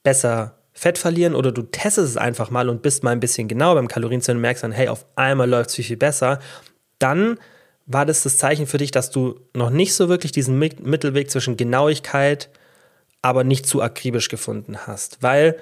besser 0.02 0.58
Fett 0.74 0.98
verlieren 0.98 1.36
oder 1.36 1.52
du 1.52 1.62
testest 1.62 2.10
es 2.10 2.18
einfach 2.18 2.50
mal 2.50 2.68
und 2.68 2.82
bist 2.82 3.04
mal 3.04 3.12
ein 3.12 3.20
bisschen 3.20 3.48
genau 3.48 3.76
beim 3.76 3.88
Kalorienzählen 3.88 4.38
und 4.38 4.42
merkst 4.42 4.64
dann, 4.64 4.72
hey, 4.72 4.90
auf 4.90 5.06
einmal 5.16 5.48
läuft 5.48 5.70
es 5.70 5.76
viel, 5.76 5.86
viel 5.86 5.98
besser, 5.98 6.40
dann 6.98 7.38
war 7.86 8.06
das 8.06 8.24
das 8.24 8.38
Zeichen 8.38 8.68
für 8.68 8.78
dich, 8.78 8.92
dass 8.92 9.12
du 9.12 9.40
noch 9.54 9.70
nicht 9.70 9.94
so 9.94 10.10
wirklich 10.10 10.32
diesen 10.32 10.58
Mittelweg 10.58 11.30
zwischen 11.30 11.58
Genauigkeit, 11.58 12.50
aber 13.22 13.44
nicht 13.44 13.66
zu 13.66 13.82
akribisch 13.82 14.30
gefunden 14.30 14.78
hast. 14.86 15.22
Weil 15.22 15.58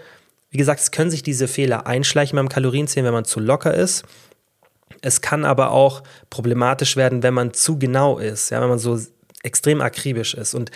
wie 0.51 0.57
gesagt, 0.57 0.81
es 0.81 0.91
können 0.91 1.09
sich 1.09 1.23
diese 1.23 1.47
Fehler 1.47 1.87
einschleichen 1.87 2.35
beim 2.35 2.49
Kalorienzählen, 2.49 3.05
wenn 3.05 3.13
man 3.13 3.25
zu 3.25 3.39
locker 3.39 3.73
ist. 3.73 4.03
Es 5.01 5.21
kann 5.21 5.45
aber 5.45 5.71
auch 5.71 6.03
problematisch 6.29 6.97
werden, 6.97 7.23
wenn 7.23 7.33
man 7.33 7.53
zu 7.53 7.79
genau 7.79 8.19
ist, 8.19 8.51
ja, 8.51 8.61
wenn 8.61 8.69
man 8.69 8.77
so 8.77 8.99
extrem 9.43 9.81
akribisch 9.81 10.33
ist. 10.33 10.53
Und 10.53 10.69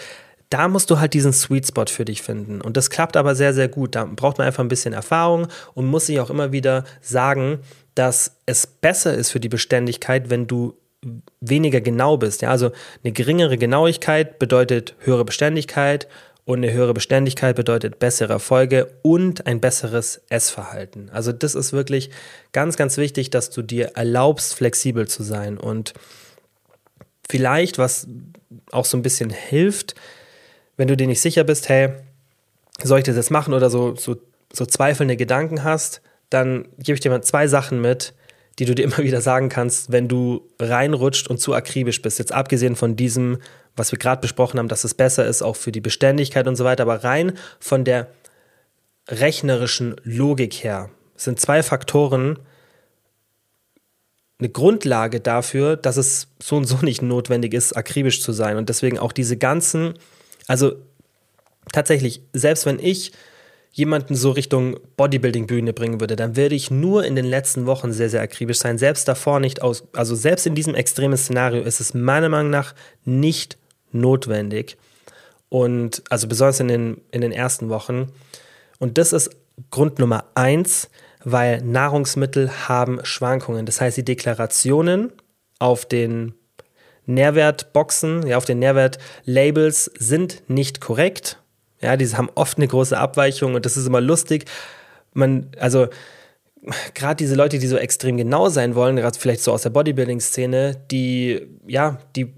da 0.49 0.69
musst 0.69 0.89
du 0.89 0.99
halt 0.99 1.13
diesen 1.13 1.33
Sweet 1.33 1.67
Spot 1.67 1.85
für 1.87 2.05
dich 2.05 2.21
finden. 2.21 2.61
Und 2.61 2.77
das 2.77 2.89
klappt 2.89 3.17
aber 3.17 3.35
sehr, 3.35 3.53
sehr 3.53 3.67
gut. 3.67 3.95
Da 3.95 4.05
braucht 4.05 4.37
man 4.37 4.47
einfach 4.47 4.63
ein 4.63 4.69
bisschen 4.69 4.93
Erfahrung 4.93 5.47
und 5.73 5.85
muss 5.85 6.05
sich 6.05 6.21
auch 6.21 6.29
immer 6.29 6.53
wieder 6.53 6.85
sagen, 7.01 7.59
dass 7.95 8.37
es 8.45 8.65
besser 8.65 9.13
ist 9.13 9.31
für 9.31 9.41
die 9.41 9.49
Beständigkeit, 9.49 10.29
wenn 10.29 10.47
du 10.47 10.77
weniger 11.41 11.81
genau 11.81 12.17
bist. 12.17 12.41
Ja, 12.41 12.49
also 12.49 12.71
eine 13.03 13.13
geringere 13.13 13.57
Genauigkeit 13.57 14.39
bedeutet 14.39 14.95
höhere 14.99 15.25
Beständigkeit 15.25 16.07
und 16.45 16.59
eine 16.59 16.71
höhere 16.71 16.93
Beständigkeit 16.93 17.55
bedeutet 17.55 17.97
bessere 17.97 18.33
Erfolge 18.33 18.93
und 19.01 19.47
ein 19.47 19.59
besseres 19.59 20.21
Essverhalten. 20.29 21.09
Also 21.09 21.31
das 21.31 21.55
ist 21.55 21.73
wirklich 21.73 22.11
ganz, 22.51 22.77
ganz 22.77 22.97
wichtig, 22.97 23.31
dass 23.31 23.49
du 23.49 23.63
dir 23.63 23.93
erlaubst, 23.95 24.53
flexibel 24.53 25.07
zu 25.07 25.23
sein. 25.23 25.57
Und 25.57 25.93
vielleicht, 27.27 27.79
was 27.79 28.07
auch 28.71 28.85
so 28.85 28.95
ein 28.95 29.01
bisschen 29.01 29.31
hilft, 29.31 29.95
wenn 30.77 30.87
du 30.87 30.95
dir 30.95 31.07
nicht 31.07 31.21
sicher 31.21 31.43
bist, 31.43 31.67
hey, 31.67 31.89
soll 32.83 32.99
ich 32.99 33.05
das 33.05 33.15
jetzt 33.15 33.31
machen 33.31 33.53
oder 33.53 33.69
so, 33.69 33.95
so, 33.95 34.17
so 34.53 34.65
zweifelnde 34.65 35.17
Gedanken 35.17 35.63
hast, 35.63 36.01
dann 36.29 36.67
gebe 36.77 36.93
ich 36.93 36.99
dir 36.99 37.09
mal 37.09 37.23
zwei 37.23 37.47
Sachen 37.47 37.81
mit, 37.81 38.13
die 38.59 38.65
du 38.65 38.75
dir 38.75 38.83
immer 38.83 38.99
wieder 38.99 39.21
sagen 39.21 39.49
kannst, 39.49 39.91
wenn 39.91 40.07
du 40.07 40.49
reinrutscht 40.59 41.27
und 41.27 41.39
zu 41.39 41.53
akribisch 41.53 42.01
bist. 42.01 42.19
Jetzt 42.19 42.31
abgesehen 42.31 42.75
von 42.75 42.95
diesem 42.95 43.39
was 43.75 43.91
wir 43.91 43.99
gerade 43.99 44.21
besprochen 44.21 44.59
haben, 44.59 44.67
dass 44.67 44.83
es 44.83 44.93
besser 44.93 45.25
ist, 45.25 45.41
auch 45.41 45.55
für 45.55 45.71
die 45.71 45.81
Beständigkeit 45.81 46.47
und 46.47 46.55
so 46.55 46.63
weiter. 46.63 46.83
Aber 46.83 47.03
rein 47.03 47.33
von 47.59 47.83
der 47.83 48.07
rechnerischen 49.07 49.95
Logik 50.03 50.53
her 50.63 50.89
sind 51.15 51.39
zwei 51.39 51.61
Faktoren 51.63 52.39
eine 54.39 54.49
Grundlage 54.49 55.21
dafür, 55.21 55.77
dass 55.77 55.97
es 55.97 56.27
so 56.41 56.57
und 56.57 56.65
so 56.65 56.77
nicht 56.81 57.01
notwendig 57.01 57.53
ist, 57.53 57.73
akribisch 57.73 58.21
zu 58.21 58.33
sein. 58.33 58.57
Und 58.57 58.69
deswegen 58.69 58.99
auch 58.99 59.11
diese 59.11 59.37
ganzen, 59.37 59.93
also 60.47 60.75
tatsächlich, 61.71 62.21
selbst 62.33 62.65
wenn 62.65 62.79
ich 62.79 63.11
jemanden 63.75 64.15
so 64.15 64.31
Richtung 64.31 64.79
Bodybuilding-Bühne 64.95 65.73
bringen 65.73 65.99
würde, 65.99 66.15
dann 66.15 66.37
würde 66.37 66.55
ich 66.55 66.71
nur 66.71 67.03
in 67.03 67.17
den 67.17 67.25
letzten 67.25 67.65
Wochen 67.65 67.91
sehr, 67.91 68.09
sehr 68.09 68.21
akribisch 68.21 68.59
sein. 68.59 68.77
Selbst 68.77 69.05
davor 69.05 69.41
nicht 69.41 69.61
aus, 69.61 69.83
also 69.91 70.15
selbst 70.15 70.47
in 70.47 70.55
diesem 70.55 70.75
extremen 70.75 71.17
Szenario 71.17 71.61
ist 71.61 71.81
es 71.81 71.93
meiner 71.93 72.29
Meinung 72.29 72.49
nach 72.49 72.73
nicht 73.03 73.57
notwendig. 73.91 74.77
Und 75.49 76.03
also 76.09 76.29
besonders 76.29 76.61
in 76.61 76.69
den, 76.69 77.01
in 77.11 77.19
den 77.19 77.33
ersten 77.33 77.67
Wochen. 77.67 78.13
Und 78.79 78.97
das 78.97 79.11
ist 79.11 79.31
Grund 79.71 79.99
Nummer 79.99 80.23
eins, 80.35 80.89
weil 81.25 81.61
Nahrungsmittel 81.61 82.49
haben 82.69 83.03
Schwankungen. 83.03 83.65
Das 83.65 83.81
heißt, 83.81 83.97
die 83.97 84.05
Deklarationen 84.05 85.11
auf 85.59 85.85
den 85.85 86.33
Nährwertboxen, 87.07 88.25
ja, 88.25 88.37
auf 88.37 88.45
den 88.45 88.59
Nährwertlabels 88.59 89.91
sind 89.99 90.43
nicht 90.47 90.79
korrekt. 90.79 91.39
Ja, 91.81 91.97
diese 91.97 92.17
haben 92.17 92.29
oft 92.35 92.57
eine 92.57 92.67
große 92.67 92.97
Abweichung 92.97 93.55
und 93.55 93.65
das 93.65 93.77
ist 93.77 93.87
immer 93.87 94.01
lustig. 94.01 94.45
Man, 95.13 95.47
also 95.59 95.87
gerade 96.93 97.15
diese 97.15 97.35
Leute, 97.35 97.59
die 97.59 97.67
so 97.67 97.77
extrem 97.77 98.17
genau 98.17 98.49
sein 98.49 98.75
wollen, 98.75 98.95
gerade 98.95 99.17
vielleicht 99.17 99.41
so 99.41 99.51
aus 99.51 99.63
der 99.63 99.69
Bodybuilding-Szene, 99.69 100.77
die, 100.89 101.47
ja, 101.67 101.99
die 102.15 102.33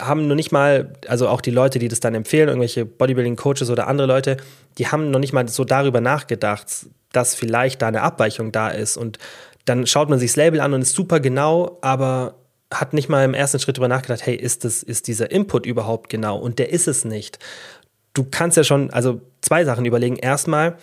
haben 0.00 0.26
noch 0.28 0.34
nicht 0.34 0.52
mal, 0.52 0.92
also 1.08 1.28
auch 1.28 1.40
die 1.40 1.50
Leute, 1.50 1.78
die 1.78 1.88
das 1.88 2.00
dann 2.00 2.14
empfehlen, 2.14 2.48
irgendwelche 2.48 2.84
Bodybuilding-Coaches 2.84 3.70
oder 3.70 3.86
andere 3.86 4.06
Leute, 4.06 4.36
die 4.78 4.88
haben 4.88 5.10
noch 5.10 5.20
nicht 5.20 5.32
mal 5.32 5.48
so 5.48 5.64
darüber 5.64 6.00
nachgedacht, 6.00 6.86
dass 7.12 7.34
vielleicht 7.34 7.82
da 7.82 7.88
eine 7.88 8.02
Abweichung 8.02 8.52
da 8.52 8.68
ist. 8.68 8.96
Und 8.96 9.18
dann 9.64 9.86
schaut 9.86 10.08
man 10.08 10.18
sich 10.18 10.30
das 10.30 10.36
Label 10.36 10.60
an 10.60 10.74
und 10.74 10.82
ist 10.82 10.94
super 10.94 11.20
genau, 11.20 11.78
aber 11.82 12.34
hat 12.72 12.92
nicht 12.92 13.08
mal 13.08 13.24
im 13.24 13.34
ersten 13.34 13.60
Schritt 13.60 13.76
darüber 13.76 13.88
nachgedacht, 13.88 14.26
hey, 14.26 14.34
ist, 14.34 14.64
das, 14.64 14.82
ist 14.82 15.06
dieser 15.06 15.30
Input 15.30 15.66
überhaupt 15.66 16.10
genau? 16.10 16.36
Und 16.36 16.58
der 16.58 16.70
ist 16.70 16.88
es 16.88 17.04
nicht. 17.04 17.38
Du 18.16 18.24
kannst 18.30 18.56
ja 18.56 18.64
schon, 18.64 18.88
also 18.90 19.20
zwei 19.42 19.66
Sachen 19.66 19.84
überlegen. 19.84 20.16
Erstmal, 20.16 20.78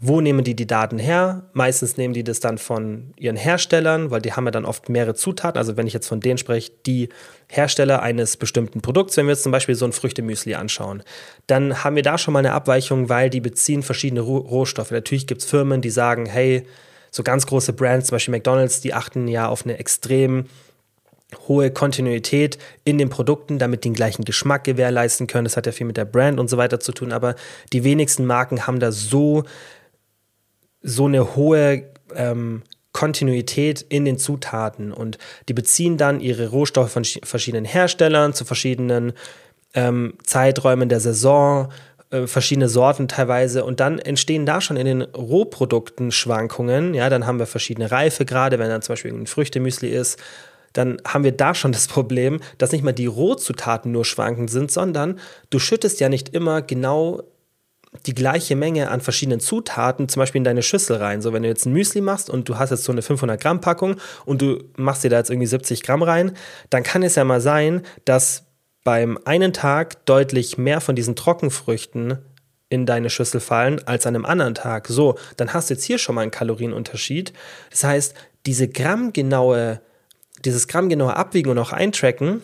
wo 0.00 0.20
nehmen 0.20 0.42
die 0.42 0.56
die 0.56 0.66
Daten 0.66 0.98
her? 0.98 1.44
Meistens 1.52 1.96
nehmen 1.96 2.14
die 2.14 2.24
das 2.24 2.40
dann 2.40 2.58
von 2.58 3.12
ihren 3.16 3.36
Herstellern, 3.36 4.10
weil 4.10 4.20
die 4.20 4.32
haben 4.32 4.44
ja 4.44 4.50
dann 4.50 4.64
oft 4.64 4.88
mehrere 4.88 5.14
Zutaten. 5.14 5.56
Also 5.56 5.76
wenn 5.76 5.86
ich 5.86 5.92
jetzt 5.92 6.08
von 6.08 6.18
denen 6.18 6.36
spreche, 6.36 6.72
die 6.84 7.10
Hersteller 7.46 8.02
eines 8.02 8.36
bestimmten 8.36 8.80
Produkts, 8.80 9.16
wenn 9.16 9.26
wir 9.26 9.34
jetzt 9.34 9.44
zum 9.44 9.52
Beispiel 9.52 9.76
so 9.76 9.84
ein 9.84 9.92
Früchtemüsli 9.92 10.56
anschauen, 10.56 11.04
dann 11.46 11.84
haben 11.84 11.94
wir 11.94 12.02
da 12.02 12.18
schon 12.18 12.32
mal 12.32 12.40
eine 12.40 12.54
Abweichung, 12.54 13.08
weil 13.08 13.30
die 13.30 13.40
beziehen 13.40 13.84
verschiedene 13.84 14.22
Rohstoffe. 14.22 14.90
Natürlich 14.90 15.28
gibt 15.28 15.42
es 15.42 15.48
Firmen, 15.48 15.80
die 15.80 15.90
sagen, 15.90 16.26
hey, 16.26 16.66
so 17.12 17.22
ganz 17.22 17.46
große 17.46 17.72
Brands, 17.72 18.08
zum 18.08 18.16
Beispiel 18.16 18.32
McDonald's, 18.32 18.80
die 18.80 18.94
achten 18.94 19.28
ja 19.28 19.46
auf 19.46 19.64
eine 19.64 19.78
extrem 19.78 20.46
hohe 21.46 21.70
Kontinuität 21.70 22.58
in 22.84 22.96
den 22.98 23.10
Produkten, 23.10 23.58
damit 23.58 23.84
die 23.84 23.88
den 23.88 23.94
gleichen 23.94 24.24
Geschmack 24.24 24.64
gewährleisten 24.64 25.26
können. 25.26 25.44
Das 25.44 25.56
hat 25.56 25.66
ja 25.66 25.72
viel 25.72 25.86
mit 25.86 25.96
der 25.96 26.04
Brand 26.04 26.40
und 26.40 26.48
so 26.48 26.56
weiter 26.56 26.80
zu 26.80 26.92
tun, 26.92 27.12
aber 27.12 27.34
die 27.72 27.84
wenigsten 27.84 28.24
Marken 28.24 28.66
haben 28.66 28.80
da 28.80 28.92
so 28.92 29.44
so 30.80 31.06
eine 31.06 31.34
hohe 31.36 31.84
ähm, 32.14 32.62
Kontinuität 32.92 33.84
in 33.88 34.04
den 34.04 34.16
Zutaten 34.16 34.92
und 34.92 35.18
die 35.48 35.54
beziehen 35.54 35.96
dann 35.96 36.20
ihre 36.20 36.48
Rohstoffe 36.48 36.92
von 36.92 37.04
verschiedenen 37.04 37.64
Herstellern 37.64 38.32
zu 38.32 38.44
verschiedenen 38.44 39.12
ähm, 39.74 40.14
Zeiträumen 40.24 40.88
der 40.88 41.00
Saison, 41.00 41.70
äh, 42.10 42.26
verschiedene 42.26 42.68
Sorten 42.68 43.08
teilweise 43.08 43.64
und 43.64 43.80
dann 43.80 43.98
entstehen 43.98 44.46
da 44.46 44.60
schon 44.60 44.76
in 44.76 44.86
den 44.86 45.02
Rohprodukten 45.02 46.10
Schwankungen. 46.10 46.94
Ja, 46.94 47.10
dann 47.10 47.26
haben 47.26 47.38
wir 47.38 47.46
verschiedene 47.46 47.90
Reife 47.90 48.24
gerade, 48.24 48.58
wenn 48.58 48.68
dann 48.68 48.82
zum 48.82 48.94
Beispiel 48.94 49.12
ein 49.12 49.26
Früchtemüsli 49.26 49.88
ist, 49.88 50.18
dann 50.72 50.98
haben 51.06 51.24
wir 51.24 51.32
da 51.32 51.54
schon 51.54 51.72
das 51.72 51.88
Problem, 51.88 52.40
dass 52.58 52.72
nicht 52.72 52.84
mal 52.84 52.92
die 52.92 53.06
Rohzutaten 53.06 53.92
nur 53.92 54.04
schwankend 54.04 54.50
sind, 54.50 54.70
sondern 54.70 55.18
du 55.50 55.58
schüttest 55.58 56.00
ja 56.00 56.08
nicht 56.08 56.30
immer 56.30 56.62
genau 56.62 57.22
die 58.06 58.14
gleiche 58.14 58.54
Menge 58.54 58.90
an 58.90 59.00
verschiedenen 59.00 59.40
Zutaten 59.40 60.08
zum 60.08 60.20
Beispiel 60.20 60.40
in 60.40 60.44
deine 60.44 60.62
Schüssel 60.62 60.96
rein. 60.96 61.22
So, 61.22 61.32
wenn 61.32 61.42
du 61.42 61.48
jetzt 61.48 61.66
ein 61.66 61.72
Müsli 61.72 62.00
machst 62.00 62.28
und 62.28 62.48
du 62.48 62.58
hast 62.58 62.70
jetzt 62.70 62.84
so 62.84 62.92
eine 62.92 63.02
500 63.02 63.40
Gramm 63.40 63.60
Packung 63.60 63.96
und 64.26 64.42
du 64.42 64.62
machst 64.76 65.04
dir 65.04 65.10
da 65.10 65.18
jetzt 65.18 65.30
irgendwie 65.30 65.46
70 65.46 65.82
Gramm 65.82 66.02
rein, 66.02 66.32
dann 66.70 66.82
kann 66.82 67.02
es 67.02 67.14
ja 67.14 67.24
mal 67.24 67.40
sein, 67.40 67.82
dass 68.04 68.44
beim 68.84 69.18
einen 69.24 69.52
Tag 69.52 70.04
deutlich 70.06 70.58
mehr 70.58 70.80
von 70.80 70.96
diesen 70.96 71.16
Trockenfrüchten 71.16 72.18
in 72.70 72.86
deine 72.86 73.10
Schüssel 73.10 73.40
fallen 73.40 73.86
als 73.86 74.06
an 74.06 74.14
einem 74.14 74.26
anderen 74.26 74.54
Tag. 74.54 74.88
So, 74.88 75.16
dann 75.36 75.54
hast 75.54 75.70
du 75.70 75.74
jetzt 75.74 75.84
hier 75.84 75.98
schon 75.98 76.14
mal 76.14 76.22
einen 76.22 76.30
Kalorienunterschied. 76.30 77.32
Das 77.70 77.84
heißt, 77.84 78.14
diese 78.46 78.68
grammgenaue, 78.68 79.80
dieses 80.44 80.68
grammgenaue 80.68 81.16
Abwiegen 81.16 81.50
und 81.50 81.58
auch 81.58 81.72
Eintracken 81.72 82.42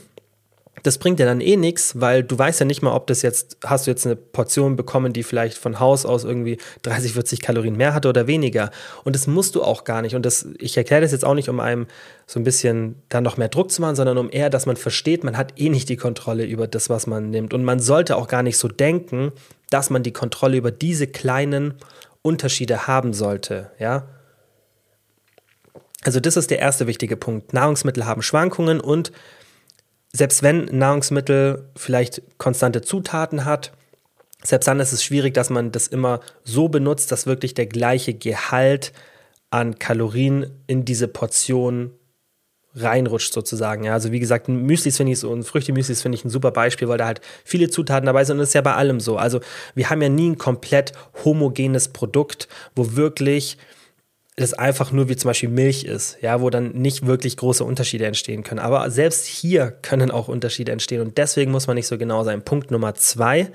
das 0.83 0.98
bringt 0.98 1.18
dir 1.18 1.24
dann 1.24 1.40
eh 1.40 1.57
nichts, 1.57 2.00
weil 2.00 2.22
du 2.22 2.38
weißt 2.38 2.61
ja 2.61 2.66
nicht 2.66 2.83
mal, 2.83 2.94
ob 2.94 3.07
das 3.07 3.22
jetzt, 3.22 3.57
hast 3.64 3.87
du 3.87 3.90
jetzt 3.90 4.04
eine 4.04 4.16
Portion 4.16 4.76
bekommen, 4.76 5.14
die 5.14 5.22
vielleicht 5.22 5.57
von 5.57 5.80
Haus 5.80 6.04
aus 6.04 6.24
irgendwie 6.24 6.59
30, 6.83 7.14
40 7.14 7.40
Kalorien 7.40 7.76
mehr 7.76 7.94
hatte 7.94 8.09
oder 8.09 8.26
weniger. 8.26 8.70
Und 9.02 9.14
das 9.14 9.26
musst 9.26 9.54
du 9.54 9.62
auch 9.62 9.85
gar 9.85 10.02
nicht. 10.02 10.14
Und 10.14 10.26
das, 10.26 10.46
ich 10.59 10.76
erkläre 10.76 11.00
das 11.00 11.12
jetzt 11.12 11.24
auch 11.24 11.35
nicht, 11.35 11.48
um 11.48 11.59
einem 11.59 11.87
so 12.26 12.38
ein 12.40 12.44
bisschen 12.44 12.96
dann 13.09 13.24
noch 13.24 13.38
mehr 13.38 13.48
Druck 13.48 13.70
zu 13.70 13.80
machen, 13.80 13.96
sondern 13.96 14.18
um 14.18 14.28
eher, 14.30 14.50
dass 14.50 14.66
man 14.66 14.76
versteht, 14.76 15.24
man 15.24 15.38
hat 15.38 15.54
eh 15.59 15.70
nicht 15.70 15.88
die 15.88 15.96
Kontrolle 15.96 16.44
über 16.44 16.66
das, 16.66 16.90
was 16.90 17.07
man 17.07 17.30
nimmt. 17.30 17.54
Und 17.54 17.64
man 17.64 17.78
sollte 17.78 18.16
auch 18.16 18.28
gar 18.28 18.42
nicht 18.42 18.59
so 18.59 18.68
denken, 18.68 19.33
dass 19.70 19.88
man 19.88 20.02
die 20.02 20.12
Kontrolle 20.12 20.59
über 20.59 20.70
diese 20.70 21.07
kleinen 21.07 21.74
Unterschiede 22.20 22.86
haben 22.86 23.14
sollte, 23.14 23.70
ja. 23.78 24.07
Also 26.05 26.20
das 26.20 26.36
ist 26.36 26.50
der 26.50 26.61
erste 26.61 26.86
wichtige 26.86 27.16
Punkt. 27.16 27.52
Nahrungsmittel 27.52 28.07
haben 28.07 28.22
Schwankungen 28.22 28.80
und 28.80 29.11
selbst 30.12 30.42
wenn 30.42 30.66
Nahrungsmittel 30.66 31.70
vielleicht 31.76 32.22
konstante 32.38 32.82
Zutaten 32.82 33.44
hat, 33.44 33.72
selbst 34.42 34.66
dann 34.66 34.78
ist 34.78 34.92
es 34.92 35.02
schwierig, 35.02 35.34
dass 35.34 35.50
man 35.50 35.72
das 35.72 35.88
immer 35.88 36.20
so 36.44 36.68
benutzt, 36.68 37.11
dass 37.11 37.26
wirklich 37.26 37.55
der 37.55 37.66
gleiche 37.66 38.14
Gehalt 38.14 38.92
an 39.50 39.78
Kalorien 39.78 40.50
in 40.66 40.84
diese 40.84 41.09
Portion 41.09 41.92
reinrutscht 42.74 43.32
sozusagen. 43.32 43.84
Ja, 43.84 43.92
also 43.92 44.12
wie 44.12 44.20
gesagt, 44.20 44.48
Müslis 44.48 44.96
finde 44.96 45.12
ich 45.12 45.20
so 45.20 45.30
und 45.30 45.44
Früchte-Müslis 45.44 46.02
finde 46.02 46.16
ich 46.16 46.24
ein 46.24 46.30
super 46.30 46.50
Beispiel, 46.50 46.88
weil 46.88 46.98
da 46.98 47.07
halt 47.07 47.20
viele 47.44 47.70
Zutaten 47.70 48.07
dabei 48.07 48.24
sind 48.24 48.36
und 48.36 48.40
das 48.40 48.48
ist 48.50 48.55
ja 48.55 48.61
bei 48.61 48.74
allem 48.74 49.00
so. 49.00 49.16
Also 49.16 49.40
wir 49.74 49.90
haben 49.90 50.02
ja 50.02 50.09
nie 50.09 50.30
ein 50.30 50.38
komplett 50.38 50.92
homogenes 51.24 51.88
Produkt, 51.88 52.48
wo 52.74 52.96
wirklich 52.96 53.57
es 54.37 54.53
einfach 54.53 54.91
nur 54.91 55.09
wie 55.09 55.16
zum 55.16 55.28
Beispiel 55.28 55.49
Milch 55.49 55.85
ist, 55.85 56.18
ja, 56.20 56.41
wo 56.41 56.51
dann 56.51 56.72
nicht 56.72 57.07
wirklich 57.07 57.37
große 57.37 57.62
Unterschiede 57.62 58.07
entstehen 58.07 58.43
können. 58.43 58.59
Aber 58.59 58.91
selbst 58.91 59.26
hier 59.26 59.70
können 59.82 60.11
auch 60.11 60.26
Unterschiede 60.28 60.72
entstehen 60.72 61.01
und 61.01 61.18
deswegen 61.18 61.53
muss 61.53 61.66
man 61.66 61.76
nicht 61.76 61.87
so 61.87 61.99
genau 61.99 62.24
sein. 62.24 62.43
Punkt 62.45 62.70
Nummer 62.70 62.95
zwei, 62.95 63.51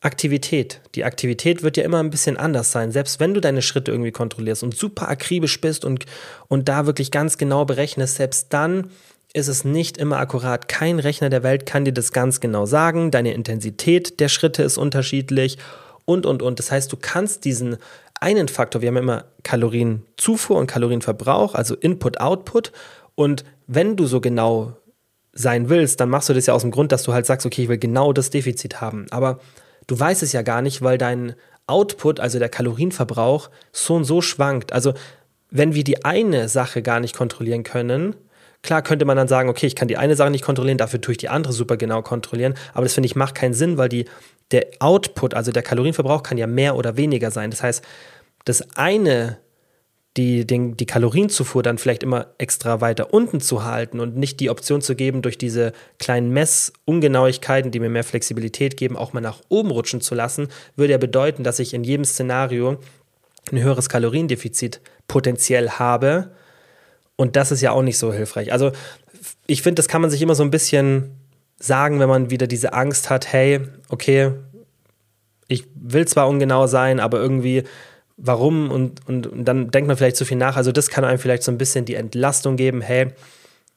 Aktivität. 0.00 0.80
Die 0.94 1.04
Aktivität 1.04 1.62
wird 1.62 1.76
ja 1.76 1.84
immer 1.84 2.00
ein 2.00 2.10
bisschen 2.10 2.36
anders 2.36 2.72
sein, 2.72 2.90
selbst 2.90 3.20
wenn 3.20 3.32
du 3.32 3.40
deine 3.40 3.62
Schritte 3.62 3.92
irgendwie 3.92 4.12
kontrollierst 4.12 4.62
und 4.62 4.76
super 4.76 5.08
akribisch 5.08 5.60
bist 5.60 5.84
und, 5.84 6.04
und 6.48 6.68
da 6.68 6.86
wirklich 6.86 7.10
ganz 7.10 7.38
genau 7.38 7.64
berechnest, 7.64 8.16
selbst 8.16 8.52
dann 8.52 8.90
ist 9.32 9.48
es 9.48 9.64
nicht 9.64 9.98
immer 9.98 10.18
akkurat. 10.18 10.68
Kein 10.68 10.98
Rechner 10.98 11.28
der 11.28 11.42
Welt 11.42 11.66
kann 11.66 11.84
dir 11.84 11.92
das 11.92 12.12
ganz 12.12 12.40
genau 12.40 12.66
sagen. 12.66 13.10
Deine 13.10 13.34
Intensität 13.34 14.18
der 14.18 14.28
Schritte 14.28 14.62
ist 14.62 14.78
unterschiedlich 14.78 15.58
und, 16.04 16.24
und, 16.24 16.42
und. 16.42 16.58
Das 16.58 16.70
heißt, 16.70 16.90
du 16.92 16.96
kannst 16.96 17.44
diesen 17.44 17.76
einen 18.20 18.48
Faktor, 18.48 18.82
wir 18.82 18.88
haben 18.88 18.96
immer 18.96 19.24
Kalorienzufuhr 19.42 20.56
und 20.56 20.66
Kalorienverbrauch, 20.66 21.54
also 21.54 21.74
Input, 21.74 22.20
Output. 22.20 22.72
Und 23.14 23.44
wenn 23.66 23.96
du 23.96 24.06
so 24.06 24.20
genau 24.20 24.76
sein 25.32 25.68
willst, 25.68 26.00
dann 26.00 26.08
machst 26.08 26.28
du 26.28 26.34
das 26.34 26.46
ja 26.46 26.54
aus 26.54 26.62
dem 26.62 26.70
Grund, 26.70 26.92
dass 26.92 27.02
du 27.02 27.12
halt 27.12 27.26
sagst, 27.26 27.46
okay, 27.46 27.62
ich 27.62 27.68
will 27.68 27.78
genau 27.78 28.12
das 28.12 28.30
Defizit 28.30 28.80
haben. 28.80 29.06
Aber 29.10 29.38
du 29.86 29.98
weißt 29.98 30.22
es 30.22 30.32
ja 30.32 30.42
gar 30.42 30.62
nicht, 30.62 30.82
weil 30.82 30.98
dein 30.98 31.34
Output, 31.66 32.20
also 32.20 32.38
der 32.38 32.48
Kalorienverbrauch, 32.48 33.50
so 33.72 33.94
und 33.94 34.04
so 34.04 34.22
schwankt. 34.22 34.72
Also 34.72 34.94
wenn 35.50 35.74
wir 35.74 35.84
die 35.84 36.04
eine 36.04 36.48
Sache 36.48 36.82
gar 36.82 37.00
nicht 37.00 37.16
kontrollieren 37.16 37.64
können, 37.64 38.16
klar 38.66 38.82
könnte 38.82 39.04
man 39.04 39.16
dann 39.16 39.28
sagen, 39.28 39.48
okay, 39.48 39.66
ich 39.66 39.74
kann 39.74 39.88
die 39.88 39.96
eine 39.96 40.16
Sache 40.16 40.30
nicht 40.30 40.44
kontrollieren, 40.44 40.78
dafür 40.78 41.00
tue 41.00 41.12
ich 41.12 41.18
die 41.18 41.28
andere 41.28 41.52
super 41.52 41.76
genau 41.76 42.02
kontrollieren. 42.02 42.54
Aber 42.74 42.84
das 42.84 42.94
finde 42.94 43.06
ich 43.06 43.16
macht 43.16 43.34
keinen 43.34 43.54
Sinn, 43.54 43.78
weil 43.78 43.88
die, 43.88 44.04
der 44.50 44.66
Output, 44.80 45.34
also 45.34 45.52
der 45.52 45.62
Kalorienverbrauch, 45.62 46.22
kann 46.22 46.36
ja 46.36 46.46
mehr 46.46 46.76
oder 46.76 46.96
weniger 46.96 47.30
sein. 47.30 47.50
Das 47.50 47.62
heißt, 47.62 47.84
das 48.44 48.76
eine 48.76 49.38
die, 50.16 50.46
den, 50.46 50.76
die 50.76 50.86
Kalorienzufuhr 50.86 51.62
dann 51.62 51.78
vielleicht 51.78 52.02
immer 52.02 52.28
extra 52.38 52.80
weiter 52.80 53.12
unten 53.12 53.40
zu 53.40 53.64
halten 53.64 54.00
und 54.00 54.16
nicht 54.16 54.40
die 54.40 54.50
Option 54.50 54.80
zu 54.80 54.94
geben, 54.94 55.22
durch 55.22 55.36
diese 55.36 55.72
kleinen 55.98 56.30
Messungenauigkeiten, 56.30 57.70
die 57.70 57.80
mir 57.80 57.90
mehr 57.90 58.04
Flexibilität 58.04 58.76
geben, 58.76 58.96
auch 58.96 59.12
mal 59.12 59.20
nach 59.20 59.40
oben 59.48 59.70
rutschen 59.70 60.00
zu 60.00 60.14
lassen, 60.14 60.48
würde 60.74 60.92
ja 60.92 60.98
bedeuten, 60.98 61.44
dass 61.44 61.58
ich 61.58 61.74
in 61.74 61.84
jedem 61.84 62.04
Szenario 62.04 62.78
ein 63.52 63.62
höheres 63.62 63.88
Kaloriendefizit 63.88 64.80
potenziell 65.06 65.70
habe. 65.70 66.30
Und 67.16 67.36
das 67.36 67.50
ist 67.50 67.62
ja 67.62 67.72
auch 67.72 67.82
nicht 67.82 67.98
so 67.98 68.12
hilfreich. 68.12 68.52
Also 68.52 68.72
ich 69.46 69.62
finde, 69.62 69.76
das 69.76 69.88
kann 69.88 70.02
man 70.02 70.10
sich 70.10 70.22
immer 70.22 70.34
so 70.34 70.42
ein 70.42 70.50
bisschen 70.50 71.16
sagen, 71.58 71.98
wenn 71.98 72.08
man 72.08 72.30
wieder 72.30 72.46
diese 72.46 72.74
Angst 72.74 73.08
hat, 73.08 73.32
hey, 73.32 73.60
okay, 73.88 74.32
ich 75.48 75.66
will 75.74 76.06
zwar 76.06 76.28
ungenau 76.28 76.66
sein, 76.66 77.00
aber 77.00 77.18
irgendwie 77.18 77.64
warum 78.16 78.70
und, 78.70 79.06
und, 79.08 79.26
und, 79.26 79.44
dann 79.44 79.70
denkt 79.70 79.88
man 79.88 79.96
vielleicht 79.96 80.16
zu 80.16 80.24
viel 80.24 80.36
nach. 80.36 80.56
Also 80.56 80.72
das 80.72 80.88
kann 80.88 81.04
einem 81.04 81.18
vielleicht 81.18 81.42
so 81.42 81.52
ein 81.52 81.58
bisschen 81.58 81.84
die 81.84 81.94
Entlastung 81.94 82.56
geben, 82.56 82.80
hey, 82.80 83.08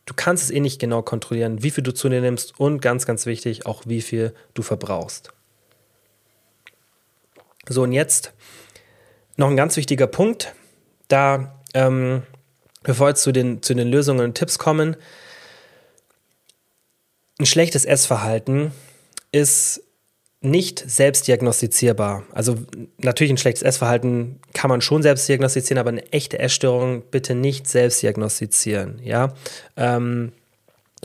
du 0.06 0.14
kannst 0.16 0.44
es 0.44 0.52
eh 0.52 0.60
nicht 0.60 0.80
genau 0.80 1.02
kontrollieren, 1.02 1.62
wie 1.62 1.72
viel 1.72 1.84
du 1.84 1.94
zu 1.94 2.10
dir 2.10 2.22
nimmst 2.22 2.60
und 2.60 2.82
ganz, 2.82 3.06
ganz 3.06 3.26
wichtig, 3.26 3.66
auch 3.66 3.84
wie 3.86 4.02
viel 4.02 4.34
du 4.54 4.62
verbrauchst. 4.62 5.32
So, 7.68 7.84
und 7.84 7.92
jetzt 7.92 8.34
noch 9.38 9.50
ein 9.50 9.58
ganz 9.58 9.78
wichtiger 9.78 10.08
Punkt, 10.08 10.54
da, 11.08 11.62
ähm, 11.74 12.24
bevor 12.84 13.08
wir 13.08 13.16
zu 13.16 13.32
den, 13.32 13.62
zu 13.62 13.74
den 13.74 13.88
Lösungen 13.88 14.22
und 14.22 14.36
Tipps 14.36 14.60
kommen, 14.60 14.96
ein 17.40 17.46
schlechtes 17.46 17.86
Essverhalten 17.86 18.72
ist 19.32 19.82
nicht 20.42 20.84
selbst 20.90 21.28
diagnostizierbar. 21.28 22.24
Also 22.32 22.58
natürlich 22.98 23.32
ein 23.32 23.38
schlechtes 23.38 23.64
Essverhalten 23.64 24.40
kann 24.54 24.70
man 24.70 24.82
schon 24.82 25.04
selbst 25.04 25.28
diagnostizieren, 25.28 25.80
aber 25.80 25.90
eine 25.90 26.12
echte 26.14 26.40
Essstörung 26.40 27.04
bitte 27.12 27.36
nicht 27.36 27.68
selbst 27.68 28.02
diagnostizieren. 28.02 29.02
Ja, 29.04 29.34
ähm, 29.76 30.32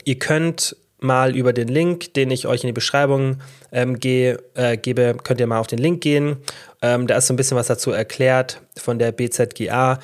ihr 0.04 0.18
könnt 0.18 0.76
mal 1.00 1.36
über 1.36 1.52
den 1.52 1.68
Link, 1.68 2.14
den 2.14 2.30
ich 2.30 2.46
euch 2.46 2.62
in 2.62 2.68
die 2.68 2.72
Beschreibung 2.72 3.38
ähm, 3.72 3.98
ge, 3.98 4.38
äh, 4.54 4.76
gebe, 4.76 5.16
könnt 5.22 5.40
ihr 5.40 5.46
mal 5.46 5.58
auf 5.58 5.66
den 5.66 5.78
Link 5.78 6.00
gehen. 6.00 6.36
Ähm, 6.80 7.06
da 7.06 7.16
ist 7.16 7.26
so 7.26 7.34
ein 7.34 7.36
bisschen 7.36 7.56
was 7.56 7.66
dazu 7.66 7.90
erklärt 7.90 8.60
von 8.76 8.98
der 8.98 9.12
BZGA. 9.12 9.98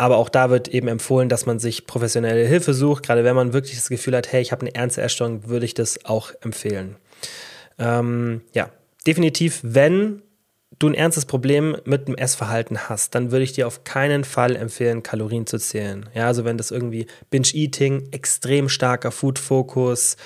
Aber 0.00 0.16
auch 0.16 0.30
da 0.30 0.48
wird 0.48 0.68
eben 0.68 0.88
empfohlen, 0.88 1.28
dass 1.28 1.44
man 1.44 1.58
sich 1.58 1.86
professionelle 1.86 2.46
Hilfe 2.46 2.72
sucht. 2.72 3.02
Gerade 3.02 3.22
wenn 3.22 3.36
man 3.36 3.52
wirklich 3.52 3.76
das 3.76 3.90
Gefühl 3.90 4.16
hat, 4.16 4.32
hey, 4.32 4.40
ich 4.40 4.50
habe 4.50 4.62
eine 4.62 4.74
ernste 4.74 5.02
Essstörung, 5.02 5.46
würde 5.46 5.66
ich 5.66 5.74
das 5.74 6.06
auch 6.06 6.32
empfehlen. 6.40 6.96
Ähm, 7.78 8.40
ja, 8.54 8.70
definitiv, 9.06 9.60
wenn 9.62 10.22
du 10.78 10.88
ein 10.88 10.94
ernstes 10.94 11.26
Problem 11.26 11.76
mit 11.84 12.08
dem 12.08 12.14
Essverhalten 12.16 12.88
hast, 12.88 13.14
dann 13.14 13.30
würde 13.30 13.44
ich 13.44 13.52
dir 13.52 13.66
auf 13.66 13.84
keinen 13.84 14.24
Fall 14.24 14.56
empfehlen, 14.56 15.02
Kalorien 15.02 15.46
zu 15.46 15.58
zählen. 15.58 16.08
Ja, 16.14 16.28
also 16.28 16.46
wenn 16.46 16.56
das 16.56 16.70
irgendwie 16.70 17.06
Binge-Eating, 17.28 18.08
extrem 18.10 18.70
starker 18.70 19.10
Food-Fokus, 19.10 20.16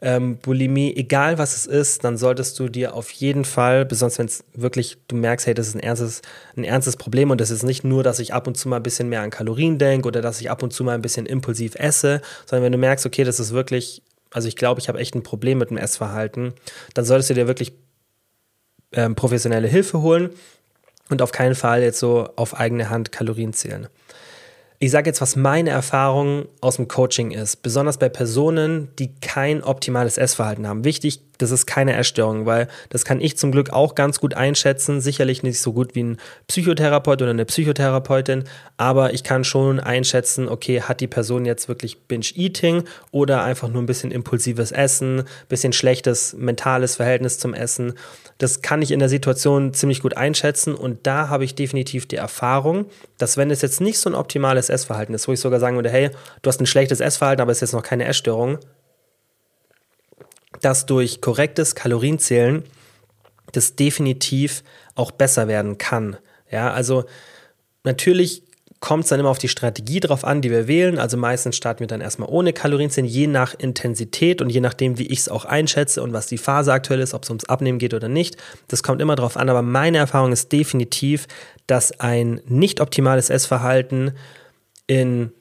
ähm, 0.00 0.36
Bulimie, 0.36 0.94
egal 0.96 1.38
was 1.38 1.56
es 1.56 1.66
ist, 1.66 2.04
dann 2.04 2.16
solltest 2.16 2.58
du 2.58 2.68
dir 2.68 2.94
auf 2.94 3.10
jeden 3.10 3.44
Fall, 3.44 3.84
besonders 3.84 4.18
wenn 4.18 4.26
es 4.26 4.44
wirklich, 4.54 4.98
du 5.08 5.16
merkst, 5.16 5.46
hey, 5.46 5.54
das 5.54 5.68
ist 5.68 5.74
ein 5.74 5.80
ernstes, 5.80 6.22
ein 6.56 6.64
ernstes 6.64 6.96
Problem 6.96 7.30
und 7.30 7.40
das 7.40 7.50
ist 7.50 7.64
nicht 7.64 7.84
nur, 7.84 8.02
dass 8.02 8.18
ich 8.18 8.32
ab 8.32 8.46
und 8.46 8.56
zu 8.56 8.68
mal 8.68 8.76
ein 8.76 8.82
bisschen 8.82 9.08
mehr 9.08 9.22
an 9.22 9.30
Kalorien 9.30 9.78
denke 9.78 10.06
oder 10.06 10.22
dass 10.22 10.40
ich 10.40 10.50
ab 10.50 10.62
und 10.62 10.72
zu 10.72 10.84
mal 10.84 10.94
ein 10.94 11.02
bisschen 11.02 11.26
impulsiv 11.26 11.74
esse, 11.74 12.20
sondern 12.46 12.64
wenn 12.64 12.72
du 12.72 12.78
merkst, 12.78 13.06
okay, 13.06 13.24
das 13.24 13.40
ist 13.40 13.52
wirklich 13.52 14.02
also 14.30 14.48
ich 14.48 14.56
glaube, 14.56 14.80
ich 14.80 14.88
habe 14.88 14.98
echt 14.98 15.14
ein 15.14 15.22
Problem 15.22 15.58
mit 15.58 15.70
dem 15.70 15.76
Essverhalten, 15.76 16.52
dann 16.94 17.04
solltest 17.04 17.30
du 17.30 17.34
dir 17.34 17.46
wirklich 17.46 17.72
ähm, 18.92 19.14
professionelle 19.14 19.68
Hilfe 19.68 20.00
holen 20.00 20.30
und 21.08 21.22
auf 21.22 21.32
keinen 21.32 21.54
Fall 21.54 21.82
jetzt 21.82 21.98
so 21.98 22.28
auf 22.36 22.58
eigene 22.58 22.90
Hand 22.90 23.12
Kalorien 23.12 23.52
zählen. 23.52 23.88
Ich 24.80 24.92
sage 24.92 25.10
jetzt, 25.10 25.20
was 25.20 25.34
meine 25.34 25.70
Erfahrung 25.70 26.46
aus 26.60 26.76
dem 26.76 26.86
Coaching 26.86 27.32
ist, 27.32 27.62
besonders 27.62 27.98
bei 27.98 28.08
Personen, 28.08 28.88
die 28.98 29.12
kein 29.20 29.64
optimales 29.64 30.18
Essverhalten 30.18 30.68
haben. 30.68 30.84
Wichtig, 30.84 31.27
das 31.38 31.52
ist 31.52 31.66
keine 31.66 31.94
Essstörung, 31.94 32.46
weil 32.46 32.68
das 32.90 33.04
kann 33.04 33.20
ich 33.20 33.38
zum 33.38 33.52
Glück 33.52 33.70
auch 33.70 33.94
ganz 33.94 34.20
gut 34.20 34.34
einschätzen. 34.34 35.00
Sicherlich 35.00 35.42
nicht 35.42 35.60
so 35.60 35.72
gut 35.72 35.94
wie 35.94 36.02
ein 36.02 36.16
Psychotherapeut 36.48 37.22
oder 37.22 37.30
eine 37.30 37.44
Psychotherapeutin, 37.44 38.44
aber 38.76 39.14
ich 39.14 39.24
kann 39.24 39.44
schon 39.44 39.80
einschätzen, 39.80 40.48
okay, 40.48 40.82
hat 40.82 41.00
die 41.00 41.06
Person 41.06 41.44
jetzt 41.44 41.68
wirklich 41.68 42.02
Binge-Eating 42.02 42.84
oder 43.12 43.44
einfach 43.44 43.68
nur 43.68 43.80
ein 43.80 43.86
bisschen 43.86 44.10
impulsives 44.10 44.72
Essen, 44.72 45.22
bisschen 45.48 45.72
schlechtes 45.72 46.34
mentales 46.36 46.96
Verhältnis 46.96 47.38
zum 47.38 47.54
Essen. 47.54 47.94
Das 48.38 48.62
kann 48.62 48.82
ich 48.82 48.90
in 48.90 48.98
der 48.98 49.08
Situation 49.08 49.72
ziemlich 49.74 50.02
gut 50.02 50.16
einschätzen 50.16 50.74
und 50.74 51.06
da 51.06 51.28
habe 51.28 51.44
ich 51.44 51.54
definitiv 51.54 52.06
die 52.06 52.16
Erfahrung, 52.16 52.86
dass 53.16 53.36
wenn 53.36 53.50
es 53.50 53.62
jetzt 53.62 53.80
nicht 53.80 53.98
so 53.98 54.10
ein 54.10 54.14
optimales 54.14 54.68
Essverhalten 54.68 55.14
ist, 55.14 55.28
wo 55.28 55.32
ich 55.32 55.40
sogar 55.40 55.60
sagen 55.60 55.76
würde, 55.76 55.90
hey, 55.90 56.10
du 56.42 56.48
hast 56.48 56.60
ein 56.60 56.66
schlechtes 56.66 57.00
Essverhalten, 57.00 57.42
aber 57.42 57.52
es 57.52 57.58
ist 57.58 57.62
jetzt 57.62 57.72
noch 57.72 57.82
keine 57.82 58.04
Essstörung, 58.04 58.58
dass 60.60 60.86
durch 60.86 61.20
korrektes 61.20 61.74
Kalorienzählen 61.74 62.64
das 63.52 63.76
definitiv 63.76 64.62
auch 64.94 65.10
besser 65.10 65.48
werden 65.48 65.78
kann. 65.78 66.16
Ja, 66.50 66.72
also 66.72 67.04
natürlich 67.84 68.42
kommt 68.80 69.04
es 69.04 69.10
dann 69.10 69.18
immer 69.18 69.30
auf 69.30 69.38
die 69.38 69.48
Strategie 69.48 70.00
drauf 70.00 70.24
an, 70.24 70.40
die 70.40 70.50
wir 70.50 70.68
wählen. 70.68 70.98
Also 70.98 71.16
meistens 71.16 71.56
starten 71.56 71.80
wir 71.80 71.86
dann 71.88 72.00
erstmal 72.00 72.28
ohne 72.28 72.52
Kalorienzählen, 72.52 73.08
je 73.08 73.26
nach 73.26 73.54
Intensität 73.54 74.40
und 74.40 74.50
je 74.50 74.60
nachdem, 74.60 74.98
wie 74.98 75.06
ich 75.06 75.20
es 75.20 75.28
auch 75.28 75.44
einschätze 75.44 76.02
und 76.02 76.12
was 76.12 76.26
die 76.26 76.38
Phase 76.38 76.72
aktuell 76.72 77.00
ist, 77.00 77.14
ob 77.14 77.24
es 77.24 77.30
ums 77.30 77.44
Abnehmen 77.46 77.78
geht 77.78 77.94
oder 77.94 78.08
nicht. 78.08 78.36
Das 78.68 78.82
kommt 78.82 79.02
immer 79.02 79.16
drauf 79.16 79.36
an, 79.36 79.48
aber 79.48 79.62
meine 79.62 79.98
Erfahrung 79.98 80.32
ist 80.32 80.52
definitiv, 80.52 81.26
dass 81.66 81.98
ein 81.98 82.40
nicht 82.46 82.80
optimales 82.80 83.30
Essverhalten 83.30 84.12
in 84.86 85.32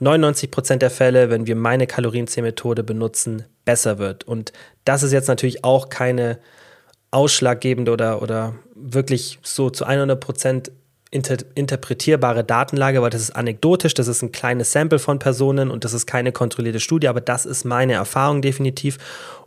99 0.00 0.50
Prozent 0.50 0.82
der 0.82 0.90
Fälle, 0.90 1.30
wenn 1.30 1.46
wir 1.46 1.56
meine 1.56 1.86
Kalorienzählmethode 1.86 2.82
benutzen, 2.82 3.44
besser 3.64 3.98
wird. 3.98 4.24
Und 4.24 4.52
das 4.84 5.02
ist 5.02 5.12
jetzt 5.12 5.28
natürlich 5.28 5.64
auch 5.64 5.88
keine 5.88 6.38
ausschlaggebende 7.10 7.92
oder, 7.92 8.20
oder 8.20 8.54
wirklich 8.74 9.38
so 9.42 9.70
zu 9.70 9.84
100 9.84 10.20
Prozent 10.20 10.70
inter 11.10 11.36
interpretierbare 11.54 12.44
Datenlage, 12.44 13.00
weil 13.00 13.10
das 13.10 13.22
ist 13.22 13.36
anekdotisch, 13.36 13.94
das 13.94 14.08
ist 14.08 14.22
ein 14.22 14.32
kleines 14.32 14.72
Sample 14.72 14.98
von 14.98 15.18
Personen 15.18 15.70
und 15.70 15.84
das 15.84 15.92
ist 15.92 16.06
keine 16.06 16.32
kontrollierte 16.32 16.80
Studie, 16.80 17.08
aber 17.08 17.20
das 17.20 17.46
ist 17.46 17.64
meine 17.64 17.94
Erfahrung 17.94 18.42
definitiv. 18.42 18.98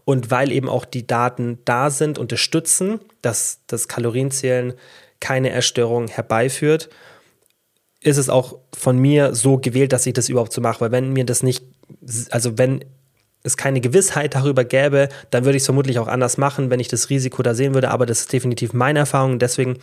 Und 0.06 0.32
weil 0.32 0.52
eben 0.52 0.70
auch 0.70 0.86
die 0.86 1.06
Daten 1.06 1.60
da 1.66 1.92
sind, 1.92 2.18
unterstützen, 2.18 3.00
dass 3.22 3.60
das 3.68 3.88
Kalorienzählen 3.88 4.74
keine 5.20 5.50
Erstörung 5.52 6.08
herbeiführt, 6.08 6.90
ist 8.02 8.18
es 8.18 8.30
auch 8.30 8.60
von 8.74 8.98
mir 8.98 9.36
so 9.36 9.58
gewählt, 9.58 9.92
dass 9.92 10.06
ich 10.06 10.14
das 10.14 10.30
überhaupt 10.30 10.54
so 10.54 10.62
mache. 10.62 10.82
Weil 10.82 10.92
wenn 10.92 11.12
mir 11.12 11.26
das 11.26 11.44
nicht, 11.44 11.64
also 12.32 12.58
wenn 12.58 12.84
es 13.44 13.58
keine 13.58 13.82
Gewissheit 13.82 14.36
darüber 14.36 14.64
gäbe, 14.64 15.10
dann 15.32 15.46
würde 15.46 15.58
ich 15.58 15.62
es 15.62 15.66
vermutlich 15.66 16.00
auch 16.00 16.08
anders 16.08 16.38
machen, 16.38 16.70
wenn 16.70 16.80
ich 16.80 16.88
das 16.88 17.10
Risiko 17.10 17.42
da 17.42 17.54
sehen 17.54 17.74
würde. 17.74 17.92
Aber 17.92 18.06
das 18.06 18.22
ist 18.22 18.34
definitiv 18.34 18.74
meine 18.74 19.00
Erfahrung. 19.00 19.40
Deswegen 19.40 19.78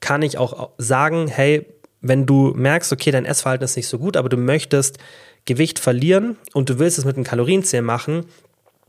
kann 0.00 0.22
ich 0.22 0.38
auch 0.38 0.70
sagen, 0.78 1.28
hey, 1.28 1.66
wenn 2.00 2.26
du 2.26 2.52
merkst, 2.54 2.92
okay, 2.92 3.10
dein 3.10 3.24
Essverhalten 3.24 3.64
ist 3.64 3.76
nicht 3.76 3.88
so 3.88 3.98
gut, 3.98 4.16
aber 4.16 4.28
du 4.28 4.36
möchtest 4.36 4.98
Gewicht 5.44 5.78
verlieren 5.78 6.36
und 6.52 6.68
du 6.68 6.78
willst 6.78 6.98
es 6.98 7.04
mit 7.04 7.16
einem 7.16 7.24
Kalorienzählen 7.24 7.84
machen, 7.84 8.26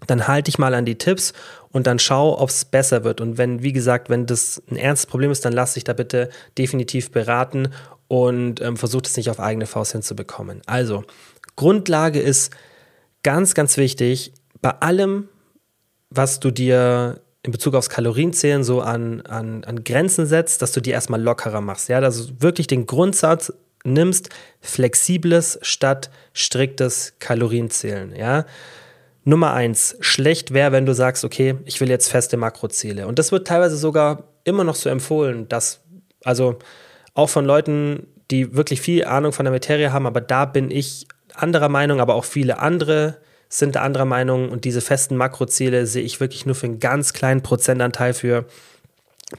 dann 0.08 0.28
halte 0.28 0.52
dich 0.52 0.58
mal 0.58 0.74
an 0.74 0.86
die 0.86 0.98
Tipps 0.98 1.34
und 1.72 1.88
dann 1.88 2.00
schau, 2.00 2.40
ob 2.40 2.50
es 2.50 2.66
besser 2.66 3.04
wird. 3.04 3.22
Und 3.22 3.38
wenn, 3.38 3.64
wie 3.64 3.72
gesagt, 3.72 4.10
wenn 4.10 4.26
das 4.26 4.62
ein 4.70 4.76
ernstes 4.76 5.06
Problem 5.08 5.32
ist, 5.32 5.46
dann 5.46 5.54
lass 5.54 5.76
dich 5.76 5.84
da 5.84 5.94
bitte 5.94 6.30
definitiv 6.58 7.12
beraten 7.12 7.70
und 8.14 8.62
ähm, 8.62 8.78
versuch 8.78 9.02
es 9.06 9.18
nicht 9.18 9.32
auf 9.32 9.40
eigene 9.40 9.66
Faust 9.66 9.94
hinzubekommen. 9.94 10.62
Also, 10.68 11.04
Grundlage 11.56 12.20
ist 12.20 12.54
ganz, 13.24 13.56
ganz 13.56 13.76
wichtig, 13.78 14.34
bei 14.62 14.70
allem, 14.70 15.30
was 16.12 16.40
du 16.40 16.52
dir 16.52 17.22
in 17.42 17.52
Bezug 17.52 17.74
aufs 17.74 17.90
Kalorienzählen 17.90 18.64
so 18.64 18.82
an, 18.82 19.22
an, 19.22 19.64
an 19.64 19.84
Grenzen 19.84 20.28
setzt, 20.28 20.62
dass 20.62 20.74
du 20.74 20.80
die 20.80 20.92
erstmal 20.92 21.24
lockerer 21.24 21.60
machst. 21.60 21.90
Ja, 21.90 22.02
dass 22.02 22.28
du 22.28 22.34
wirklich 22.38 22.68
den 22.68 22.86
Grundsatz 22.86 23.52
nimmst, 23.84 24.30
flexibles 24.62 25.58
statt 25.64 26.12
striktes 26.34 27.16
Kalorienzählen. 27.18 28.16
Ja, 28.16 28.46
Nummer 29.24 29.54
eins, 29.54 29.98
schlecht 30.02 30.54
wäre, 30.54 30.72
wenn 30.72 30.86
du 30.86 30.94
sagst, 30.94 31.26
okay, 31.26 31.56
ich 31.66 31.82
will 31.82 31.90
jetzt 31.90 32.10
feste 32.10 32.38
Makroziele. 32.38 33.08
Und 33.08 33.18
das 33.18 33.32
wird 33.32 33.48
teilweise 33.48 33.76
sogar 33.76 34.26
immer 34.44 34.64
noch 34.64 34.76
so 34.76 34.88
empfohlen, 34.88 35.50
dass, 35.50 35.80
also 36.24 36.60
auch 37.14 37.30
von 37.30 37.46
Leuten, 37.46 38.08
die 38.32 38.56
wirklich 38.56 38.82
viel 38.82 39.06
Ahnung 39.06 39.34
von 39.34 39.46
der 39.46 39.54
Materie 39.54 39.92
haben, 39.92 40.08
aber 40.08 40.22
da 40.22 40.46
bin 40.46 40.72
ich 40.72 41.08
anderer 41.34 41.70
Meinung, 41.70 42.00
aber 42.00 42.16
auch 42.16 42.26
viele 42.26 42.60
andere 42.60 43.18
sind 43.50 43.78
anderer 43.78 44.06
Meinung 44.06 44.50
und 44.50 44.66
diese 44.66 44.82
festen 44.82 45.16
Makroziele 45.16 45.86
sehe 45.86 46.04
ich 46.04 46.20
wirklich 46.20 46.46
nur 46.46 46.56
für 46.56 46.66
einen 46.66 46.80
ganz 46.80 47.14
kleinen 47.14 47.42
Prozentanteil 47.42 48.14
für 48.14 48.46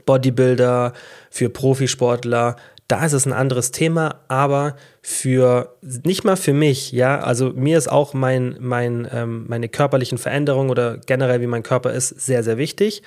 Bodybuilder, 0.07 0.93
für 1.31 1.51
Profisportler, 1.51 2.57
da 2.89 3.05
ist 3.05 3.15
es 3.15 3.25
ein 3.27 3.33
anderes 3.33 3.71
Thema, 3.71 4.21
aber 4.29 4.77
für 5.01 5.77
nicht 5.81 6.25
mal 6.25 6.37
für 6.37 6.53
mich, 6.53 6.93
ja, 6.93 7.21
also 7.21 7.51
mir 7.51 7.79
ist 7.79 7.91
auch 7.91 8.13
mein, 8.13 8.57
mein, 8.61 9.09
ähm, 9.11 9.47
meine 9.49 9.69
körperlichen 9.69 10.19
Veränderungen 10.19 10.71
oder 10.71 10.99
generell 10.99 11.41
wie 11.41 11.47
mein 11.47 11.63
Körper 11.63 11.93
ist 11.93 12.09
sehr, 12.09 12.45
sehr 12.45 12.59
wichtig. 12.59 13.03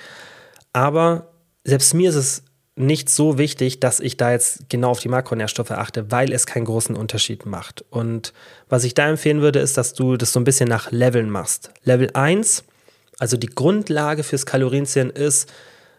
Aber 0.72 1.28
selbst 1.62 1.94
mir 1.94 2.10
ist 2.10 2.16
es 2.16 2.42
nicht 2.78 3.08
so 3.08 3.38
wichtig, 3.38 3.80
dass 3.80 4.00
ich 4.00 4.16
da 4.16 4.32
jetzt 4.32 4.68
genau 4.68 4.90
auf 4.90 5.00
die 5.00 5.08
Makronährstoffe 5.08 5.70
achte, 5.70 6.10
weil 6.10 6.32
es 6.32 6.46
keinen 6.46 6.64
großen 6.64 6.96
Unterschied 6.96 7.46
macht. 7.46 7.84
Und 7.90 8.32
was 8.68 8.84
ich 8.84 8.94
da 8.94 9.08
empfehlen 9.08 9.40
würde, 9.40 9.58
ist, 9.58 9.76
dass 9.76 9.94
du 9.94 10.16
das 10.16 10.32
so 10.32 10.40
ein 10.40 10.44
bisschen 10.44 10.68
nach 10.68 10.90
Leveln 10.90 11.30
machst. 11.30 11.70
Level 11.84 12.10
1, 12.14 12.64
also 13.18 13.36
die 13.36 13.48
Grundlage 13.48 14.22
fürs 14.22 14.46
Kalorienzählen 14.46 15.10
ist, 15.10 15.52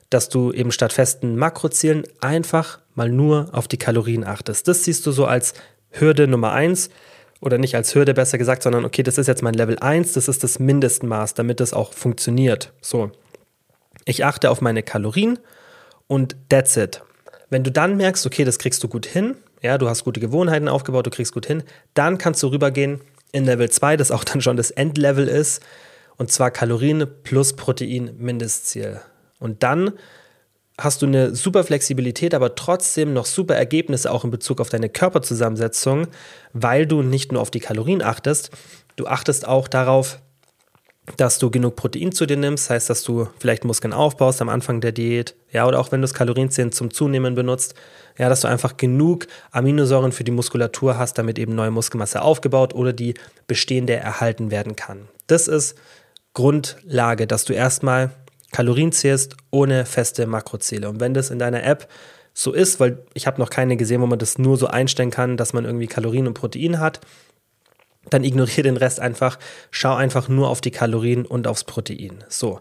dass 0.10 0.30
du 0.30 0.52
eben 0.52 0.72
statt 0.72 0.94
festen 0.94 1.36
Makrozielen 1.36 2.04
einfach 2.20 2.80
mal 2.96 3.10
nur 3.10 3.50
auf 3.52 3.68
die 3.68 3.78
Kalorien 3.78 4.24
achtest. 4.24 4.68
Das 4.68 4.84
siehst 4.84 5.06
du 5.06 5.12
so 5.12 5.26
als 5.26 5.54
Hürde 5.92 6.28
Nummer 6.28 6.52
eins 6.52 6.90
oder 7.42 7.58
nicht 7.58 7.76
als 7.76 7.94
Hürde 7.96 8.14
besser 8.14 8.38
gesagt, 8.38 8.64
sondern 8.64 8.86
okay, 8.86 9.04
das 9.04 9.18
ist 9.18 9.28
jetzt 9.28 9.44
mein 9.44 9.54
Level 9.54 9.78
1, 9.80 10.14
das 10.14 10.28
ist 10.28 10.44
das 10.44 10.60
Mindestmaß, 10.60 11.36
damit 11.36 11.60
das 11.60 11.74
auch 11.74 11.94
funktioniert. 11.94 12.74
So, 12.82 13.12
ich 14.06 14.26
achte 14.26 14.50
auf 14.50 14.62
meine 14.62 14.84
Kalorien 14.84 15.40
und 16.10 16.36
that's 16.50 16.76
it. 16.76 17.02
Wenn 17.50 17.64
du 17.64 17.72
dann 17.72 17.96
merkst, 17.96 18.26
okay, 18.26 18.44
das 18.44 18.60
kriegst 18.60 18.84
du 18.84 18.90
gut 18.90 19.06
hin, 19.06 19.38
ja, 19.62 19.78
du 19.78 19.88
hast 19.88 20.04
gute 20.04 20.20
Gewohnheiten 20.20 20.68
aufgebaut, 20.68 21.06
du 21.06 21.12
kriegst 21.12 21.34
gut 21.34 21.46
hin, 21.46 21.64
dann 21.94 22.18
kannst 22.18 22.44
du 22.44 22.48
rübergehen 22.48 23.00
in 23.32 23.46
Level 23.46 23.70
2, 23.70 23.96
das 23.96 24.12
auch 24.12 24.24
dann 24.24 24.42
schon 24.42 24.58
das 24.58 24.72
Endlevel 24.72 25.28
ist, 25.28 25.62
und 26.18 26.32
zwar 26.32 26.52
Kalorien 26.52 27.08
plus 27.24 27.56
Protein 27.56 28.12
Mindestziel. 28.18 29.00
Und 29.40 29.64
dann 29.64 29.94
hast 30.78 31.02
du 31.02 31.06
eine 31.06 31.36
super 31.36 31.64
Flexibilität, 31.64 32.34
aber 32.34 32.56
trotzdem 32.56 33.14
noch 33.14 33.26
super 33.26 33.56
Ergebnisse 33.56 34.12
auch 34.12 34.24
in 34.24 34.32
Bezug 34.32 34.62
auf 34.62 34.70
deine 34.70 34.90
Körperzusammensetzung, 34.90 36.08
weil 36.54 36.88
du 36.88 37.04
nicht 37.04 37.32
nur 37.32 37.42
auf 37.42 37.52
die 37.52 37.60
Kalorien 37.60 38.02
achtest, 38.02 38.52
du 38.96 39.08
achtest 39.08 39.48
auch 39.48 39.68
darauf, 39.68 40.20
dass 41.18 41.40
du 41.40 41.50
genug 41.50 41.76
Protein 41.76 42.12
zu 42.12 42.26
dir 42.26 42.38
nimmst, 42.38 42.70
heißt, 42.70 42.90
dass 42.90 43.04
du 43.04 43.28
vielleicht 43.40 43.66
Muskeln 43.66 43.94
aufbaust 43.94 44.42
am 44.42 44.50
Anfang 44.50 44.82
der 44.82 44.92
Diät, 44.92 45.36
ja, 45.52 45.68
oder 45.68 45.80
auch 45.80 45.92
wenn 45.92 46.02
du 46.02 46.06
das 46.06 46.14
Kalorienzählen 46.14 46.72
zum 46.72 46.94
Zunehmen 46.94 47.36
benutzt, 47.36 47.74
ja, 48.18 48.30
dass 48.30 48.42
du 48.42 48.48
einfach 48.48 48.78
genug 48.78 49.28
Aminosäuren 49.52 50.12
für 50.12 50.24
die 50.24 50.32
Muskulatur 50.32 50.98
hast, 50.98 51.18
damit 51.18 51.40
eben 51.40 51.56
neue 51.56 51.72
Muskelmasse 51.72 52.22
aufgebaut 52.22 52.74
oder 52.74 52.94
die 52.94 53.16
bestehende 53.48 53.96
erhalten 53.96 54.52
werden 54.52 54.76
kann. 54.76 55.08
Das 55.28 55.48
ist 55.48 55.78
Grundlage, 56.34 57.28
dass 57.28 57.46
du 57.46 57.54
erstmal 57.54 58.12
Kalorien 58.52 58.92
zählst 58.92 59.38
ohne 59.52 59.86
feste 59.86 60.26
Makroziele. 60.28 60.90
Und 60.90 61.00
wenn 61.00 61.14
das 61.14 61.30
in 61.30 61.40
deiner 61.40 61.64
App 61.64 61.88
so 62.34 62.54
ist, 62.54 62.80
weil 62.80 63.04
ich 63.14 63.28
habe 63.28 63.40
noch 63.40 63.50
keine 63.50 63.78
gesehen, 63.78 64.02
wo 64.02 64.06
man 64.06 64.20
das 64.20 64.38
nur 64.38 64.58
so 64.58 64.68
einstellen 64.68 65.12
kann, 65.12 65.38
dass 65.38 65.54
man 65.54 65.66
irgendwie 65.66 65.88
Kalorien 65.88 66.28
und 66.28 66.34
Protein 66.34 66.80
hat, 66.80 67.02
dann 68.10 68.24
ignoriere 68.24 68.64
den 68.64 68.78
Rest 68.78 69.00
einfach, 69.00 69.40
schau 69.72 69.96
einfach 69.96 70.28
nur 70.28 70.50
auf 70.50 70.62
die 70.62 70.72
Kalorien 70.72 71.26
und 71.26 71.48
aufs 71.48 71.64
Protein. 71.64 72.24
So. 72.28 72.60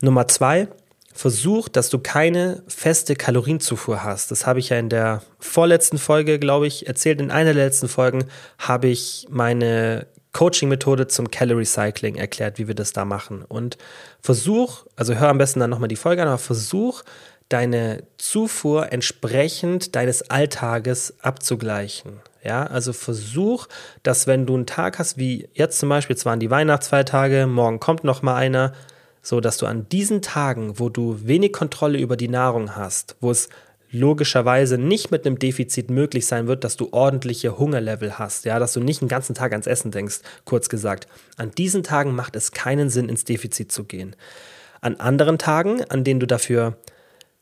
Nummer 0.00 0.28
zwei, 0.28 0.68
versuch, 1.16 1.68
dass 1.68 1.88
du 1.88 1.98
keine 1.98 2.62
feste 2.68 3.16
Kalorienzufuhr 3.16 4.04
hast. 4.04 4.30
Das 4.30 4.46
habe 4.46 4.58
ich 4.58 4.68
ja 4.68 4.78
in 4.78 4.88
der 4.88 5.22
vorletzten 5.38 5.98
Folge, 5.98 6.38
glaube 6.38 6.66
ich, 6.66 6.86
erzählt. 6.86 7.20
In 7.20 7.30
einer 7.30 7.54
der 7.54 7.64
letzten 7.64 7.88
Folgen 7.88 8.26
habe 8.58 8.88
ich 8.88 9.26
meine 9.30 10.06
Coaching-Methode 10.32 11.08
zum 11.08 11.30
Calorie 11.30 11.64
Cycling 11.64 12.16
erklärt, 12.16 12.58
wie 12.58 12.68
wir 12.68 12.74
das 12.74 12.92
da 12.92 13.06
machen. 13.06 13.42
Und 13.42 13.78
versuch, 14.20 14.84
also 14.94 15.14
hör 15.14 15.28
am 15.28 15.38
besten 15.38 15.60
dann 15.60 15.70
nochmal 15.70 15.88
die 15.88 15.96
Folge 15.96 16.20
an, 16.20 16.28
aber 16.28 16.38
versuch, 16.38 17.02
deine 17.48 18.02
Zufuhr 18.18 18.92
entsprechend 18.92 19.96
deines 19.96 20.30
Alltages 20.30 21.14
abzugleichen. 21.20 22.20
Ja, 22.46 22.62
also 22.62 22.92
versuch, 22.92 23.66
dass 24.04 24.28
wenn 24.28 24.46
du 24.46 24.54
einen 24.54 24.66
Tag 24.66 25.00
hast, 25.00 25.18
wie 25.18 25.48
jetzt 25.54 25.80
zum 25.80 25.88
Beispiel, 25.88 26.14
es 26.14 26.24
waren 26.24 26.38
die 26.38 26.48
Weihnachtsfeiertage, 26.48 27.48
morgen 27.48 27.80
kommt 27.80 28.04
noch 28.04 28.22
mal 28.22 28.36
einer, 28.36 28.72
so 29.20 29.40
dass 29.40 29.56
du 29.58 29.66
an 29.66 29.88
diesen 29.88 30.22
Tagen, 30.22 30.78
wo 30.78 30.88
du 30.88 31.26
wenig 31.26 31.52
Kontrolle 31.52 31.98
über 31.98 32.16
die 32.16 32.28
Nahrung 32.28 32.76
hast, 32.76 33.16
wo 33.20 33.32
es 33.32 33.48
logischerweise 33.90 34.78
nicht 34.78 35.10
mit 35.10 35.26
einem 35.26 35.40
Defizit 35.40 35.90
möglich 35.90 36.26
sein 36.26 36.46
wird, 36.46 36.62
dass 36.62 36.76
du 36.76 36.90
ordentliche 36.92 37.58
Hungerlevel 37.58 38.16
hast, 38.16 38.44
ja, 38.44 38.60
dass 38.60 38.74
du 38.74 38.80
nicht 38.80 39.00
den 39.00 39.08
ganzen 39.08 39.34
Tag 39.34 39.50
ans 39.50 39.66
Essen 39.66 39.90
denkst, 39.90 40.20
kurz 40.44 40.68
gesagt. 40.68 41.08
An 41.36 41.50
diesen 41.50 41.82
Tagen 41.82 42.14
macht 42.14 42.36
es 42.36 42.52
keinen 42.52 42.90
Sinn, 42.90 43.08
ins 43.08 43.24
Defizit 43.24 43.72
zu 43.72 43.82
gehen. 43.82 44.14
An 44.80 44.94
anderen 45.00 45.38
Tagen, 45.38 45.82
an 45.88 46.04
denen 46.04 46.20
du 46.20 46.28
dafür 46.28 46.76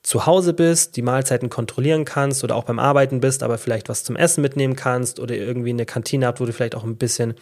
zu 0.05 0.27
Hause 0.27 0.53
bist, 0.53 0.97
die 0.97 1.01
Mahlzeiten 1.01 1.49
kontrollieren 1.49 2.05
kannst 2.05 2.43
oder 2.43 2.55
auch 2.55 2.65
beim 2.65 2.77
Arbeiten 2.77 3.21
bist, 3.21 3.41
aber 3.41 3.57
vielleicht 3.57 3.89
was 3.89 4.03
zum 4.03 4.15
Essen 4.15 4.43
mitnehmen 4.43 4.75
kannst 4.75 5.19
oder 5.19 5.33
irgendwie 5.33 5.71
eine 5.71 5.87
Kantine 5.87 6.27
habt, 6.27 6.39
wo 6.39 6.45
du 6.45 6.53
vielleicht 6.53 6.75
auch 6.75 6.83
ein 6.83 6.97
bisschen 6.97 7.33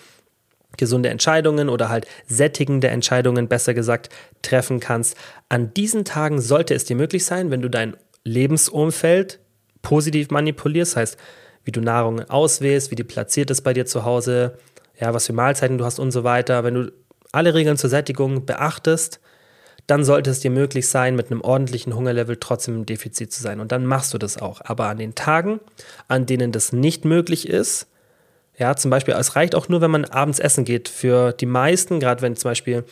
gesunde 0.77 1.09
Entscheidungen 1.09 1.67
oder 1.67 1.89
halt 1.89 2.07
sättigende 2.25 2.87
Entscheidungen, 2.87 3.49
besser 3.49 3.73
gesagt, 3.73 4.07
treffen 4.43 4.79
kannst. 4.79 5.17
An 5.49 5.73
diesen 5.73 6.05
Tagen 6.05 6.39
sollte 6.39 6.73
es 6.73 6.85
dir 6.85 6.95
möglich 6.95 7.25
sein, 7.25 7.51
wenn 7.51 7.61
du 7.61 7.69
dein 7.69 7.97
Lebensumfeld 8.23 9.41
positiv 9.81 10.29
manipulierst, 10.29 10.95
heißt, 10.95 11.17
wie 11.65 11.73
du 11.73 11.81
Nahrung 11.81 12.21
auswählst, 12.21 12.91
wie 12.91 12.95
die 12.95 13.03
platziert 13.03 13.51
ist 13.51 13.63
bei 13.63 13.73
dir 13.73 13.85
zu 13.85 14.05
Hause, 14.05 14.57
ja, 14.97 15.13
was 15.13 15.27
für 15.27 15.33
Mahlzeiten 15.33 15.77
du 15.77 15.83
hast 15.83 15.99
und 15.99 16.11
so 16.11 16.23
weiter. 16.23 16.63
Wenn 16.63 16.75
du 16.75 16.91
alle 17.33 17.53
Regeln 17.53 17.75
zur 17.75 17.89
Sättigung 17.89 18.45
beachtest, 18.45 19.19
dann 19.87 20.03
sollte 20.03 20.29
es 20.29 20.39
dir 20.39 20.51
möglich 20.51 20.87
sein, 20.87 21.15
mit 21.15 21.29
einem 21.29 21.41
ordentlichen 21.41 21.95
Hungerlevel 21.95 22.37
trotzdem 22.37 22.75
im 22.75 22.85
Defizit 22.85 23.33
zu 23.33 23.41
sein. 23.41 23.59
Und 23.59 23.71
dann 23.71 23.85
machst 23.85 24.13
du 24.13 24.17
das 24.17 24.37
auch. 24.37 24.61
Aber 24.63 24.87
an 24.87 24.97
den 24.97 25.15
Tagen, 25.15 25.59
an 26.07 26.25
denen 26.25 26.51
das 26.51 26.71
nicht 26.71 27.05
möglich 27.05 27.47
ist, 27.49 27.87
ja, 28.57 28.75
zum 28.75 28.91
Beispiel, 28.91 29.15
es 29.15 29.35
reicht 29.35 29.55
auch 29.55 29.67
nur, 29.67 29.81
wenn 29.81 29.91
man 29.91 30.05
abends 30.05 30.39
essen 30.39 30.63
geht. 30.63 30.87
Für 30.87 31.33
die 31.33 31.47
meisten, 31.47 31.99
gerade 31.99 32.21
wenn 32.21 32.35
zum 32.35 32.51
Beispiel 32.51 32.85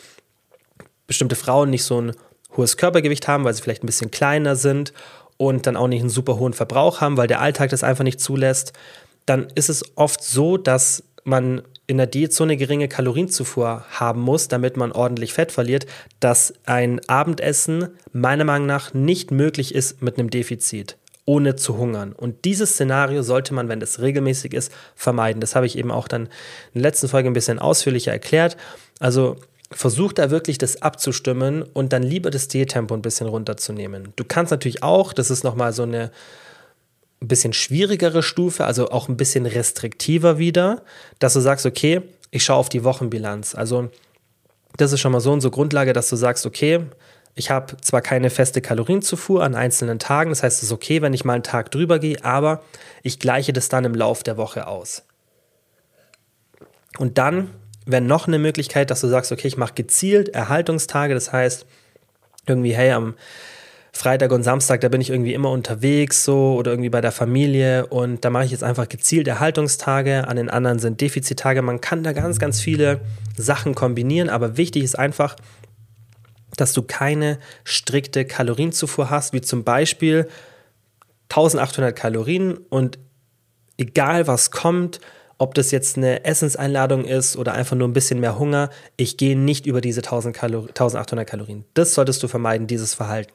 bestimmte 1.08 1.36
Frauen 1.36 1.70
nicht 1.70 1.84
so 1.84 2.02
ein 2.02 2.14
hohes 2.58 2.78
Körpergewicht 2.78 3.28
haben, 3.28 3.44
weil 3.44 3.54
sie 3.54 3.62
vielleicht 3.62 3.84
ein 3.84 3.88
bisschen 3.88 4.12
kleiner 4.12 4.56
sind 4.56 4.92
und 5.38 5.68
dann 5.68 5.78
auch 5.78 5.88
nicht 5.88 6.02
einen 6.02 6.10
super 6.10 6.38
hohen 6.39 6.54
Verbrauch 6.54 7.00
haben, 7.00 7.18
weil 7.18 7.28
der 7.28 7.42
Alltag 7.42 7.70
das 7.70 7.84
einfach 7.84 8.04
nicht 8.04 8.20
zulässt, 8.20 8.74
dann 9.26 9.48
ist 9.56 9.70
es 9.70 9.98
oft 9.98 10.24
so, 10.24 10.58
dass 10.58 11.04
man 11.24 11.62
in 11.92 11.98
der 11.98 12.08
Diät 12.08 12.34
so 12.34 12.44
eine 12.46 12.56
geringe 12.56 12.88
Kalorienzufuhr 12.88 13.86
haben 13.92 14.22
muss, 14.22 14.48
damit 14.48 14.78
man 14.78 14.94
ordentlich 14.94 15.34
Fett 15.34 15.52
verliert, 15.52 15.86
dass 16.22 16.54
ein 16.66 17.02
Abendessen 17.08 17.89
meiner 18.14 18.46
Meinung 18.46 18.66
nach 18.66 18.94
nicht 18.94 19.32
möglich 19.32 19.76
ist 19.76 20.02
mit 20.02 20.18
einem 20.18 20.30
Defizit, 20.30 20.98
ohne 21.26 21.58
zu 21.58 21.78
hungern. 21.78 22.14
Und 22.14 22.46
dieses 22.46 22.72
Szenario 22.72 23.24
sollte 23.24 23.54
man, 23.54 23.68
wenn 23.68 23.82
es 23.82 24.00
regelmäßig 24.00 24.54
ist, 24.54 24.72
vermeiden. 24.96 25.42
Das 25.42 25.54
habe 25.54 25.66
ich 25.66 25.78
eben 25.78 25.92
auch 25.92 26.08
dann 26.08 26.28
in 26.74 26.82
der 26.82 26.84
letzten 26.84 27.10
Folge 27.10 27.30
ein 27.30 27.34
bisschen 27.34 27.60
ausführlicher 27.60 28.14
erklärt. 28.14 28.56
Also 29.00 29.36
versuch 29.70 30.14
da 30.14 30.32
wirklich 30.32 30.58
das 30.58 30.82
abzustimmen 30.82 31.62
und 31.62 31.92
dann 31.92 32.04
lieber 32.04 32.32
das 32.32 32.48
Diättempo 32.48 32.94
ein 32.94 33.02
bisschen 33.02 33.28
runterzunehmen. 33.28 34.14
Du 34.16 34.24
kannst 34.24 34.52
natürlich 34.52 34.82
auch, 34.82 35.12
das 35.12 35.30
ist 35.30 35.44
nochmal 35.44 35.74
so 35.74 35.84
eine 35.84 36.12
ein 37.22 37.28
bisschen 37.28 37.54
schwierigere 37.54 38.24
Stufe, 38.24 38.66
also 38.66 38.90
auch 38.90 39.08
ein 39.08 39.18
bisschen 39.18 39.46
restriktiver 39.46 40.38
wieder, 40.38 40.82
dass 41.20 41.34
du 41.34 41.40
sagst, 41.40 41.66
okay, 41.66 42.02
ich 42.32 42.44
schaue 42.44 42.58
auf 42.58 42.70
die 42.70 42.84
Wochenbilanz. 42.84 43.54
Also 43.56 43.90
das 44.78 44.92
ist 44.92 45.02
schon 45.02 45.12
mal 45.12 45.20
so 45.20 45.32
und 45.32 45.42
so 45.42 45.52
Grundlage, 45.52 45.94
dass 45.94 46.10
du 46.10 46.16
sagst, 46.16 46.46
okay, 46.46 46.86
ich 47.36 47.50
habe 47.52 47.78
zwar 47.82 48.02
keine 48.02 48.30
feste 48.30 48.62
Kalorienzufuhr 48.62 49.44
an 49.44 49.56
einzelnen 49.56 50.00
Tagen, 50.00 50.32
das 50.32 50.44
heißt, 50.44 50.58
es 50.58 50.64
ist 50.64 50.72
okay, 50.72 51.02
wenn 51.02 51.14
ich 51.14 51.24
mal 51.24 51.34
einen 51.34 51.44
Tag 51.44 51.72
drüber 51.72 52.00
gehe, 52.00 52.24
aber 52.24 52.64
ich 53.04 53.20
gleiche 53.20 53.54
das 53.54 53.70
dann 53.70 53.86
im 53.86 53.96
Lauf 53.96 54.24
der 54.24 54.38
Woche 54.38 54.68
aus. 54.68 55.04
Und 56.98 57.18
dann 57.18 57.52
wäre 57.86 58.02
noch 58.02 58.28
eine 58.28 58.40
Möglichkeit, 58.40 58.92
dass 58.92 59.02
du 59.02 59.08
sagst, 59.08 59.32
okay, 59.32 59.48
ich 59.48 59.58
mache 59.58 59.76
gezielt 59.76 60.30
Erhaltungstage, 60.30 61.14
das 61.14 61.32
heißt, 61.32 61.66
irgendwie, 62.48 62.76
hey, 62.76 62.92
am 62.92 63.16
Freitag 63.94 64.32
und 64.32 64.44
Samstag, 64.44 64.82
da 64.82 64.88
bin 64.88 65.02
ich 65.02 65.10
irgendwie 65.10 65.34
immer 65.34 65.52
unterwegs 65.52 66.24
so 66.24 66.56
oder 66.56 66.72
irgendwie 66.72 66.89
bei 66.89 67.02
der 67.02 67.12
Familie. 67.12 67.88
Und 67.88 68.24
da 68.24 68.30
mache 68.30 68.46
ich 68.46 68.52
jetzt 68.52 68.64
einfach 68.64 68.88
gezielt 68.88 69.28
Erhaltungstage, 69.28 70.28
an 70.28 70.38
den 70.38 70.50
anderen 70.50 70.80
sind 70.80 71.02
Defizittage. 71.02 71.62
Man 71.62 71.82
kann 71.82 72.04
da 72.04 72.14
ganz, 72.14 72.39
ganz 72.39 72.62
viele 72.62 73.02
Sachen 73.36 73.76
kombinieren, 73.76 74.30
aber 74.30 74.58
wichtig 74.58 74.84
ist 74.84 74.98
einfach, 74.98 75.36
dass 76.56 76.74
du 76.74 76.84
keine 76.84 77.38
strikte 77.64 78.26
Kalorienzufuhr 78.26 79.10
hast, 79.10 79.34
wie 79.34 79.42
zum 79.42 79.64
Beispiel 79.64 80.28
1800 81.30 81.96
Kalorien. 81.96 82.58
Und 82.58 82.98
egal 83.78 84.28
was 84.28 84.52
kommt, 84.52 85.00
ob 85.42 85.56
das 85.56 85.72
jetzt 85.72 85.98
eine 85.98 86.24
Essenseinladung 86.24 87.04
ist 87.04 87.36
oder 87.36 87.54
einfach 87.54 87.76
nur 87.76 87.88
ein 87.88 87.94
bisschen 87.94 88.20
mehr 88.20 88.38
Hunger, 88.38 88.70
ich 88.96 89.18
gehe 89.18 89.36
nicht 89.36 89.66
über 89.66 89.82
diese 89.82 90.02
1000 90.02 90.36
Kalor 90.36 90.68
1800 90.68 91.28
Kalorien. 91.28 91.66
Das 91.74 91.96
solltest 91.96 92.22
du 92.22 92.28
vermeiden, 92.28 92.68
dieses 92.68 92.94
Verhalten. 92.94 93.34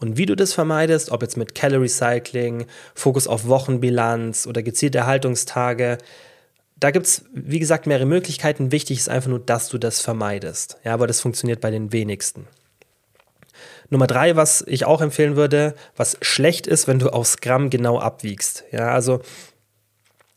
Und 0.00 0.16
wie 0.16 0.26
du 0.26 0.34
das 0.34 0.52
vermeidest, 0.52 1.12
ob 1.12 1.22
jetzt 1.22 1.36
mit 1.36 1.54
Calorie 1.54 1.86
Cycling, 1.86 2.66
Fokus 2.96 3.28
auf 3.28 3.46
Wochenbilanz 3.46 4.48
oder 4.48 4.64
gezielte 4.64 4.98
Erhaltungstage, 4.98 5.98
da 6.76 6.90
gibt 6.90 7.06
es, 7.06 7.24
wie 7.32 7.60
gesagt, 7.60 7.86
mehrere 7.86 8.06
Möglichkeiten. 8.06 8.72
Wichtig 8.72 8.98
ist 8.98 9.08
einfach 9.08 9.30
nur, 9.30 9.38
dass 9.38 9.68
du 9.68 9.78
das 9.78 10.00
vermeidest. 10.00 10.78
Ja, 10.82 10.92
aber 10.92 11.06
das 11.06 11.20
funktioniert 11.20 11.60
bei 11.60 11.70
den 11.70 11.92
wenigsten. 11.92 12.48
Nummer 13.90 14.08
drei, 14.08 14.34
was 14.34 14.64
ich 14.66 14.86
auch 14.86 15.00
empfehlen 15.00 15.36
würde, 15.36 15.76
was 15.94 16.16
schlecht 16.20 16.66
ist, 16.66 16.88
wenn 16.88 16.98
du 16.98 17.10
aufs 17.10 17.36
Gramm 17.36 17.70
genau 17.70 18.00
abwiegst. 18.00 18.64
Ja, 18.72 18.88
also 18.88 19.20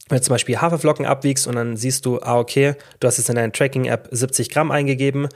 wenn 0.10 0.18
du 0.18 0.24
zum 0.24 0.34
Beispiel 0.34 0.58
Haferflocken 0.58 1.06
abwiegst 1.06 1.48
und 1.48 1.56
dann 1.56 1.78
siehst 1.78 2.06
du, 2.06 2.20
ah, 2.22 2.38
okay, 2.38 2.76
du 3.00 3.08
hast 3.08 3.18
jetzt 3.18 3.30
in 3.30 3.36
deiner 3.36 3.52
Tracking-App 3.52 4.08
70 4.12 4.50
Gramm 4.50 4.72
eingegeben 4.72 5.28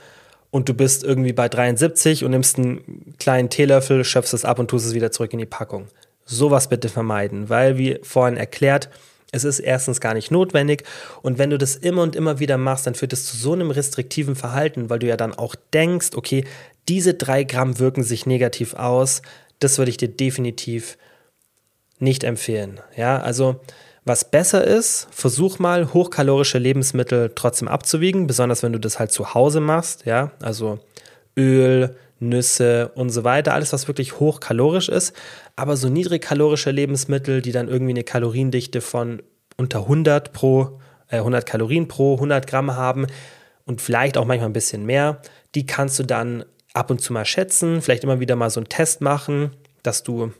und 0.50 0.68
du 0.68 0.74
bist 0.74 1.04
irgendwie 1.04 1.32
bei 1.32 1.48
73 1.48 2.24
und 2.24 2.30
nimmst 2.30 2.58
einen 2.58 3.14
kleinen 3.18 3.50
Teelöffel, 3.50 4.04
schöpfst 4.04 4.34
es 4.34 4.44
ab 4.44 4.58
und 4.58 4.68
tust 4.68 4.86
es 4.86 4.94
wieder 4.94 5.10
zurück 5.10 5.32
in 5.32 5.38
die 5.38 5.46
Packung. 5.46 5.88
Sowas 6.24 6.68
bitte 6.68 6.88
vermeiden, 6.88 7.48
weil, 7.48 7.78
wie 7.78 7.98
vorhin 8.02 8.36
erklärt, 8.36 8.88
es 9.32 9.44
ist 9.44 9.60
erstens 9.60 10.00
gar 10.00 10.12
nicht 10.12 10.30
notwendig 10.30 10.84
und 11.22 11.38
wenn 11.38 11.50
du 11.50 11.56
das 11.56 11.74
immer 11.74 12.02
und 12.02 12.14
immer 12.14 12.38
wieder 12.38 12.58
machst, 12.58 12.86
dann 12.86 12.94
führt 12.94 13.14
es 13.14 13.26
zu 13.26 13.36
so 13.36 13.54
einem 13.54 13.70
restriktiven 13.70 14.36
Verhalten, 14.36 14.90
weil 14.90 14.98
du 14.98 15.06
ja 15.06 15.16
dann 15.16 15.34
auch 15.34 15.54
denkst, 15.72 16.10
okay, 16.14 16.44
diese 16.88 17.14
drei 17.14 17.44
Gramm 17.44 17.78
wirken 17.78 18.02
sich 18.02 18.26
negativ 18.26 18.74
aus. 18.74 19.22
Das 19.58 19.78
würde 19.78 19.90
ich 19.90 19.96
dir 19.96 20.08
definitiv 20.08 20.98
nicht 21.98 22.24
empfehlen. 22.24 22.80
Ja, 22.96 23.20
also 23.20 23.60
was 24.04 24.28
besser 24.30 24.64
ist, 24.64 25.08
versuch 25.10 25.58
mal 25.58 25.92
hochkalorische 25.92 26.58
Lebensmittel 26.58 27.32
trotzdem 27.34 27.68
abzuwiegen, 27.68 28.26
besonders 28.26 28.62
wenn 28.62 28.72
du 28.72 28.80
das 28.80 28.98
halt 28.98 29.12
zu 29.12 29.34
Hause 29.34 29.60
machst, 29.60 30.06
ja, 30.06 30.32
also 30.42 30.80
Öl, 31.36 31.96
Nüsse 32.18 32.90
und 32.94 33.10
so 33.10 33.24
weiter, 33.24 33.54
alles 33.54 33.72
was 33.72 33.88
wirklich 33.88 34.20
hochkalorisch 34.20 34.88
ist, 34.88 35.14
aber 35.56 35.76
so 35.76 35.88
niedrigkalorische 35.88 36.70
Lebensmittel, 36.70 37.42
die 37.42 37.52
dann 37.52 37.68
irgendwie 37.68 37.92
eine 37.92 38.04
Kaloriendichte 38.04 38.80
von 38.80 39.22
unter 39.56 39.80
100 39.80 40.32
pro 40.32 40.80
äh, 41.08 41.18
100 41.18 41.46
Kalorien 41.46 41.88
pro 41.88 42.14
100 42.14 42.46
Gramm 42.46 42.74
haben 42.74 43.06
und 43.66 43.80
vielleicht 43.80 44.16
auch 44.16 44.24
manchmal 44.24 44.50
ein 44.50 44.54
bisschen 44.54 44.84
mehr, 44.84 45.20
die 45.54 45.66
kannst 45.66 45.98
du 45.98 46.02
dann 46.02 46.44
ab 46.74 46.90
und 46.90 47.00
zu 47.00 47.12
mal 47.12 47.24
schätzen, 47.24 47.82
vielleicht 47.82 48.02
immer 48.02 48.18
wieder 48.18 48.34
mal 48.34 48.50
so 48.50 48.60
einen 48.60 48.68
Test 48.68 49.00
machen, 49.00 49.50
dass 49.82 50.02
du 50.02 50.32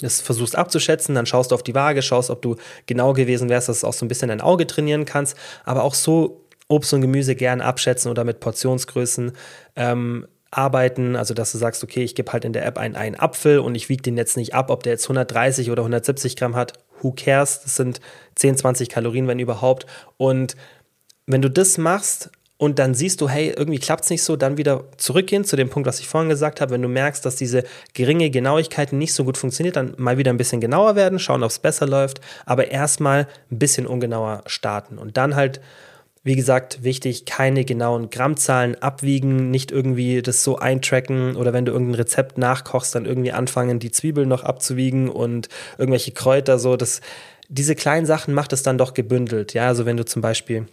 das 0.00 0.20
versuchst 0.20 0.56
abzuschätzen, 0.56 1.14
dann 1.14 1.26
schaust 1.26 1.50
du 1.50 1.54
auf 1.54 1.62
die 1.62 1.74
Waage, 1.74 2.02
schaust, 2.02 2.30
ob 2.30 2.42
du 2.42 2.56
genau 2.86 3.12
gewesen 3.12 3.48
wärst, 3.48 3.68
dass 3.68 3.80
du 3.80 3.86
auch 3.86 3.92
so 3.92 4.04
ein 4.04 4.08
bisschen 4.08 4.28
dein 4.28 4.40
Auge 4.40 4.66
trainieren 4.66 5.04
kannst, 5.04 5.36
aber 5.64 5.84
auch 5.84 5.94
so 5.94 6.42
Obst 6.68 6.92
und 6.92 7.00
Gemüse 7.00 7.36
gern 7.36 7.60
abschätzen 7.60 8.10
oder 8.10 8.24
mit 8.24 8.40
Portionsgrößen 8.40 9.32
ähm, 9.76 10.26
arbeiten, 10.50 11.16
also 11.16 11.34
dass 11.34 11.52
du 11.52 11.58
sagst, 11.58 11.84
okay, 11.84 12.02
ich 12.02 12.14
gebe 12.14 12.32
halt 12.32 12.44
in 12.44 12.52
der 12.52 12.66
App 12.66 12.78
einen, 12.78 12.96
einen 12.96 13.16
Apfel 13.16 13.58
und 13.58 13.74
ich 13.74 13.88
wiege 13.88 14.02
den 14.02 14.16
jetzt 14.16 14.36
nicht 14.36 14.54
ab, 14.54 14.70
ob 14.70 14.82
der 14.82 14.92
jetzt 14.92 15.04
130 15.04 15.70
oder 15.70 15.82
170 15.82 16.36
Gramm 16.36 16.56
hat, 16.56 16.72
who 17.02 17.12
cares, 17.12 17.60
das 17.62 17.76
sind 17.76 18.00
10, 18.36 18.56
20 18.56 18.88
Kalorien, 18.88 19.28
wenn 19.28 19.38
überhaupt. 19.38 19.86
Und 20.16 20.56
wenn 21.26 21.42
du 21.42 21.50
das 21.50 21.78
machst 21.78 22.30
und 22.58 22.78
dann 22.78 22.94
siehst 22.94 23.20
du, 23.20 23.28
hey, 23.28 23.52
irgendwie 23.54 23.78
klappt 23.78 24.04
es 24.04 24.10
nicht 24.10 24.22
so, 24.22 24.34
dann 24.34 24.56
wieder 24.56 24.84
zurückgehen 24.96 25.44
zu 25.44 25.56
dem 25.56 25.68
Punkt, 25.68 25.86
was 25.86 26.00
ich 26.00 26.08
vorhin 26.08 26.30
gesagt 26.30 26.60
habe. 26.60 26.72
Wenn 26.72 26.82
du 26.82 26.88
merkst, 26.88 27.24
dass 27.24 27.36
diese 27.36 27.64
geringe 27.92 28.30
Genauigkeit 28.30 28.92
nicht 28.92 29.12
so 29.12 29.24
gut 29.24 29.36
funktioniert, 29.36 29.76
dann 29.76 29.94
mal 29.98 30.16
wieder 30.16 30.32
ein 30.32 30.38
bisschen 30.38 30.60
genauer 30.60 30.96
werden, 30.96 31.18
schauen, 31.18 31.42
ob 31.42 31.50
es 31.50 31.58
besser 31.58 31.86
läuft, 31.86 32.20
aber 32.46 32.70
erstmal 32.70 33.28
ein 33.50 33.58
bisschen 33.58 33.86
ungenauer 33.86 34.42
starten. 34.46 34.96
Und 34.96 35.18
dann 35.18 35.36
halt, 35.36 35.60
wie 36.24 36.34
gesagt, 36.34 36.82
wichtig, 36.82 37.26
keine 37.26 37.66
genauen 37.66 38.08
Grammzahlen 38.08 38.74
abwiegen, 38.80 39.50
nicht 39.50 39.70
irgendwie 39.70 40.22
das 40.22 40.42
so 40.42 40.56
eintracken 40.56 41.36
oder 41.36 41.52
wenn 41.52 41.66
du 41.66 41.72
irgendein 41.72 41.96
Rezept 41.96 42.38
nachkochst, 42.38 42.94
dann 42.94 43.04
irgendwie 43.04 43.32
anfangen, 43.32 43.80
die 43.80 43.90
Zwiebeln 43.90 44.30
noch 44.30 44.44
abzuwiegen 44.44 45.10
und 45.10 45.50
irgendwelche 45.76 46.12
Kräuter 46.12 46.58
so. 46.58 46.76
Das, 46.76 47.02
diese 47.50 47.74
kleinen 47.74 48.06
Sachen 48.06 48.32
macht 48.32 48.54
es 48.54 48.62
dann 48.62 48.78
doch 48.78 48.94
gebündelt. 48.94 49.52
Ja, 49.52 49.68
also 49.68 49.84
wenn 49.84 49.98
du 49.98 50.06
zum 50.06 50.22
Beispiel 50.22 50.66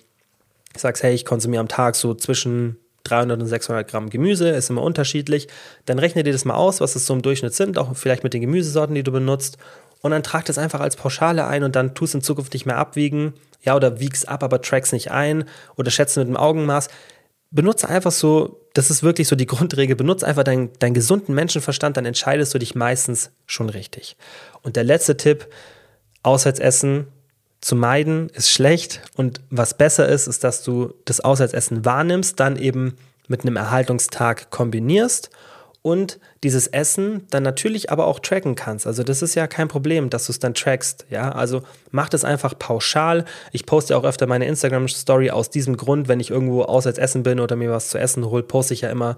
sagst, 0.75 1.03
hey, 1.03 1.13
ich 1.13 1.25
konsumiere 1.25 1.61
am 1.61 1.67
Tag 1.67 1.95
so 1.95 2.13
zwischen 2.13 2.77
300 3.03 3.41
und 3.41 3.47
600 3.47 3.87
Gramm 3.87 4.09
Gemüse, 4.09 4.49
ist 4.49 4.69
immer 4.69 4.81
unterschiedlich, 4.81 5.47
dann 5.85 5.99
rechne 5.99 6.23
dir 6.23 6.33
das 6.33 6.45
mal 6.45 6.55
aus, 6.55 6.79
was 6.81 6.95
es 6.95 7.05
so 7.05 7.13
im 7.13 7.21
Durchschnitt 7.21 7.53
sind, 7.53 7.77
auch 7.77 7.95
vielleicht 7.95 8.23
mit 8.23 8.33
den 8.33 8.41
Gemüsesorten, 8.41 8.95
die 8.95 9.03
du 9.03 9.11
benutzt. 9.11 9.57
Und 10.01 10.11
dann 10.11 10.23
trag 10.23 10.45
das 10.45 10.57
einfach 10.57 10.81
als 10.81 10.95
Pauschale 10.95 11.47
ein 11.47 11.63
und 11.63 11.75
dann 11.75 11.95
tust 11.95 12.13
in 12.13 12.21
Zukunft 12.21 12.53
nicht 12.53 12.65
mehr 12.65 12.77
abwiegen. 12.77 13.33
Ja, 13.61 13.75
oder 13.75 13.99
wiegst 13.99 14.27
ab, 14.27 14.43
aber 14.43 14.61
tracks 14.61 14.91
nicht 14.91 15.11
ein 15.11 15.45
oder 15.77 15.91
schätzt 15.91 16.17
mit 16.17 16.27
dem 16.27 16.35
Augenmaß. 16.35 16.89
Benutze 17.51 17.87
einfach 17.87 18.11
so, 18.11 18.59
das 18.73 18.89
ist 18.89 19.03
wirklich 19.03 19.27
so 19.27 19.37
die 19.37 19.45
Grundregel, 19.47 19.95
benutze 19.95 20.27
einfach 20.27 20.43
deinen, 20.43 20.73
deinen 20.79 20.93
gesunden 20.93 21.33
Menschenverstand, 21.33 21.95
dann 21.95 22.05
entscheidest 22.05 22.53
du 22.53 22.59
dich 22.59 22.75
meistens 22.75 23.31
schon 23.45 23.69
richtig. 23.69 24.17
Und 24.61 24.75
der 24.75 24.83
letzte 24.83 25.15
Tipp, 25.15 25.47
Auswärtsessen, 26.21 27.07
zu 27.63 27.77
meiden 27.77 28.29
ist 28.29 28.51
schlecht 28.51 29.01
und 29.15 29.39
was 29.49 29.77
besser 29.77 30.07
ist, 30.09 30.27
ist, 30.27 30.43
dass 30.43 30.63
du 30.63 30.93
das 31.05 31.21
Auswärtsessen 31.21 31.85
wahrnimmst, 31.85 32.37
dann 32.39 32.57
eben 32.57 32.97
mit 33.29 33.41
einem 33.41 33.55
Erhaltungstag 33.55 34.51
kombinierst 34.51 35.29
und 35.81 36.19
dieses 36.43 36.67
Essen 36.67 37.25
dann 37.29 37.43
natürlich 37.43 37.89
aber 37.89 38.07
auch 38.07 38.19
tracken 38.19 38.55
kannst. 38.55 38.85
Also 38.85 39.03
das 39.03 39.21
ist 39.21 39.35
ja 39.35 39.47
kein 39.47 39.69
Problem, 39.69 40.09
dass 40.09 40.25
du 40.25 40.33
es 40.33 40.39
dann 40.39 40.53
trackst. 40.53 41.05
Ja, 41.09 41.31
also 41.31 41.61
mach 41.91 42.09
das 42.09 42.25
einfach 42.25 42.59
pauschal. 42.59 43.23
Ich 43.53 43.65
poste 43.65 43.95
auch 43.95 44.03
öfter 44.03 44.27
meine 44.27 44.45
Instagram-Story 44.45 45.31
aus 45.31 45.49
diesem 45.49 45.77
Grund, 45.77 46.09
wenn 46.09 46.19
ich 46.19 46.31
irgendwo 46.31 46.63
auswärts 46.63 47.17
bin 47.23 47.39
oder 47.39 47.55
mir 47.55 47.71
was 47.71 47.89
zu 47.89 47.97
essen 47.97 48.25
hole, 48.25 48.43
poste 48.43 48.73
ich 48.73 48.81
ja 48.81 48.89
immer, 48.89 49.15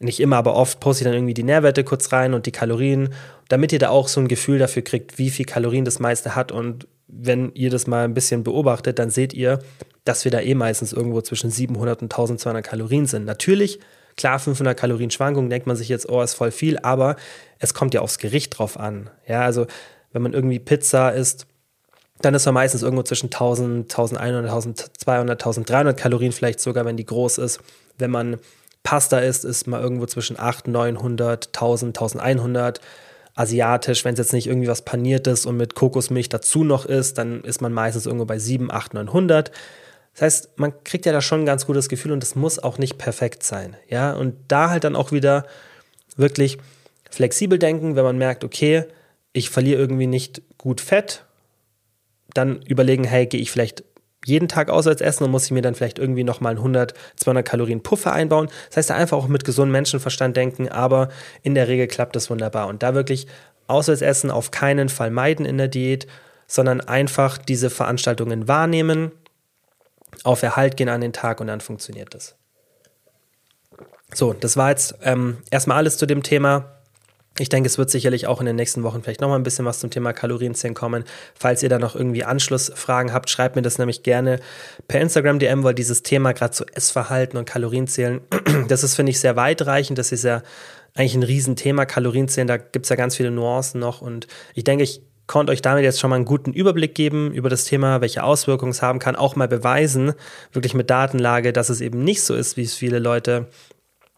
nicht 0.00 0.20
immer, 0.20 0.36
aber 0.36 0.54
oft 0.54 0.80
poste 0.80 1.02
ich 1.02 1.06
dann 1.06 1.14
irgendwie 1.14 1.34
die 1.34 1.44
Nährwerte 1.44 1.82
kurz 1.82 2.12
rein 2.12 2.34
und 2.34 2.44
die 2.44 2.52
Kalorien, 2.52 3.14
damit 3.48 3.72
ihr 3.72 3.78
da 3.78 3.88
auch 3.88 4.08
so 4.08 4.20
ein 4.20 4.28
Gefühl 4.28 4.58
dafür 4.58 4.82
kriegt, 4.82 5.16
wie 5.16 5.30
viel 5.30 5.46
Kalorien 5.46 5.86
das 5.86 5.98
meiste 5.98 6.34
hat 6.34 6.52
und 6.52 6.86
wenn 7.08 7.52
ihr 7.54 7.70
das 7.70 7.86
mal 7.86 8.04
ein 8.04 8.14
bisschen 8.14 8.42
beobachtet, 8.42 8.98
dann 8.98 9.10
seht 9.10 9.32
ihr, 9.32 9.60
dass 10.04 10.24
wir 10.24 10.32
da 10.32 10.40
eh 10.40 10.54
meistens 10.54 10.92
irgendwo 10.92 11.20
zwischen 11.20 11.50
700 11.50 12.02
und 12.02 12.12
1200 12.12 12.64
Kalorien 12.64 13.06
sind. 13.06 13.24
Natürlich, 13.24 13.80
klar, 14.16 14.38
500 14.38 14.78
Kalorien 14.78 15.10
Schwankung, 15.10 15.50
denkt 15.50 15.66
man 15.66 15.76
sich 15.76 15.88
jetzt, 15.88 16.08
oh, 16.08 16.22
ist 16.22 16.34
voll 16.34 16.50
viel, 16.50 16.78
aber 16.78 17.16
es 17.58 17.74
kommt 17.74 17.94
ja 17.94 18.00
aufs 18.00 18.18
Gericht 18.18 18.58
drauf 18.58 18.78
an. 18.78 19.10
Ja, 19.26 19.42
also 19.42 19.66
wenn 20.12 20.22
man 20.22 20.32
irgendwie 20.32 20.58
Pizza 20.58 21.10
isst, 21.10 21.46
dann 22.22 22.34
ist 22.34 22.46
man 22.46 22.54
meistens 22.54 22.82
irgendwo 22.82 23.02
zwischen 23.02 23.26
1000, 23.26 23.92
1100, 23.92 24.50
1200, 24.50 25.40
1300 25.40 25.96
Kalorien, 25.96 26.32
vielleicht 26.32 26.60
sogar, 26.60 26.84
wenn 26.84 26.96
die 26.96 27.04
groß 27.04 27.38
ist. 27.38 27.60
Wenn 27.98 28.10
man 28.10 28.38
Pasta 28.82 29.18
isst, 29.18 29.44
ist 29.44 29.66
man 29.66 29.82
irgendwo 29.82 30.06
zwischen 30.06 30.38
800, 30.38 30.68
900, 30.68 31.46
1000, 31.48 31.98
1100 31.98 32.80
asiatisch, 33.36 34.04
wenn 34.04 34.14
es 34.14 34.18
jetzt 34.18 34.32
nicht 34.32 34.48
irgendwie 34.48 34.66
was 34.66 34.82
paniertes 34.82 35.46
und 35.46 35.56
mit 35.56 35.74
Kokosmilch 35.74 36.30
dazu 36.30 36.64
noch 36.64 36.86
ist, 36.86 37.18
dann 37.18 37.42
ist 37.42 37.60
man 37.60 37.72
meistens 37.72 38.06
irgendwo 38.06 38.24
bei 38.24 38.38
7, 38.38 38.72
8, 38.72 38.94
900. 38.94 39.52
Das 40.14 40.22
heißt, 40.22 40.58
man 40.58 40.72
kriegt 40.82 41.04
ja 41.04 41.12
da 41.12 41.20
schon 41.20 41.40
ein 41.40 41.46
ganz 41.46 41.66
gutes 41.66 41.90
Gefühl 41.90 42.12
und 42.12 42.22
das 42.22 42.34
muss 42.34 42.58
auch 42.58 42.78
nicht 42.78 42.96
perfekt 42.96 43.42
sein. 43.42 43.76
Ja, 43.88 44.14
und 44.14 44.34
da 44.48 44.70
halt 44.70 44.84
dann 44.84 44.96
auch 44.96 45.12
wieder 45.12 45.46
wirklich 46.16 46.56
flexibel 47.10 47.58
denken, 47.58 47.94
wenn 47.94 48.04
man 48.04 48.16
merkt, 48.16 48.42
okay, 48.42 48.84
ich 49.34 49.50
verliere 49.50 49.78
irgendwie 49.78 50.06
nicht 50.06 50.40
gut 50.56 50.80
Fett, 50.80 51.24
dann 52.32 52.62
überlegen, 52.62 53.04
hey, 53.04 53.26
gehe 53.26 53.40
ich 53.40 53.50
vielleicht 53.50 53.84
jeden 54.26 54.48
Tag 54.48 54.70
auswärts 54.70 55.00
essen 55.00 55.24
und 55.24 55.30
muss 55.30 55.44
ich 55.44 55.52
mir 55.52 55.62
dann 55.62 55.74
vielleicht 55.74 55.98
irgendwie 55.98 56.24
nochmal 56.24 56.56
100, 56.56 56.94
200 57.16 57.46
Kalorien 57.46 57.82
Puffer 57.82 58.12
einbauen. 58.12 58.48
Das 58.68 58.76
heißt, 58.76 58.90
einfach 58.90 59.16
auch 59.16 59.28
mit 59.28 59.44
gesundem 59.44 59.72
Menschenverstand 59.72 60.36
denken, 60.36 60.68
aber 60.68 61.08
in 61.42 61.54
der 61.54 61.68
Regel 61.68 61.86
klappt 61.86 62.16
das 62.16 62.28
wunderbar. 62.28 62.66
Und 62.66 62.82
da 62.82 62.94
wirklich 62.94 63.28
Auswärtsessen 63.68 64.30
auf 64.30 64.50
keinen 64.50 64.88
Fall 64.88 65.10
meiden 65.10 65.46
in 65.46 65.58
der 65.58 65.68
Diät, 65.68 66.06
sondern 66.46 66.80
einfach 66.80 67.38
diese 67.38 67.70
Veranstaltungen 67.70 68.48
wahrnehmen, 68.48 69.12
auf 70.24 70.42
Erhalt 70.42 70.76
gehen 70.76 70.88
an 70.88 71.00
den 71.00 71.12
Tag 71.12 71.40
und 71.40 71.46
dann 71.46 71.60
funktioniert 71.60 72.14
das. 72.14 72.36
So, 74.12 74.32
das 74.32 74.56
war 74.56 74.70
jetzt 74.70 74.96
ähm, 75.02 75.38
erstmal 75.50 75.78
alles 75.78 75.98
zu 75.98 76.06
dem 76.06 76.22
Thema. 76.22 76.75
Ich 77.38 77.48
denke, 77.50 77.66
es 77.66 77.76
wird 77.76 77.90
sicherlich 77.90 78.26
auch 78.26 78.40
in 78.40 78.46
den 78.46 78.56
nächsten 78.56 78.82
Wochen 78.82 79.02
vielleicht 79.02 79.20
nochmal 79.20 79.38
ein 79.38 79.42
bisschen 79.42 79.64
was 79.66 79.78
zum 79.78 79.90
Thema 79.90 80.12
Kalorienzählen 80.12 80.74
kommen. 80.74 81.04
Falls 81.34 81.62
ihr 81.62 81.68
da 81.68 81.78
noch 81.78 81.94
irgendwie 81.94 82.24
Anschlussfragen 82.24 83.12
habt, 83.12 83.28
schreibt 83.28 83.56
mir 83.56 83.62
das 83.62 83.78
nämlich 83.78 84.02
gerne 84.02 84.40
per 84.88 85.00
Instagram 85.00 85.38
DM, 85.38 85.62
weil 85.62 85.74
dieses 85.74 86.02
Thema 86.02 86.32
gerade 86.32 86.52
zu 86.52 86.64
Essverhalten 86.64 87.38
und 87.38 87.44
Kalorienzählen, 87.44 88.20
das 88.68 88.84
ist, 88.84 88.94
finde 88.94 89.10
ich, 89.10 89.20
sehr 89.20 89.36
weitreichend. 89.36 89.98
Das 89.98 90.12
ist 90.12 90.24
ja 90.24 90.42
eigentlich 90.94 91.14
ein 91.14 91.22
Riesenthema, 91.22 91.84
Kalorienzählen. 91.84 92.48
Da 92.48 92.56
gibt 92.56 92.86
es 92.86 92.90
ja 92.90 92.96
ganz 92.96 93.16
viele 93.16 93.30
Nuancen 93.30 93.80
noch. 93.80 94.00
Und 94.00 94.26
ich 94.54 94.64
denke, 94.64 94.84
ich 94.84 95.02
konnte 95.26 95.52
euch 95.52 95.60
damit 95.60 95.84
jetzt 95.84 96.00
schon 96.00 96.10
mal 96.10 96.16
einen 96.16 96.24
guten 96.24 96.52
Überblick 96.52 96.94
geben 96.94 97.32
über 97.32 97.50
das 97.50 97.64
Thema, 97.64 98.00
welche 98.00 98.22
Auswirkungen 98.22 98.70
es 98.70 98.82
haben 98.82 98.98
kann, 98.98 99.16
auch 99.16 99.36
mal 99.36 99.48
beweisen, 99.48 100.12
wirklich 100.52 100.74
mit 100.74 100.88
Datenlage, 100.88 101.52
dass 101.52 101.68
es 101.68 101.80
eben 101.80 102.02
nicht 102.02 102.22
so 102.22 102.34
ist, 102.34 102.56
wie 102.56 102.62
es 102.62 102.74
viele 102.74 102.98
Leute 102.98 103.48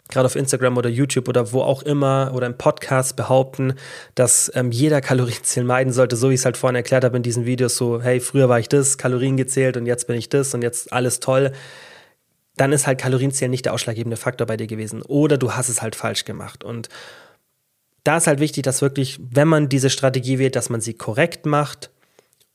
gerade 0.09 0.27
auf 0.27 0.37
Instagram 0.37 0.77
oder 0.77 0.89
YouTube 0.89 1.29
oder 1.29 1.53
wo 1.53 1.61
auch 1.61 1.83
immer 1.83 2.33
oder 2.35 2.47
im 2.47 2.57
Podcast 2.57 3.17
behaupten, 3.17 3.75
dass 4.15 4.51
ähm, 4.55 4.71
jeder 4.71 5.01
Kalorienzählen 5.01 5.67
meiden 5.67 5.93
sollte, 5.93 6.17
so 6.17 6.31
wie 6.31 6.35
ich 6.35 6.41
es 6.41 6.45
halt 6.45 6.57
vorhin 6.57 6.77
erklärt 6.77 7.05
habe 7.05 7.17
in 7.17 7.23
diesen 7.23 7.45
Videos, 7.45 7.77
so, 7.77 8.03
hey, 8.03 8.21
früher 8.21 8.49
war 8.49 8.59
ich 8.59 8.69
das, 8.69 8.99
Kalorien 8.99 9.37
gezählt 9.37 9.77
und 9.77 9.87
jetzt 9.87 10.07
bin 10.07 10.17
ich 10.17 10.29
das 10.29 10.55
und 10.55 10.63
jetzt 10.63 10.93
alles 10.93 11.21
toll, 11.21 11.53
dann 12.57 12.73
ist 12.73 12.87
halt 12.87 12.99
Kalorienzählen 12.99 13.51
nicht 13.51 13.67
der 13.67 13.75
ausschlaggebende 13.75 14.17
Faktor 14.17 14.47
bei 14.47 14.57
dir 14.57 14.67
gewesen. 14.67 15.03
Oder 15.03 15.39
du 15.39 15.53
hast 15.53 15.69
es 15.69 15.81
halt 15.81 15.95
falsch 15.95 16.25
gemacht. 16.25 16.65
Und 16.65 16.89
da 18.05 18.17
ist 18.17 18.27
halt 18.27 18.41
wichtig, 18.41 18.65
dass 18.65 18.83
wirklich, 18.83 19.21
wenn 19.21 19.49
man 19.49 19.69
diese 19.69 19.91
Strategie 19.91 20.39
wählt, 20.39 20.57
dass 20.57 20.71
man 20.71 20.81
sie 20.81 20.95
korrekt 20.95 21.47
macht. 21.47 21.91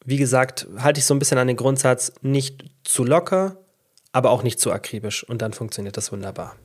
Wie 0.04 0.18
gesagt, 0.18 0.68
halte 0.78 1.00
ich 1.00 1.06
so 1.06 1.14
ein 1.14 1.20
bisschen 1.20 1.38
an 1.38 1.48
den 1.48 1.56
Grundsatz, 1.56 2.12
nicht 2.22 2.66
zu 2.84 3.06
locker, 3.06 3.58
aber 4.12 4.32
auch 4.32 4.44
nicht 4.44 4.60
zu 4.60 4.72
akribisch. 4.72 5.24
Und 5.24 5.42
dann 5.42 5.54
funktioniert 5.54 5.96
das 5.96 6.12
wunderbar. 6.12 6.56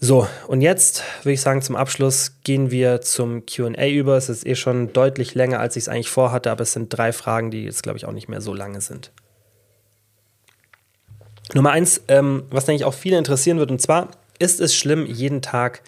So, 0.00 0.28
und 0.46 0.60
jetzt 0.60 1.02
würde 1.22 1.32
ich 1.32 1.40
sagen, 1.40 1.60
zum 1.60 1.74
Abschluss 1.74 2.36
gehen 2.44 2.70
wir 2.70 3.00
zum 3.00 3.44
QA 3.46 3.88
über. 3.88 4.16
Es 4.16 4.28
ist 4.28 4.46
eh 4.46 4.54
schon 4.54 4.92
deutlich 4.92 5.34
länger, 5.34 5.58
als 5.58 5.74
ich 5.74 5.84
es 5.84 5.88
eigentlich 5.88 6.08
vorhatte, 6.08 6.52
aber 6.52 6.62
es 6.62 6.72
sind 6.72 6.96
drei 6.96 7.12
Fragen, 7.12 7.50
die 7.50 7.64
jetzt, 7.64 7.82
glaube 7.82 7.98
ich, 7.98 8.06
auch 8.06 8.12
nicht 8.12 8.28
mehr 8.28 8.40
so 8.40 8.54
lange 8.54 8.80
sind. 8.80 9.10
Nummer 11.52 11.72
eins, 11.72 12.02
ähm, 12.06 12.44
was 12.50 12.66
denke 12.66 12.82
ich 12.82 12.84
auch 12.84 12.94
viele 12.94 13.18
interessieren 13.18 13.58
wird, 13.58 13.72
und 13.72 13.82
zwar, 13.82 14.10
ist 14.38 14.60
es 14.60 14.76
schlimm, 14.76 15.04
jeden 15.04 15.42
Tag 15.42 15.82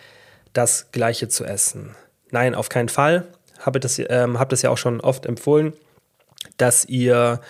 das 0.54 0.90
Gleiche 0.90 1.28
zu 1.28 1.44
essen? 1.44 1.94
Nein, 2.32 2.56
auf 2.56 2.68
keinen 2.68 2.88
Fall. 2.88 3.28
Habe 3.60 3.78
das, 3.78 4.00
ähm, 4.08 4.40
hab 4.40 4.48
das 4.48 4.62
ja 4.62 4.70
auch 4.70 4.78
schon 4.78 5.00
oft 5.00 5.24
empfohlen, 5.24 5.72
dass 6.56 6.84
ihr 6.84 7.40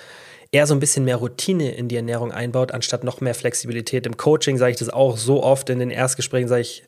eher 0.53 0.67
so 0.67 0.75
ein 0.75 0.81
bisschen 0.81 1.05
mehr 1.05 1.17
Routine 1.17 1.73
in 1.73 1.89
die 1.89 1.97
Ernährung 1.97 2.33
einbaut, 2.33 2.73
anstatt 2.73 3.05
noch 3.05 3.21
mehr 3.21 3.35
Flexibilität. 3.35 4.07
Im 4.07 4.17
Coaching 4.17 4.59
sage 4.59 4.73
ich 4.73 4.79
das 4.79 4.91
auch 4.91 5.17
so 5.17 5.43
oft, 5.43 5.71
in 5.71 5.79
den 5.79 5.91
Erstgesprächen 5.91 6.49
sage 6.49 6.63
ich, 6.63 6.85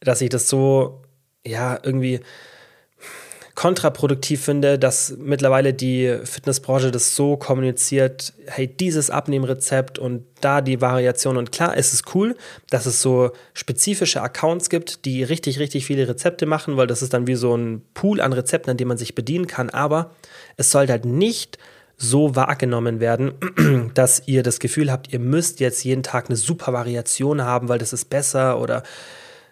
dass 0.00 0.20
ich 0.20 0.30
das 0.30 0.48
so, 0.48 1.02
ja, 1.46 1.78
irgendwie 1.82 2.20
kontraproduktiv 3.54 4.44
finde, 4.44 4.80
dass 4.80 5.14
mittlerweile 5.16 5.72
die 5.72 6.18
Fitnessbranche 6.24 6.90
das 6.90 7.14
so 7.14 7.36
kommuniziert, 7.36 8.32
hey, 8.46 8.66
dieses 8.66 9.10
Abnehmrezept 9.10 9.98
und 9.98 10.24
da 10.40 10.60
die 10.60 10.80
Variation. 10.80 11.36
Und 11.36 11.52
klar, 11.52 11.76
es 11.76 11.92
ist 11.92 12.14
cool, 12.16 12.36
dass 12.70 12.86
es 12.86 13.00
so 13.00 13.30
spezifische 13.52 14.22
Accounts 14.22 14.70
gibt, 14.70 15.04
die 15.04 15.22
richtig, 15.22 15.60
richtig 15.60 15.86
viele 15.86 16.08
Rezepte 16.08 16.46
machen, 16.46 16.76
weil 16.76 16.88
das 16.88 17.00
ist 17.00 17.14
dann 17.14 17.28
wie 17.28 17.36
so 17.36 17.56
ein 17.56 17.82
Pool 17.94 18.20
an 18.20 18.32
Rezepten, 18.32 18.72
an 18.72 18.76
dem 18.76 18.88
man 18.88 18.98
sich 18.98 19.14
bedienen 19.14 19.46
kann. 19.46 19.70
Aber 19.70 20.10
es 20.56 20.72
sollte 20.72 20.90
halt 20.90 21.04
nicht 21.04 21.58
so 21.96 22.34
wahrgenommen 22.34 23.00
werden, 23.00 23.34
dass 23.94 24.22
ihr 24.26 24.42
das 24.42 24.58
Gefühl 24.58 24.90
habt, 24.90 25.12
ihr 25.12 25.20
müsst 25.20 25.60
jetzt 25.60 25.84
jeden 25.84 26.02
Tag 26.02 26.26
eine 26.26 26.36
super 26.36 26.72
Variation 26.72 27.42
haben, 27.42 27.68
weil 27.68 27.78
das 27.78 27.92
ist 27.92 28.06
besser 28.06 28.60
oder 28.60 28.82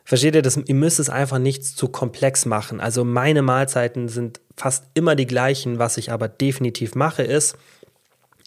versteht 0.04 0.34
ihr 0.34 0.42
das? 0.42 0.56
Ihr 0.56 0.74
müsst 0.74 1.00
es 1.00 1.08
einfach 1.08 1.38
nicht 1.38 1.64
zu 1.64 1.88
komplex 1.88 2.46
machen. 2.46 2.80
Also 2.80 3.04
meine 3.04 3.42
Mahlzeiten 3.42 4.08
sind 4.08 4.40
fast 4.56 4.86
immer 4.94 5.14
die 5.14 5.26
gleichen. 5.26 5.78
Was 5.78 5.96
ich 5.96 6.10
aber 6.10 6.28
definitiv 6.28 6.94
mache, 6.94 7.22
ist, 7.22 7.56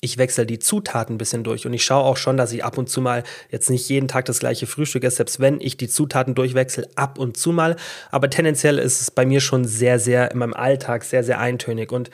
ich 0.01 0.17
wechsle 0.17 0.45
die 0.45 0.59
Zutaten 0.59 1.15
ein 1.15 1.17
bisschen 1.17 1.43
durch 1.43 1.65
und 1.65 1.73
ich 1.73 1.83
schaue 1.83 2.03
auch 2.03 2.17
schon, 2.17 2.37
dass 2.37 2.51
ich 2.51 2.63
ab 2.63 2.77
und 2.77 2.89
zu 2.89 3.01
mal 3.01 3.23
jetzt 3.49 3.69
nicht 3.69 3.89
jeden 3.89 4.07
Tag 4.07 4.25
das 4.25 4.39
gleiche 4.39 4.67
Frühstück 4.67 5.03
esse, 5.03 5.17
selbst 5.17 5.39
wenn 5.39 5.59
ich 5.59 5.77
die 5.77 5.87
Zutaten 5.87 6.35
durchwechsel, 6.35 6.87
ab 6.95 7.17
und 7.17 7.37
zu 7.37 7.51
mal. 7.51 7.75
Aber 8.11 8.29
tendenziell 8.29 8.77
ist 8.77 9.01
es 9.01 9.09
bei 9.09 9.25
mir 9.25 9.41
schon 9.41 9.65
sehr, 9.65 9.99
sehr 9.99 10.31
in 10.31 10.37
meinem 10.37 10.53
Alltag 10.53 11.03
sehr, 11.03 11.23
sehr 11.23 11.39
eintönig 11.39 11.91
und 11.91 12.11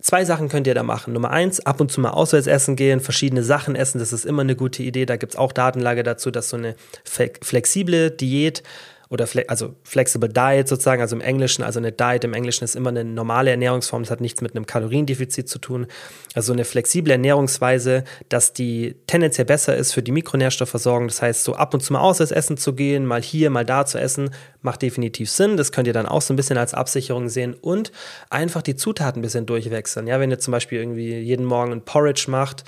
Zwei 0.00 0.24
Sachen 0.24 0.48
könnt 0.48 0.68
ihr 0.68 0.74
da 0.74 0.84
machen. 0.84 1.12
Nummer 1.12 1.30
eins, 1.30 1.58
ab 1.58 1.80
und 1.80 1.90
zu 1.90 2.00
mal 2.00 2.10
auswärts 2.10 2.46
essen 2.46 2.76
gehen, 2.76 3.00
verschiedene 3.00 3.42
Sachen 3.42 3.74
essen, 3.74 3.98
das 3.98 4.12
ist 4.12 4.24
immer 4.24 4.42
eine 4.42 4.54
gute 4.54 4.84
Idee. 4.84 5.06
Da 5.06 5.16
gibt 5.16 5.32
es 5.32 5.38
auch 5.38 5.52
Datenlage 5.52 6.04
dazu, 6.04 6.30
dass 6.30 6.50
so 6.50 6.56
eine 6.56 6.76
flexible 7.04 8.12
Diät 8.12 8.62
oder 9.08 9.28
also 9.48 9.74
Flexible 9.82 10.28
Diet 10.28 10.68
sozusagen, 10.68 11.00
also 11.00 11.16
im 11.16 11.22
Englischen, 11.22 11.62
also 11.62 11.78
eine 11.78 11.92
Diet 11.92 12.24
im 12.24 12.34
Englischen 12.34 12.64
ist 12.64 12.74
immer 12.74 12.90
eine 12.90 13.04
normale 13.04 13.50
Ernährungsform, 13.50 14.02
das 14.02 14.10
hat 14.10 14.20
nichts 14.20 14.40
mit 14.40 14.56
einem 14.56 14.66
Kaloriendefizit 14.66 15.48
zu 15.48 15.58
tun. 15.58 15.86
Also 16.34 16.52
eine 16.52 16.64
flexible 16.64 17.12
Ernährungsweise, 17.12 18.04
dass 18.28 18.52
die 18.52 18.96
tendenziell 19.06 19.44
besser 19.44 19.76
ist 19.76 19.92
für 19.92 20.02
die 20.02 20.12
Mikronährstoffversorgung. 20.12 21.08
Das 21.08 21.22
heißt, 21.22 21.44
so 21.44 21.54
ab 21.54 21.72
und 21.74 21.80
zu 21.80 21.92
mal 21.92 22.00
aus 22.00 22.20
essen 22.20 22.56
zu 22.56 22.74
gehen, 22.74 23.06
mal 23.06 23.22
hier, 23.22 23.50
mal 23.50 23.64
da 23.64 23.86
zu 23.86 23.98
essen, 23.98 24.30
macht 24.62 24.82
definitiv 24.82 25.30
Sinn. 25.30 25.56
Das 25.56 25.72
könnt 25.72 25.86
ihr 25.86 25.92
dann 25.92 26.06
auch 26.06 26.22
so 26.22 26.34
ein 26.34 26.36
bisschen 26.36 26.58
als 26.58 26.74
Absicherung 26.74 27.28
sehen 27.28 27.54
und 27.54 27.92
einfach 28.30 28.62
die 28.62 28.76
Zutaten 28.76 29.20
ein 29.20 29.22
bisschen 29.22 29.46
durchwechseln. 29.46 30.06
Ja, 30.06 30.18
wenn 30.20 30.30
ihr 30.30 30.38
zum 30.38 30.52
Beispiel 30.52 30.78
irgendwie 30.78 31.18
jeden 31.18 31.46
Morgen 31.46 31.72
ein 31.72 31.84
Porridge 31.84 32.26
macht, 32.28 32.64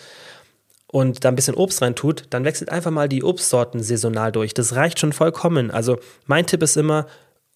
und 0.91 1.25
da 1.25 1.29
ein 1.29 1.37
bisschen 1.37 1.55
Obst 1.55 1.83
rein 1.83 1.95
tut, 1.95 2.25
dann 2.31 2.45
wechselt 2.45 2.71
einfach 2.71 2.91
mal 2.91 3.09
die 3.09 3.23
Obstsorten 3.23 3.83
saisonal 3.83 4.33
durch. 4.33 4.55
Das 4.55 4.75
reicht 4.75 4.99
schon 4.99 5.13
vollkommen. 5.13 5.71
Also 5.71 5.99
mein 6.27 6.47
Tipp 6.47 6.63
ist 6.63 6.77
immer, 6.77 7.07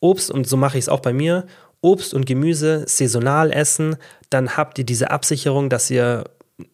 Obst, 0.00 0.30
und 0.30 0.46
so 0.46 0.56
mache 0.56 0.78
ich 0.78 0.84
es 0.84 0.88
auch 0.88 1.00
bei 1.00 1.12
mir, 1.12 1.46
Obst 1.80 2.14
und 2.14 2.26
Gemüse 2.26 2.84
saisonal 2.86 3.50
essen, 3.52 3.96
dann 4.30 4.56
habt 4.56 4.78
ihr 4.78 4.84
diese 4.84 5.10
Absicherung, 5.10 5.68
dass 5.68 5.90
ihr 5.90 6.24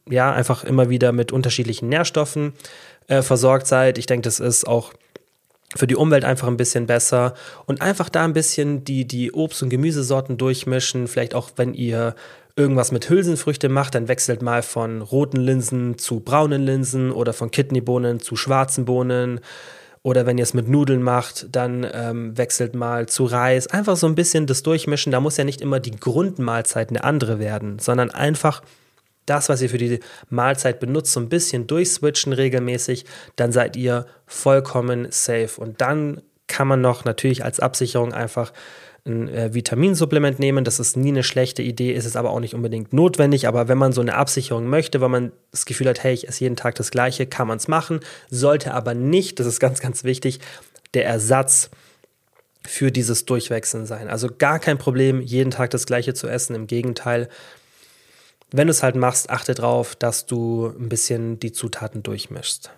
ja 0.09 0.33
einfach 0.33 0.65
immer 0.65 0.91
wieder 0.91 1.13
mit 1.13 1.33
unterschiedlichen 1.33 1.89
Nährstoffen 1.89 2.53
äh, 3.07 3.23
versorgt 3.23 3.67
seid. 3.67 3.99
Ich 3.99 4.07
denke, 4.07 4.25
das 4.25 4.41
ist 4.41 4.67
auch 4.67 4.93
für 5.77 5.87
die 5.87 5.97
Umwelt 5.97 6.25
einfach 6.25 6.49
ein 6.49 6.57
bisschen 6.57 6.87
besser 6.87 7.35
und 7.67 7.83
einfach 7.83 8.09
da 8.09 8.25
ein 8.25 8.33
bisschen 8.33 8.85
die, 8.85 9.07
die 9.07 9.33
Obst- 9.33 9.63
und 9.63 9.69
Gemüsesorten 9.69 10.37
durchmischen. 10.39 11.09
Vielleicht 11.09 11.35
auch, 11.35 11.51
wenn 11.57 11.75
ihr 11.75 12.15
irgendwas 12.59 12.93
mit 12.93 13.09
Hülsenfrüchte 13.09 13.69
macht, 13.69 13.95
dann 13.95 14.09
wechselt 14.09 14.43
mal 14.43 14.63
von 14.63 15.01
roten 15.01 15.39
Linsen 15.39 15.97
zu 15.97 16.21
braunen 16.21 16.63
Linsen 16.63 17.13
oder 17.13 17.33
von 17.33 17.51
Kidneybohnen 17.51 18.21
zu 18.21 18.37
schwarzen 18.37 18.85
Bohnen. 18.85 19.41
Oder 20.03 20.27
wenn 20.27 20.39
ihr 20.39 20.43
es 20.43 20.55
mit 20.55 20.69
Nudeln 20.69 21.03
macht, 21.03 21.47
dann 21.53 21.87
ähm, 21.93 22.37
wechselt 22.37 22.75
mal 22.75 23.07
zu 23.07 23.25
Reis. 23.25 23.67
Einfach 23.69 23.97
so 23.97 24.07
ein 24.07 24.15
bisschen 24.15 24.47
das 24.47 24.63
Durchmischen. 24.63 25.13
Da 25.13 25.21
muss 25.21 25.37
ja 25.37 25.45
nicht 25.45 25.61
immer 25.61 25.81
die 25.81 25.97
Grundmahlzeit 25.97 26.91
eine 26.91 27.05
andere 27.05 27.39
werden, 27.39 27.79
sondern 27.79 28.11
einfach 28.11 28.63
das, 29.27 29.49
was 29.49 29.61
ihr 29.61 29.71
für 29.71 29.79
die 29.79 30.01
Mahlzeit 30.31 30.81
benutzt, 30.81 31.13
so 31.13 31.21
ein 31.21 31.29
bisschen 31.29 31.67
durchswitchen 31.67 32.33
regelmäßig. 32.33 33.05
Dann 33.37 33.53
seid 33.53 33.77
ihr 33.77 34.07
vollkommen 34.27 35.09
safe. 35.11 35.61
Und 35.61 35.81
dann 35.81 36.23
kann 36.47 36.67
man 36.67 36.81
noch 36.81 37.05
natürlich 37.05 37.45
als 37.45 37.61
Absicherung 37.61 38.13
einfach 38.13 38.53
ein 39.09 39.29
äh, 39.29 39.55
Vitaminsupplement 39.55 40.39
nehmen. 40.39 40.65
Das 40.65 40.79
ist 40.79 40.97
nie 40.97 41.09
eine 41.09 41.23
schlechte 41.23 41.63
Idee, 41.63 41.93
ist 41.93 42.05
es 42.05 42.17
aber 42.17 42.31
auch 42.31 42.41
nicht 42.41 42.55
unbedingt 42.55 42.93
notwendig. 42.93 43.49
Aber 43.49 43.69
wenn 43.69 43.79
man 43.79 43.93
so 43.93 44.01
eine 44.01 44.15
Absicherung 44.15 44.67
möchte, 44.67 45.01
weil 45.01 45.09
man 45.09 45.33
das 45.51 45.65
Gefühl 45.65 45.89
hat, 45.89 46.03
hey, 46.03 46.15
ich 46.15 46.29
esse 46.29 46.45
jeden 46.45 46.57
Tag 46.57 46.75
das 46.77 46.91
Gleiche, 46.91 47.27
kann 47.27 47.49
man 47.49 47.57
es 47.57 47.69
machen. 47.69 48.01
Sollte 48.31 48.75
aber 48.75 48.95
nicht, 48.95 49.41
das 49.41 49.47
ist 49.47 49.61
ganz, 49.61 49.81
ganz 49.81 50.05
wichtig, 50.05 50.41
der 50.95 51.07
Ersatz 51.07 51.71
für 52.67 52.93
dieses 52.93 53.25
Durchwechseln 53.25 53.87
sein. 53.87 54.09
Also 54.09 54.29
gar 54.37 54.59
kein 54.59 54.79
Problem, 54.79 55.21
jeden 55.21 55.51
Tag 55.51 55.71
das 55.71 55.87
Gleiche 55.87 56.15
zu 56.15 56.29
essen. 56.29 56.55
Im 56.55 56.67
Gegenteil, 56.67 57.29
wenn 58.51 58.67
du 58.67 58.71
es 58.71 58.83
halt 58.83 58.97
machst, 58.97 59.31
achte 59.31 59.55
darauf, 59.55 59.97
dass 59.97 60.27
du 60.27 60.73
ein 60.79 60.89
bisschen 60.89 61.41
die 61.41 61.53
Zutaten 61.53 62.03
durchmischst. 62.03 62.71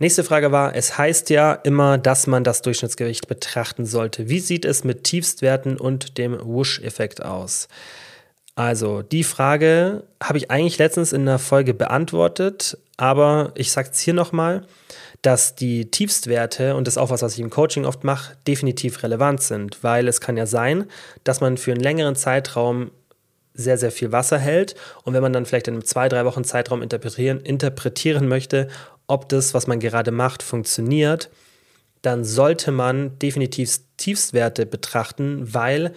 Nächste 0.00 0.22
Frage 0.22 0.52
war, 0.52 0.76
es 0.76 0.96
heißt 0.96 1.28
ja 1.28 1.52
immer, 1.52 1.98
dass 1.98 2.28
man 2.28 2.44
das 2.44 2.62
Durchschnittsgewicht 2.62 3.26
betrachten 3.26 3.84
sollte. 3.84 4.28
Wie 4.28 4.38
sieht 4.38 4.64
es 4.64 4.84
mit 4.84 5.02
Tiefstwerten 5.02 5.76
und 5.76 6.18
dem 6.18 6.38
Wush-Effekt 6.40 7.24
aus? 7.24 7.66
Also, 8.54 9.02
die 9.02 9.24
Frage 9.24 10.04
habe 10.22 10.38
ich 10.38 10.52
eigentlich 10.52 10.78
letztens 10.78 11.12
in 11.12 11.22
einer 11.22 11.40
Folge 11.40 11.74
beantwortet, 11.74 12.78
aber 12.96 13.52
ich 13.56 13.72
sage 13.72 13.90
es 13.92 13.98
hier 13.98 14.14
nochmal, 14.14 14.66
dass 15.22 15.56
die 15.56 15.90
Tiefstwerte, 15.90 16.76
und 16.76 16.86
das 16.86 16.96
auch 16.96 17.10
was, 17.10 17.22
was 17.22 17.34
ich 17.34 17.40
im 17.40 17.50
Coaching 17.50 17.84
oft 17.84 18.04
mache, 18.04 18.36
definitiv 18.46 19.02
relevant 19.02 19.42
sind, 19.42 19.82
weil 19.82 20.06
es 20.06 20.20
kann 20.20 20.36
ja 20.36 20.46
sein, 20.46 20.84
dass 21.24 21.40
man 21.40 21.56
für 21.56 21.72
einen 21.72 21.80
längeren 21.80 22.14
Zeitraum 22.14 22.92
sehr, 23.54 23.76
sehr 23.76 23.90
viel 23.90 24.12
Wasser 24.12 24.38
hält. 24.38 24.76
Und 25.02 25.14
wenn 25.14 25.22
man 25.22 25.32
dann 25.32 25.44
vielleicht 25.44 25.66
in 25.66 25.74
einem 25.74 25.84
zwei, 25.84 26.08
drei 26.08 26.24
Wochen 26.24 26.44
Zeitraum 26.44 26.80
interpretieren, 26.80 27.40
interpretieren 27.40 28.28
möchte, 28.28 28.68
ob 29.08 29.28
das, 29.28 29.54
was 29.54 29.66
man 29.66 29.80
gerade 29.80 30.12
macht, 30.12 30.44
funktioniert, 30.44 31.30
dann 32.02 32.24
sollte 32.24 32.70
man 32.70 33.18
definitiv 33.18 33.80
Tiefstwerte 33.96 34.66
betrachten, 34.66 35.52
weil 35.52 35.92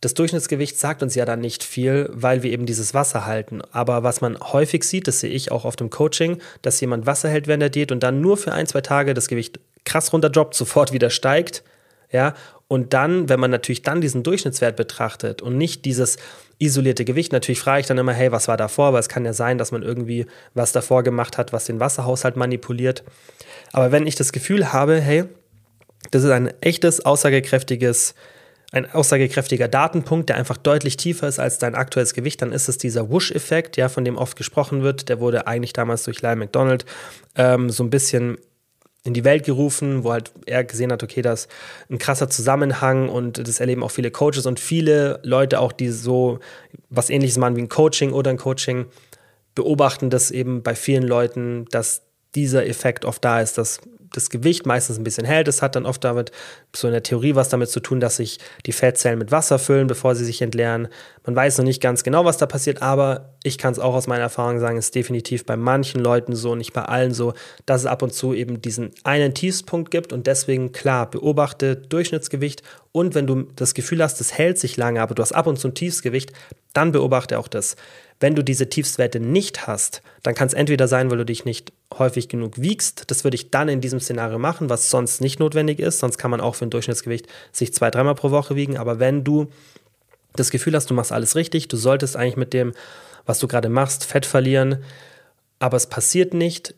das 0.00 0.14
Durchschnittsgewicht 0.14 0.78
sagt 0.78 1.02
uns 1.02 1.14
ja 1.14 1.24
dann 1.24 1.40
nicht 1.40 1.62
viel, 1.62 2.08
weil 2.12 2.42
wir 2.42 2.50
eben 2.50 2.66
dieses 2.66 2.92
Wasser 2.92 3.24
halten. 3.24 3.62
Aber 3.70 4.02
was 4.02 4.20
man 4.20 4.36
häufig 4.40 4.82
sieht, 4.82 5.06
das 5.06 5.20
sehe 5.20 5.30
ich 5.30 5.52
auch 5.52 5.64
auf 5.64 5.76
dem 5.76 5.90
Coaching, 5.90 6.38
dass 6.62 6.80
jemand 6.80 7.06
Wasser 7.06 7.28
hält 7.28 7.46
während 7.46 7.62
der 7.62 7.70
Diät 7.70 7.92
und 7.92 8.02
dann 8.02 8.20
nur 8.20 8.36
für 8.36 8.52
ein, 8.52 8.66
zwei 8.66 8.80
Tage 8.80 9.14
das 9.14 9.28
Gewicht 9.28 9.60
krass 9.84 10.12
runterdroppt, 10.12 10.54
sofort 10.54 10.92
wieder 10.92 11.10
steigt. 11.10 11.62
Ja, 12.10 12.34
und 12.66 12.94
dann, 12.94 13.28
wenn 13.28 13.38
man 13.38 13.50
natürlich 13.50 13.82
dann 13.82 14.00
diesen 14.00 14.22
Durchschnittswert 14.22 14.76
betrachtet 14.76 15.40
und 15.40 15.56
nicht 15.56 15.84
dieses 15.84 16.16
isolierte 16.62 17.04
Gewicht, 17.04 17.32
natürlich 17.32 17.60
frage 17.60 17.80
ich 17.80 17.86
dann 17.86 17.98
immer, 17.98 18.12
hey, 18.12 18.32
was 18.32 18.48
war 18.48 18.56
davor? 18.56 18.86
Aber 18.86 18.98
es 18.98 19.08
kann 19.08 19.24
ja 19.24 19.32
sein, 19.32 19.58
dass 19.58 19.72
man 19.72 19.82
irgendwie 19.82 20.26
was 20.54 20.72
davor 20.72 21.02
gemacht 21.02 21.38
hat, 21.38 21.52
was 21.52 21.64
den 21.64 21.80
Wasserhaushalt 21.80 22.36
manipuliert. 22.36 23.02
Aber 23.72 23.92
wenn 23.92 24.06
ich 24.06 24.14
das 24.14 24.32
Gefühl 24.32 24.72
habe, 24.72 25.00
hey, 25.00 25.24
das 26.10 26.24
ist 26.24 26.30
ein 26.30 26.52
echtes, 26.60 27.04
aussagekräftiges 27.04 28.14
ein 28.72 28.90
aussagekräftiger 28.90 29.68
Datenpunkt, 29.68 30.30
der 30.30 30.36
einfach 30.36 30.56
deutlich 30.56 30.96
tiefer 30.96 31.28
ist 31.28 31.38
als 31.38 31.58
dein 31.58 31.74
aktuelles 31.74 32.14
Gewicht, 32.14 32.40
dann 32.40 32.52
ist 32.52 32.70
es 32.70 32.78
dieser 32.78 33.10
Whoosh-Effekt, 33.10 33.76
ja, 33.76 33.90
von 33.90 34.02
dem 34.02 34.16
oft 34.16 34.34
gesprochen 34.34 34.82
wird. 34.82 35.10
Der 35.10 35.20
wurde 35.20 35.46
eigentlich 35.46 35.74
damals 35.74 36.04
durch 36.04 36.22
Lyle 36.22 36.36
McDonald 36.36 36.86
ähm, 37.36 37.68
so 37.68 37.84
ein 37.84 37.90
bisschen 37.90 38.38
in 39.04 39.14
die 39.14 39.24
Welt 39.24 39.44
gerufen, 39.44 40.04
wo 40.04 40.12
halt 40.12 40.30
er 40.46 40.62
gesehen 40.64 40.92
hat, 40.92 41.02
okay, 41.02 41.22
das 41.22 41.44
ist 41.44 41.50
ein 41.90 41.98
krasser 41.98 42.30
Zusammenhang 42.30 43.08
und 43.08 43.46
das 43.46 43.58
erleben 43.58 43.82
auch 43.82 43.90
viele 43.90 44.10
Coaches 44.10 44.46
und 44.46 44.60
viele 44.60 45.18
Leute 45.24 45.58
auch, 45.58 45.72
die 45.72 45.88
so 45.88 46.38
was 46.88 47.10
ähnliches 47.10 47.36
machen 47.36 47.56
wie 47.56 47.62
ein 47.62 47.68
Coaching 47.68 48.12
oder 48.12 48.30
ein 48.30 48.38
Coaching, 48.38 48.86
beobachten 49.54 50.08
das 50.08 50.30
eben 50.30 50.62
bei 50.62 50.74
vielen 50.74 51.02
Leuten, 51.02 51.66
dass 51.70 52.02
dieser 52.34 52.66
Effekt 52.66 53.04
oft 53.04 53.24
da 53.24 53.40
ist, 53.40 53.58
dass 53.58 53.80
das 54.12 54.30
Gewicht 54.30 54.66
meistens 54.66 54.98
ein 54.98 55.04
bisschen 55.04 55.26
hält. 55.26 55.48
Das 55.48 55.62
hat 55.62 55.76
dann 55.76 55.86
oft 55.86 56.02
damit, 56.04 56.32
so 56.74 56.86
in 56.88 56.92
der 56.92 57.02
Theorie, 57.02 57.34
was 57.34 57.48
damit 57.48 57.70
zu 57.70 57.80
tun, 57.80 58.00
dass 58.00 58.16
sich 58.16 58.38
die 58.66 58.72
Fettzellen 58.72 59.18
mit 59.18 59.32
Wasser 59.32 59.58
füllen, 59.58 59.86
bevor 59.86 60.14
sie 60.14 60.24
sich 60.24 60.42
entleeren. 60.42 60.88
Man 61.24 61.36
weiß 61.36 61.58
noch 61.58 61.64
nicht 61.64 61.82
ganz 61.82 62.02
genau, 62.04 62.24
was 62.24 62.36
da 62.36 62.46
passiert, 62.46 62.82
aber 62.82 63.34
ich 63.42 63.58
kann 63.58 63.72
es 63.72 63.78
auch 63.78 63.94
aus 63.94 64.06
meiner 64.06 64.22
Erfahrung 64.22 64.58
sagen, 64.58 64.76
ist 64.76 64.94
definitiv 64.94 65.44
bei 65.44 65.56
manchen 65.56 66.00
Leuten 66.00 66.34
so, 66.34 66.54
nicht 66.54 66.72
bei 66.72 66.82
allen 66.82 67.12
so, 67.12 67.34
dass 67.66 67.82
es 67.82 67.86
ab 67.86 68.02
und 68.02 68.12
zu 68.12 68.34
eben 68.34 68.60
diesen 68.60 68.90
einen 69.04 69.34
Tiefspunkt 69.34 69.90
gibt 69.90 70.12
und 70.12 70.26
deswegen 70.26 70.72
klar, 70.72 71.10
beobachte 71.10 71.76
Durchschnittsgewicht 71.76 72.62
und 72.92 73.14
wenn 73.14 73.26
du 73.26 73.44
das 73.56 73.74
Gefühl 73.74 74.02
hast, 74.02 74.20
es 74.20 74.36
hält 74.36 74.58
sich 74.58 74.76
lange, 74.76 75.00
aber 75.00 75.14
du 75.14 75.22
hast 75.22 75.32
ab 75.32 75.46
und 75.46 75.58
zu 75.58 75.68
ein 75.68 75.74
Tiefsgewicht, 75.74 76.32
dann 76.74 76.92
beobachte 76.92 77.38
auch 77.38 77.48
das. 77.48 77.76
Wenn 78.22 78.36
du 78.36 78.44
diese 78.44 78.68
Tiefstwerte 78.68 79.18
nicht 79.18 79.66
hast, 79.66 80.00
dann 80.22 80.36
kann 80.36 80.46
es 80.46 80.54
entweder 80.54 80.86
sein, 80.86 81.10
weil 81.10 81.18
du 81.18 81.24
dich 81.24 81.44
nicht 81.44 81.72
häufig 81.98 82.28
genug 82.28 82.60
wiegst. 82.60 83.10
Das 83.10 83.24
würde 83.24 83.34
ich 83.34 83.50
dann 83.50 83.68
in 83.68 83.80
diesem 83.80 83.98
Szenario 83.98 84.38
machen, 84.38 84.70
was 84.70 84.90
sonst 84.90 85.20
nicht 85.20 85.40
notwendig 85.40 85.80
ist. 85.80 85.98
Sonst 85.98 86.18
kann 86.18 86.30
man 86.30 86.40
auch 86.40 86.54
für 86.54 86.64
ein 86.64 86.70
Durchschnittsgewicht 86.70 87.26
sich 87.50 87.74
zwei, 87.74 87.90
dreimal 87.90 88.14
pro 88.14 88.30
Woche 88.30 88.54
wiegen. 88.54 88.78
Aber 88.78 89.00
wenn 89.00 89.24
du 89.24 89.48
das 90.36 90.52
Gefühl 90.52 90.76
hast, 90.76 90.88
du 90.88 90.94
machst 90.94 91.10
alles 91.10 91.34
richtig, 91.34 91.66
du 91.66 91.76
solltest 91.76 92.16
eigentlich 92.16 92.36
mit 92.36 92.52
dem, 92.52 92.74
was 93.26 93.40
du 93.40 93.48
gerade 93.48 93.68
machst, 93.68 94.04
Fett 94.04 94.24
verlieren, 94.24 94.84
aber 95.58 95.76
es 95.76 95.88
passiert 95.88 96.32
nicht 96.32 96.76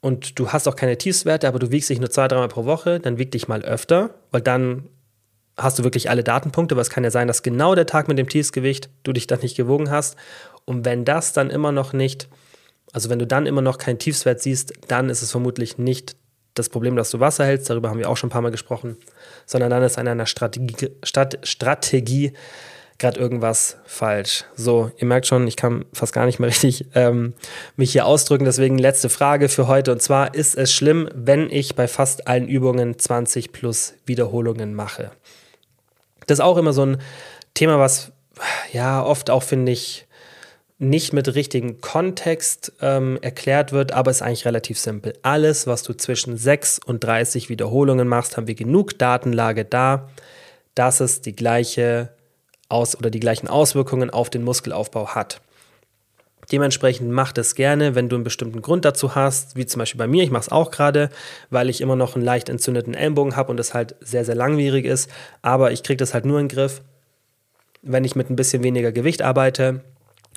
und 0.00 0.38
du 0.38 0.52
hast 0.52 0.68
auch 0.68 0.76
keine 0.76 0.96
Tiefstwerte, 0.96 1.48
aber 1.48 1.58
du 1.58 1.70
wiegst 1.70 1.90
dich 1.90 2.00
nur 2.00 2.10
zwei, 2.10 2.28
dreimal 2.28 2.48
pro 2.48 2.64
Woche, 2.64 2.98
dann 2.98 3.18
wieg 3.18 3.30
dich 3.30 3.46
mal 3.46 3.62
öfter, 3.62 4.14
weil 4.30 4.40
dann 4.40 4.88
hast 5.58 5.78
du 5.78 5.84
wirklich 5.84 6.08
alle 6.08 6.22
Datenpunkte, 6.22 6.76
weil 6.76 6.82
es 6.82 6.90
kann 6.90 7.04
ja 7.04 7.10
sein, 7.10 7.26
dass 7.28 7.42
genau 7.42 7.74
der 7.74 7.86
Tag 7.86 8.08
mit 8.08 8.16
dem 8.16 8.28
Tiefsgewicht 8.28 8.88
du 9.02 9.12
dich 9.12 9.26
dann 9.26 9.40
nicht 9.40 9.56
gewogen 9.56 9.90
hast 9.90 10.16
und 10.68 10.84
wenn 10.84 11.06
das 11.06 11.32
dann 11.32 11.48
immer 11.48 11.72
noch 11.72 11.94
nicht, 11.94 12.28
also 12.92 13.08
wenn 13.08 13.18
du 13.18 13.26
dann 13.26 13.46
immer 13.46 13.62
noch 13.62 13.78
keinen 13.78 13.98
Tiefswert 13.98 14.40
siehst, 14.42 14.74
dann 14.88 15.08
ist 15.08 15.22
es 15.22 15.30
vermutlich 15.30 15.78
nicht 15.78 16.14
das 16.52 16.68
Problem, 16.68 16.94
dass 16.94 17.10
du 17.10 17.20
Wasser 17.20 17.46
hältst, 17.46 17.70
darüber 17.70 17.88
haben 17.88 17.98
wir 17.98 18.10
auch 18.10 18.18
schon 18.18 18.28
ein 18.28 18.32
paar 18.32 18.42
Mal 18.42 18.50
gesprochen, 18.50 18.98
sondern 19.46 19.70
dann 19.70 19.82
ist 19.82 19.96
an 19.96 20.06
einer 20.06 20.26
Strategie, 20.26 20.90
Strat, 21.02 21.38
Strategie 21.42 22.34
gerade 22.98 23.18
irgendwas 23.18 23.78
falsch. 23.86 24.44
So, 24.56 24.90
ihr 24.98 25.06
merkt 25.06 25.26
schon, 25.26 25.46
ich 25.46 25.56
kann 25.56 25.86
fast 25.94 26.12
gar 26.12 26.26
nicht 26.26 26.38
mehr 26.38 26.48
richtig 26.50 26.86
ähm, 26.94 27.32
mich 27.76 27.92
hier 27.92 28.04
ausdrücken. 28.04 28.44
Deswegen 28.44 28.76
letzte 28.76 29.08
Frage 29.08 29.48
für 29.48 29.68
heute. 29.68 29.92
Und 29.92 30.02
zwar, 30.02 30.34
ist 30.34 30.54
es 30.54 30.72
schlimm, 30.72 31.08
wenn 31.14 31.48
ich 31.50 31.76
bei 31.76 31.88
fast 31.88 32.26
allen 32.26 32.46
Übungen 32.46 32.98
20 32.98 33.52
plus 33.52 33.94
Wiederholungen 34.04 34.74
mache? 34.74 35.12
Das 36.26 36.40
ist 36.40 36.44
auch 36.44 36.58
immer 36.58 36.74
so 36.74 36.84
ein 36.84 36.98
Thema, 37.54 37.78
was 37.78 38.12
ja 38.72 39.02
oft 39.02 39.30
auch, 39.30 39.44
finde 39.44 39.72
ich, 39.72 40.07
nicht 40.78 41.12
mit 41.12 41.34
richtigem 41.34 41.80
Kontext 41.80 42.72
ähm, 42.80 43.18
erklärt 43.20 43.72
wird, 43.72 43.92
aber 43.92 44.12
ist 44.12 44.22
eigentlich 44.22 44.44
relativ 44.44 44.78
simpel. 44.78 45.14
Alles, 45.22 45.66
was 45.66 45.82
du 45.82 45.92
zwischen 45.92 46.36
6 46.36 46.80
und 46.84 47.02
30 47.02 47.48
Wiederholungen 47.48 48.06
machst, 48.06 48.36
haben 48.36 48.46
wir 48.46 48.54
genug 48.54 48.96
Datenlage 48.96 49.64
da, 49.64 50.08
dass 50.76 51.00
es 51.00 51.20
die 51.20 51.34
gleiche 51.34 52.10
Aus 52.68 52.96
oder 52.96 53.10
die 53.10 53.18
gleichen 53.18 53.48
Auswirkungen 53.48 54.10
auf 54.10 54.30
den 54.30 54.44
Muskelaufbau 54.44 55.08
hat. 55.08 55.40
Dementsprechend 56.52 57.10
mach 57.10 57.32
das 57.32 57.56
gerne, 57.56 57.94
wenn 57.96 58.08
du 58.08 58.14
einen 58.14 58.24
bestimmten 58.24 58.62
Grund 58.62 58.84
dazu 58.84 59.14
hast, 59.16 59.56
wie 59.56 59.66
zum 59.66 59.80
Beispiel 59.80 59.98
bei 59.98 60.06
mir. 60.06 60.22
Ich 60.22 60.30
mache 60.30 60.42
es 60.42 60.48
auch 60.48 60.70
gerade, 60.70 61.10
weil 61.50 61.68
ich 61.68 61.80
immer 61.80 61.96
noch 61.96 62.14
einen 62.14 62.24
leicht 62.24 62.48
entzündeten 62.48 62.94
Ellenbogen 62.94 63.36
habe 63.36 63.50
und 63.50 63.58
es 63.58 63.74
halt 63.74 63.96
sehr, 64.00 64.24
sehr 64.24 64.36
langwierig 64.36 64.86
ist. 64.86 65.10
Aber 65.42 65.72
ich 65.72 65.82
kriege 65.82 65.98
das 65.98 66.14
halt 66.14 66.24
nur 66.24 66.38
in 66.38 66.48
den 66.48 66.54
Griff, 66.54 66.82
wenn 67.82 68.04
ich 68.04 68.14
mit 68.14 68.30
ein 68.30 68.36
bisschen 68.36 68.62
weniger 68.62 68.92
Gewicht 68.92 69.22
arbeite 69.22 69.82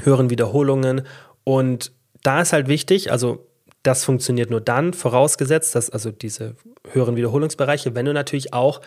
höheren 0.03 0.29
Wiederholungen. 0.29 1.03
Und 1.43 1.91
da 2.23 2.41
ist 2.41 2.53
halt 2.53 2.67
wichtig, 2.67 3.11
also 3.11 3.47
das 3.83 4.03
funktioniert 4.05 4.49
nur 4.49 4.61
dann, 4.61 4.93
vorausgesetzt, 4.93 5.75
dass 5.75 5.89
also 5.89 6.11
diese 6.11 6.55
höheren 6.91 7.15
Wiederholungsbereiche, 7.15 7.95
wenn 7.95 8.05
du 8.05 8.13
natürlich 8.13 8.53
auch 8.53 8.81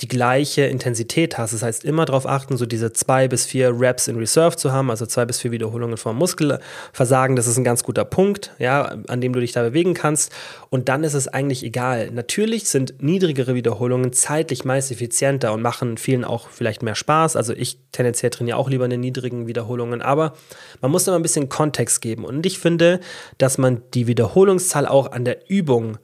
die 0.00 0.08
gleiche 0.08 0.62
Intensität 0.62 1.38
hast. 1.38 1.54
Das 1.54 1.62
heißt, 1.62 1.84
immer 1.84 2.04
darauf 2.04 2.26
achten, 2.26 2.56
so 2.56 2.66
diese 2.66 2.92
zwei 2.92 3.28
bis 3.28 3.46
vier 3.46 3.72
Reps 3.78 4.08
in 4.08 4.16
Reserve 4.16 4.56
zu 4.56 4.72
haben, 4.72 4.90
also 4.90 5.06
zwei 5.06 5.24
bis 5.24 5.40
vier 5.40 5.52
Wiederholungen 5.52 5.96
vom 5.96 6.16
Muskelversagen. 6.16 7.36
Das 7.36 7.46
ist 7.46 7.56
ein 7.58 7.64
ganz 7.64 7.84
guter 7.84 8.04
Punkt, 8.04 8.52
ja, 8.58 8.96
an 9.06 9.20
dem 9.20 9.32
du 9.32 9.38
dich 9.38 9.52
da 9.52 9.62
bewegen 9.62 9.94
kannst. 9.94 10.32
Und 10.68 10.88
dann 10.88 11.04
ist 11.04 11.14
es 11.14 11.28
eigentlich 11.28 11.62
egal. 11.62 12.10
Natürlich 12.10 12.68
sind 12.68 13.00
niedrigere 13.00 13.54
Wiederholungen 13.54 14.12
zeitlich 14.12 14.64
meist 14.64 14.90
effizienter 14.90 15.52
und 15.52 15.62
machen 15.62 15.96
vielen 15.96 16.24
auch 16.24 16.48
vielleicht 16.48 16.82
mehr 16.82 16.96
Spaß. 16.96 17.36
Also 17.36 17.52
ich 17.52 17.78
tendenziell 17.92 18.30
trainiere 18.30 18.56
auch 18.56 18.68
lieber 18.68 18.84
in 18.84 18.90
den 18.90 19.00
niedrigen 19.00 19.46
Wiederholungen, 19.46 20.02
aber 20.02 20.34
man 20.80 20.90
muss 20.90 21.06
immer 21.06 21.16
ein 21.16 21.22
bisschen 21.22 21.48
Kontext 21.48 22.00
geben. 22.00 22.24
Und 22.24 22.44
ich 22.46 22.58
finde, 22.58 22.98
dass 23.38 23.58
man 23.58 23.82
die 23.94 24.08
Wiederholungszahl 24.08 24.88
auch 24.88 25.12
an 25.12 25.24
der 25.24 25.48
Übung 25.48 25.98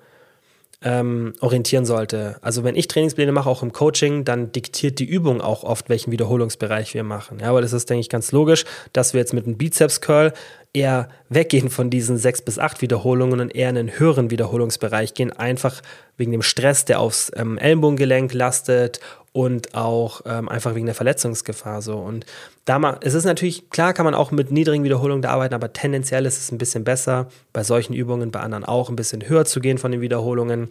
ähm, 0.83 1.35
orientieren 1.41 1.85
sollte. 1.85 2.37
Also 2.41 2.64
wenn 2.64 2.74
ich 2.74 2.89
Trainingspläne 2.89 3.33
mache, 3.33 3.51
auch 3.51 3.62
im 3.62 3.72
Coaching, 3.72 4.24
dann 4.24 4.51
diktiert 4.51 4.99
die 4.99 5.05
Übung 5.05 5.41
auch 5.41 5.62
oft, 5.62 5.91
welchen 5.91 6.11
Wiederholungsbereich 6.11 6.95
wir 6.95 7.05
machen. 7.05 7.39
Ja, 7.41 7.51
aber 7.51 7.61
das 7.61 7.72
ist, 7.72 7.91
denke 7.91 8.01
ich, 8.01 8.09
ganz 8.09 8.33
logisch, 8.33 8.64
dass 8.93 9.12
wir 9.12 9.20
jetzt 9.20 9.35
mit 9.35 9.47
einem 9.47 9.59
Bizeps-Curl 9.59 10.33
eher 10.72 11.09
weggehen 11.28 11.68
von 11.68 11.91
diesen 11.91 12.16
sechs 12.16 12.41
bis 12.41 12.59
acht 12.59 12.81
Wiederholungen 12.81 13.41
und 13.41 13.55
eher 13.55 13.70
in 13.70 13.76
einen 13.76 13.99
höheren 13.99 14.31
Wiederholungsbereich 14.31 15.14
gehen, 15.14 15.33
einfach 15.33 15.83
wegen 16.16 16.33
dem 16.33 16.43
Stress, 16.43 16.85
der 16.85 17.01
aufs 17.01 17.31
ähm, 17.35 17.59
Ellenbogengelenk 17.59 18.33
lastet 18.33 19.01
und 19.33 19.74
auch 19.74 20.22
ähm, 20.26 20.49
einfach 20.49 20.74
wegen 20.74 20.87
der 20.87 20.95
Verletzungsgefahr 20.95 21.83
so. 21.83 21.97
Und 21.99 22.26
da 22.64 22.78
mal, 22.78 22.99
es 23.03 23.14
ist 23.14 23.24
natürlich, 23.24 23.70
klar 23.70 23.93
kann 23.93 24.05
man 24.05 24.14
auch 24.14 24.31
mit 24.31 24.51
niedrigen 24.51 24.83
Wiederholungen 24.83 25.22
da 25.22 25.31
arbeiten, 25.31 25.55
aber 25.55 25.72
tendenziell 25.72 26.26
ist 26.26 26.39
es 26.39 26.51
ein 26.51 26.59
bisschen 26.59 26.85
besser, 26.85 27.28
bei 27.53 27.62
solchen 27.62 27.95
Übungen, 27.95 28.31
bei 28.31 28.41
anderen 28.41 28.64
auch 28.64 28.89
ein 28.89 28.97
bisschen 28.97 29.28
höher 29.28 29.45
zu 29.45 29.61
gehen 29.61 29.78
von 29.78 29.93
den 29.93 30.01
Wiederholungen. 30.01 30.68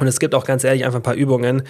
Und 0.00 0.06
es 0.06 0.18
gibt 0.18 0.34
auch 0.34 0.44
ganz 0.44 0.64
ehrlich 0.64 0.84
einfach 0.84 0.98
ein 0.98 1.04
paar 1.04 1.14
Übungen, 1.14 1.62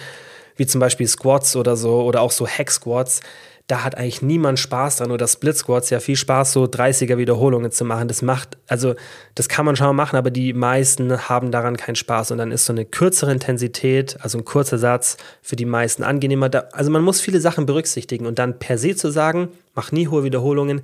wie 0.55 0.65
zum 0.65 0.79
Beispiel 0.79 1.07
Squats 1.07 1.55
oder 1.55 1.75
so, 1.75 2.01
oder 2.01 2.21
auch 2.21 2.31
so 2.31 2.47
Hack-Squats, 2.47 3.21
da 3.67 3.83
hat 3.83 3.97
eigentlich 3.97 4.21
niemand 4.21 4.59
Spaß 4.59 4.97
dran. 4.97 5.11
Oder 5.11 5.27
Split 5.27 5.57
Squats 5.57 5.89
ja 5.89 5.99
viel 5.99 6.15
Spaß, 6.15 6.53
so 6.53 6.65
30er 6.65 7.17
Wiederholungen 7.17 7.71
zu 7.71 7.83
machen. 7.83 8.07
Das 8.07 8.21
macht, 8.21 8.57
also 8.67 8.95
das 9.33 9.49
kann 9.49 9.65
man 9.65 9.75
schon 9.75 9.87
mal 9.87 9.93
machen, 9.93 10.17
aber 10.17 10.29
die 10.29 10.53
meisten 10.53 11.29
haben 11.29 11.51
daran 11.51 11.75
keinen 11.77 11.95
Spaß. 11.95 12.31
Und 12.31 12.37
dann 12.37 12.51
ist 12.51 12.65
so 12.65 12.73
eine 12.73 12.85
kürzere 12.85 13.31
Intensität, 13.31 14.17
also 14.21 14.37
ein 14.37 14.45
kurzer 14.45 14.77
Satz 14.77 15.17
für 15.41 15.55
die 15.55 15.65
meisten 15.65 16.03
angenehmer. 16.03 16.49
Also 16.73 16.91
man 16.91 17.03
muss 17.03 17.21
viele 17.21 17.41
Sachen 17.41 17.65
berücksichtigen. 17.65 18.25
Und 18.25 18.37
dann 18.37 18.59
per 18.59 18.77
se 18.77 18.95
zu 18.95 19.09
sagen, 19.09 19.49
mach 19.73 19.91
nie 19.91 20.07
hohe 20.07 20.23
Wiederholungen, 20.23 20.81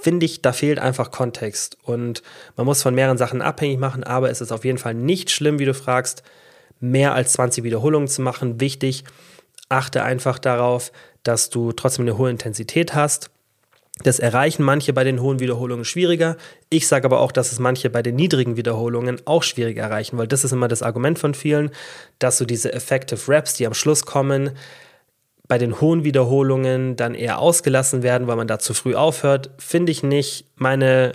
finde 0.00 0.26
ich, 0.26 0.42
da 0.42 0.52
fehlt 0.52 0.78
einfach 0.78 1.10
Kontext. 1.10 1.78
Und 1.82 2.22
man 2.56 2.66
muss 2.66 2.82
von 2.82 2.94
mehreren 2.94 3.18
Sachen 3.18 3.40
abhängig 3.40 3.78
machen, 3.78 4.04
aber 4.04 4.30
es 4.30 4.40
ist 4.40 4.52
auf 4.52 4.64
jeden 4.64 4.78
Fall 4.78 4.94
nicht 4.94 5.30
schlimm, 5.30 5.58
wie 5.58 5.64
du 5.64 5.74
fragst, 5.74 6.22
mehr 6.80 7.14
als 7.14 7.32
20 7.34 7.64
Wiederholungen 7.64 8.08
zu 8.08 8.22
machen. 8.22 8.60
Wichtig, 8.60 9.04
achte 9.72 10.02
einfach 10.04 10.38
darauf, 10.38 10.92
dass 11.22 11.50
du 11.50 11.72
trotzdem 11.72 12.04
eine 12.04 12.18
hohe 12.18 12.30
Intensität 12.30 12.94
hast. 12.94 13.30
Das 14.04 14.18
erreichen 14.18 14.62
manche 14.62 14.92
bei 14.92 15.04
den 15.04 15.20
hohen 15.20 15.38
Wiederholungen 15.38 15.84
schwieriger. 15.84 16.36
Ich 16.70 16.88
sage 16.88 17.04
aber 17.04 17.20
auch, 17.20 17.30
dass 17.30 17.52
es 17.52 17.58
manche 17.58 17.90
bei 17.90 18.02
den 18.02 18.16
niedrigen 18.16 18.56
Wiederholungen 18.56 19.20
auch 19.26 19.42
schwierig 19.42 19.76
erreichen, 19.76 20.18
weil 20.18 20.26
das 20.26 20.44
ist 20.44 20.52
immer 20.52 20.68
das 20.68 20.82
Argument 20.82 21.18
von 21.18 21.34
vielen, 21.34 21.70
dass 22.18 22.38
so 22.38 22.44
diese 22.44 22.72
Effective 22.72 23.30
Reps, 23.30 23.54
die 23.54 23.66
am 23.66 23.74
Schluss 23.74 24.04
kommen, 24.04 24.52
bei 25.46 25.58
den 25.58 25.80
hohen 25.80 26.04
Wiederholungen 26.04 26.96
dann 26.96 27.14
eher 27.14 27.38
ausgelassen 27.38 28.02
werden, 28.02 28.26
weil 28.26 28.36
man 28.36 28.46
da 28.46 28.58
zu 28.58 28.74
früh 28.74 28.94
aufhört. 28.94 29.50
Finde 29.58 29.92
ich 29.92 30.02
nicht. 30.02 30.46
Meine 30.56 31.12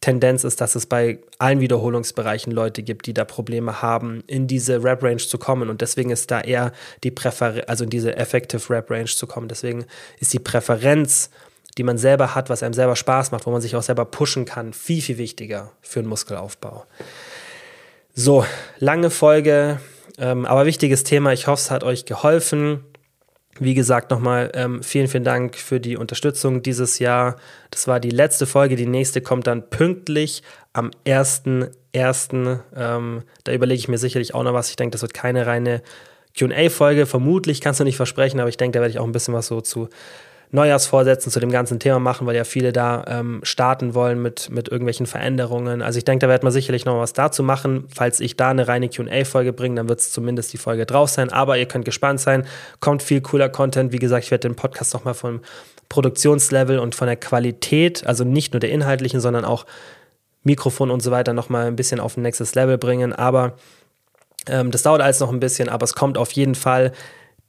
Tendenz 0.00 0.44
ist, 0.44 0.62
dass 0.62 0.74
es 0.74 0.86
bei 0.86 1.18
allen 1.38 1.60
Wiederholungsbereichen 1.60 2.52
Leute 2.52 2.82
gibt, 2.82 3.06
die 3.06 3.12
da 3.12 3.24
Probleme 3.24 3.82
haben, 3.82 4.24
in 4.26 4.46
diese 4.46 4.82
Rap-Range 4.82 5.18
zu 5.18 5.36
kommen. 5.36 5.68
Und 5.68 5.82
deswegen 5.82 6.10
ist 6.10 6.30
da 6.30 6.40
eher 6.40 6.72
die 7.04 7.10
Präferenz, 7.10 7.64
also 7.68 7.84
in 7.84 7.90
diese 7.90 8.16
Effective 8.16 8.70
Rap-Range 8.70 9.06
zu 9.06 9.26
kommen. 9.26 9.48
Deswegen 9.48 9.84
ist 10.18 10.32
die 10.32 10.38
Präferenz, 10.38 11.28
die 11.76 11.82
man 11.82 11.98
selber 11.98 12.34
hat, 12.34 12.48
was 12.48 12.62
einem 12.62 12.72
selber 12.72 12.96
Spaß 12.96 13.30
macht, 13.30 13.46
wo 13.46 13.50
man 13.50 13.60
sich 13.60 13.76
auch 13.76 13.82
selber 13.82 14.06
pushen 14.06 14.46
kann, 14.46 14.72
viel, 14.72 15.02
viel 15.02 15.18
wichtiger 15.18 15.72
für 15.82 16.00
einen 16.00 16.08
Muskelaufbau. 16.08 16.84
So, 18.14 18.44
lange 18.78 19.10
Folge, 19.10 19.80
ähm, 20.18 20.46
aber 20.46 20.66
wichtiges 20.66 21.04
Thema. 21.04 21.32
Ich 21.32 21.46
hoffe, 21.46 21.60
es 21.60 21.70
hat 21.70 21.84
euch 21.84 22.06
geholfen. 22.06 22.84
Wie 23.62 23.74
gesagt, 23.74 24.10
nochmal 24.10 24.50
ähm, 24.54 24.82
vielen, 24.82 25.06
vielen 25.06 25.22
Dank 25.22 25.54
für 25.54 25.80
die 25.80 25.98
Unterstützung 25.98 26.62
dieses 26.62 26.98
Jahr. 26.98 27.36
Das 27.70 27.86
war 27.86 28.00
die 28.00 28.08
letzte 28.08 28.46
Folge. 28.46 28.74
Die 28.74 28.86
nächste 28.86 29.20
kommt 29.20 29.46
dann 29.46 29.68
pünktlich 29.68 30.42
am 30.72 30.90
1.1. 31.06 32.60
Ähm, 32.74 33.22
da 33.44 33.52
überlege 33.52 33.78
ich 33.78 33.88
mir 33.88 33.98
sicherlich 33.98 34.34
auch 34.34 34.44
noch 34.44 34.54
was. 34.54 34.70
Ich 34.70 34.76
denke, 34.76 34.92
das 34.92 35.02
wird 35.02 35.12
keine 35.12 35.46
reine 35.46 35.82
QA-Folge. 36.38 37.04
Vermutlich 37.04 37.60
kannst 37.60 37.80
du 37.80 37.84
nicht 37.84 37.96
versprechen, 37.96 38.40
aber 38.40 38.48
ich 38.48 38.56
denke, 38.56 38.78
da 38.78 38.80
werde 38.80 38.92
ich 38.92 38.98
auch 38.98 39.04
ein 39.04 39.12
bisschen 39.12 39.34
was 39.34 39.48
so 39.48 39.60
zu 39.60 39.90
Neujahrsvorsätzen 40.52 41.30
zu 41.30 41.38
dem 41.38 41.52
ganzen 41.52 41.78
Thema 41.78 42.00
machen, 42.00 42.26
weil 42.26 42.34
ja 42.34 42.42
viele 42.42 42.72
da 42.72 43.04
ähm, 43.06 43.40
starten 43.44 43.94
wollen 43.94 44.20
mit, 44.20 44.50
mit 44.50 44.68
irgendwelchen 44.68 45.06
Veränderungen. 45.06 45.80
Also 45.80 45.98
ich 45.98 46.04
denke, 46.04 46.26
da 46.26 46.32
wird 46.32 46.42
man 46.42 46.52
sicherlich 46.52 46.84
noch 46.84 46.98
was 46.98 47.12
dazu 47.12 47.44
machen. 47.44 47.84
Falls 47.94 48.18
ich 48.18 48.36
da 48.36 48.50
eine 48.50 48.66
reine 48.66 48.88
QA-Folge 48.88 49.52
bringe, 49.52 49.76
dann 49.76 49.88
wird 49.88 50.00
es 50.00 50.10
zumindest 50.10 50.52
die 50.52 50.58
Folge 50.58 50.86
drauf 50.86 51.08
sein. 51.08 51.32
Aber 51.32 51.56
ihr 51.56 51.66
könnt 51.66 51.84
gespannt 51.84 52.20
sein. 52.20 52.46
Kommt 52.80 53.02
viel 53.02 53.20
cooler 53.20 53.48
Content. 53.48 53.92
Wie 53.92 54.00
gesagt, 54.00 54.24
ich 54.24 54.30
werde 54.32 54.48
den 54.48 54.56
Podcast 54.56 54.92
nochmal 54.92 55.14
vom 55.14 55.40
Produktionslevel 55.88 56.78
und 56.80 56.94
von 56.94 57.06
der 57.06 57.16
Qualität, 57.16 58.06
also 58.06 58.24
nicht 58.24 58.52
nur 58.52 58.60
der 58.60 58.70
inhaltlichen, 58.70 59.20
sondern 59.20 59.44
auch 59.44 59.66
Mikrofon 60.42 60.90
und 60.90 61.00
so 61.00 61.10
weiter 61.10 61.32
nochmal 61.32 61.66
ein 61.66 61.76
bisschen 61.76 62.00
auf 62.00 62.16
ein 62.16 62.22
nächstes 62.22 62.54
Level 62.54 62.78
bringen. 62.78 63.12
Aber 63.12 63.54
ähm, 64.48 64.70
das 64.70 64.82
dauert 64.82 65.00
alles 65.00 65.20
noch 65.20 65.30
ein 65.30 65.40
bisschen, 65.40 65.68
aber 65.68 65.84
es 65.84 65.94
kommt 65.94 66.18
auf 66.18 66.32
jeden 66.32 66.54
Fall 66.54 66.92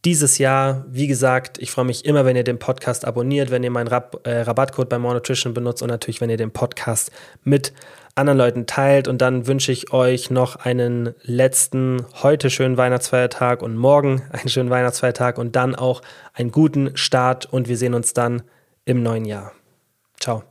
dieses 0.05 0.37
Jahr, 0.39 0.85
wie 0.89 1.07
gesagt, 1.07 1.59
ich 1.59 1.71
freue 1.71 1.85
mich 1.85 2.05
immer, 2.05 2.25
wenn 2.25 2.35
ihr 2.35 2.43
den 2.43 2.59
Podcast 2.59 3.05
abonniert, 3.05 3.51
wenn 3.51 3.63
ihr 3.63 3.69
meinen 3.69 3.87
Rab 3.87 4.25
äh, 4.25 4.41
Rabattcode 4.41 4.89
bei 4.89 4.97
More 4.97 5.15
Nutrition 5.15 5.53
benutzt 5.53 5.83
und 5.83 5.89
natürlich, 5.89 6.21
wenn 6.21 6.29
ihr 6.29 6.37
den 6.37 6.51
Podcast 6.51 7.11
mit 7.43 7.71
anderen 8.15 8.37
Leuten 8.37 8.65
teilt. 8.65 9.07
Und 9.07 9.21
dann 9.21 9.47
wünsche 9.47 9.71
ich 9.71 9.93
euch 9.93 10.31
noch 10.31 10.55
einen 10.55 11.13
letzten, 11.21 12.05
heute 12.23 12.49
schönen 12.49 12.77
Weihnachtsfeiertag 12.77 13.61
und 13.61 13.75
morgen 13.77 14.23
einen 14.31 14.49
schönen 14.49 14.69
Weihnachtsfeiertag 14.69 15.37
und 15.37 15.55
dann 15.55 15.75
auch 15.75 16.01
einen 16.33 16.51
guten 16.51 16.97
Start 16.97 17.45
und 17.45 17.67
wir 17.67 17.77
sehen 17.77 17.93
uns 17.93 18.13
dann 18.13 18.41
im 18.85 19.03
neuen 19.03 19.25
Jahr. 19.25 19.53
Ciao. 20.19 20.50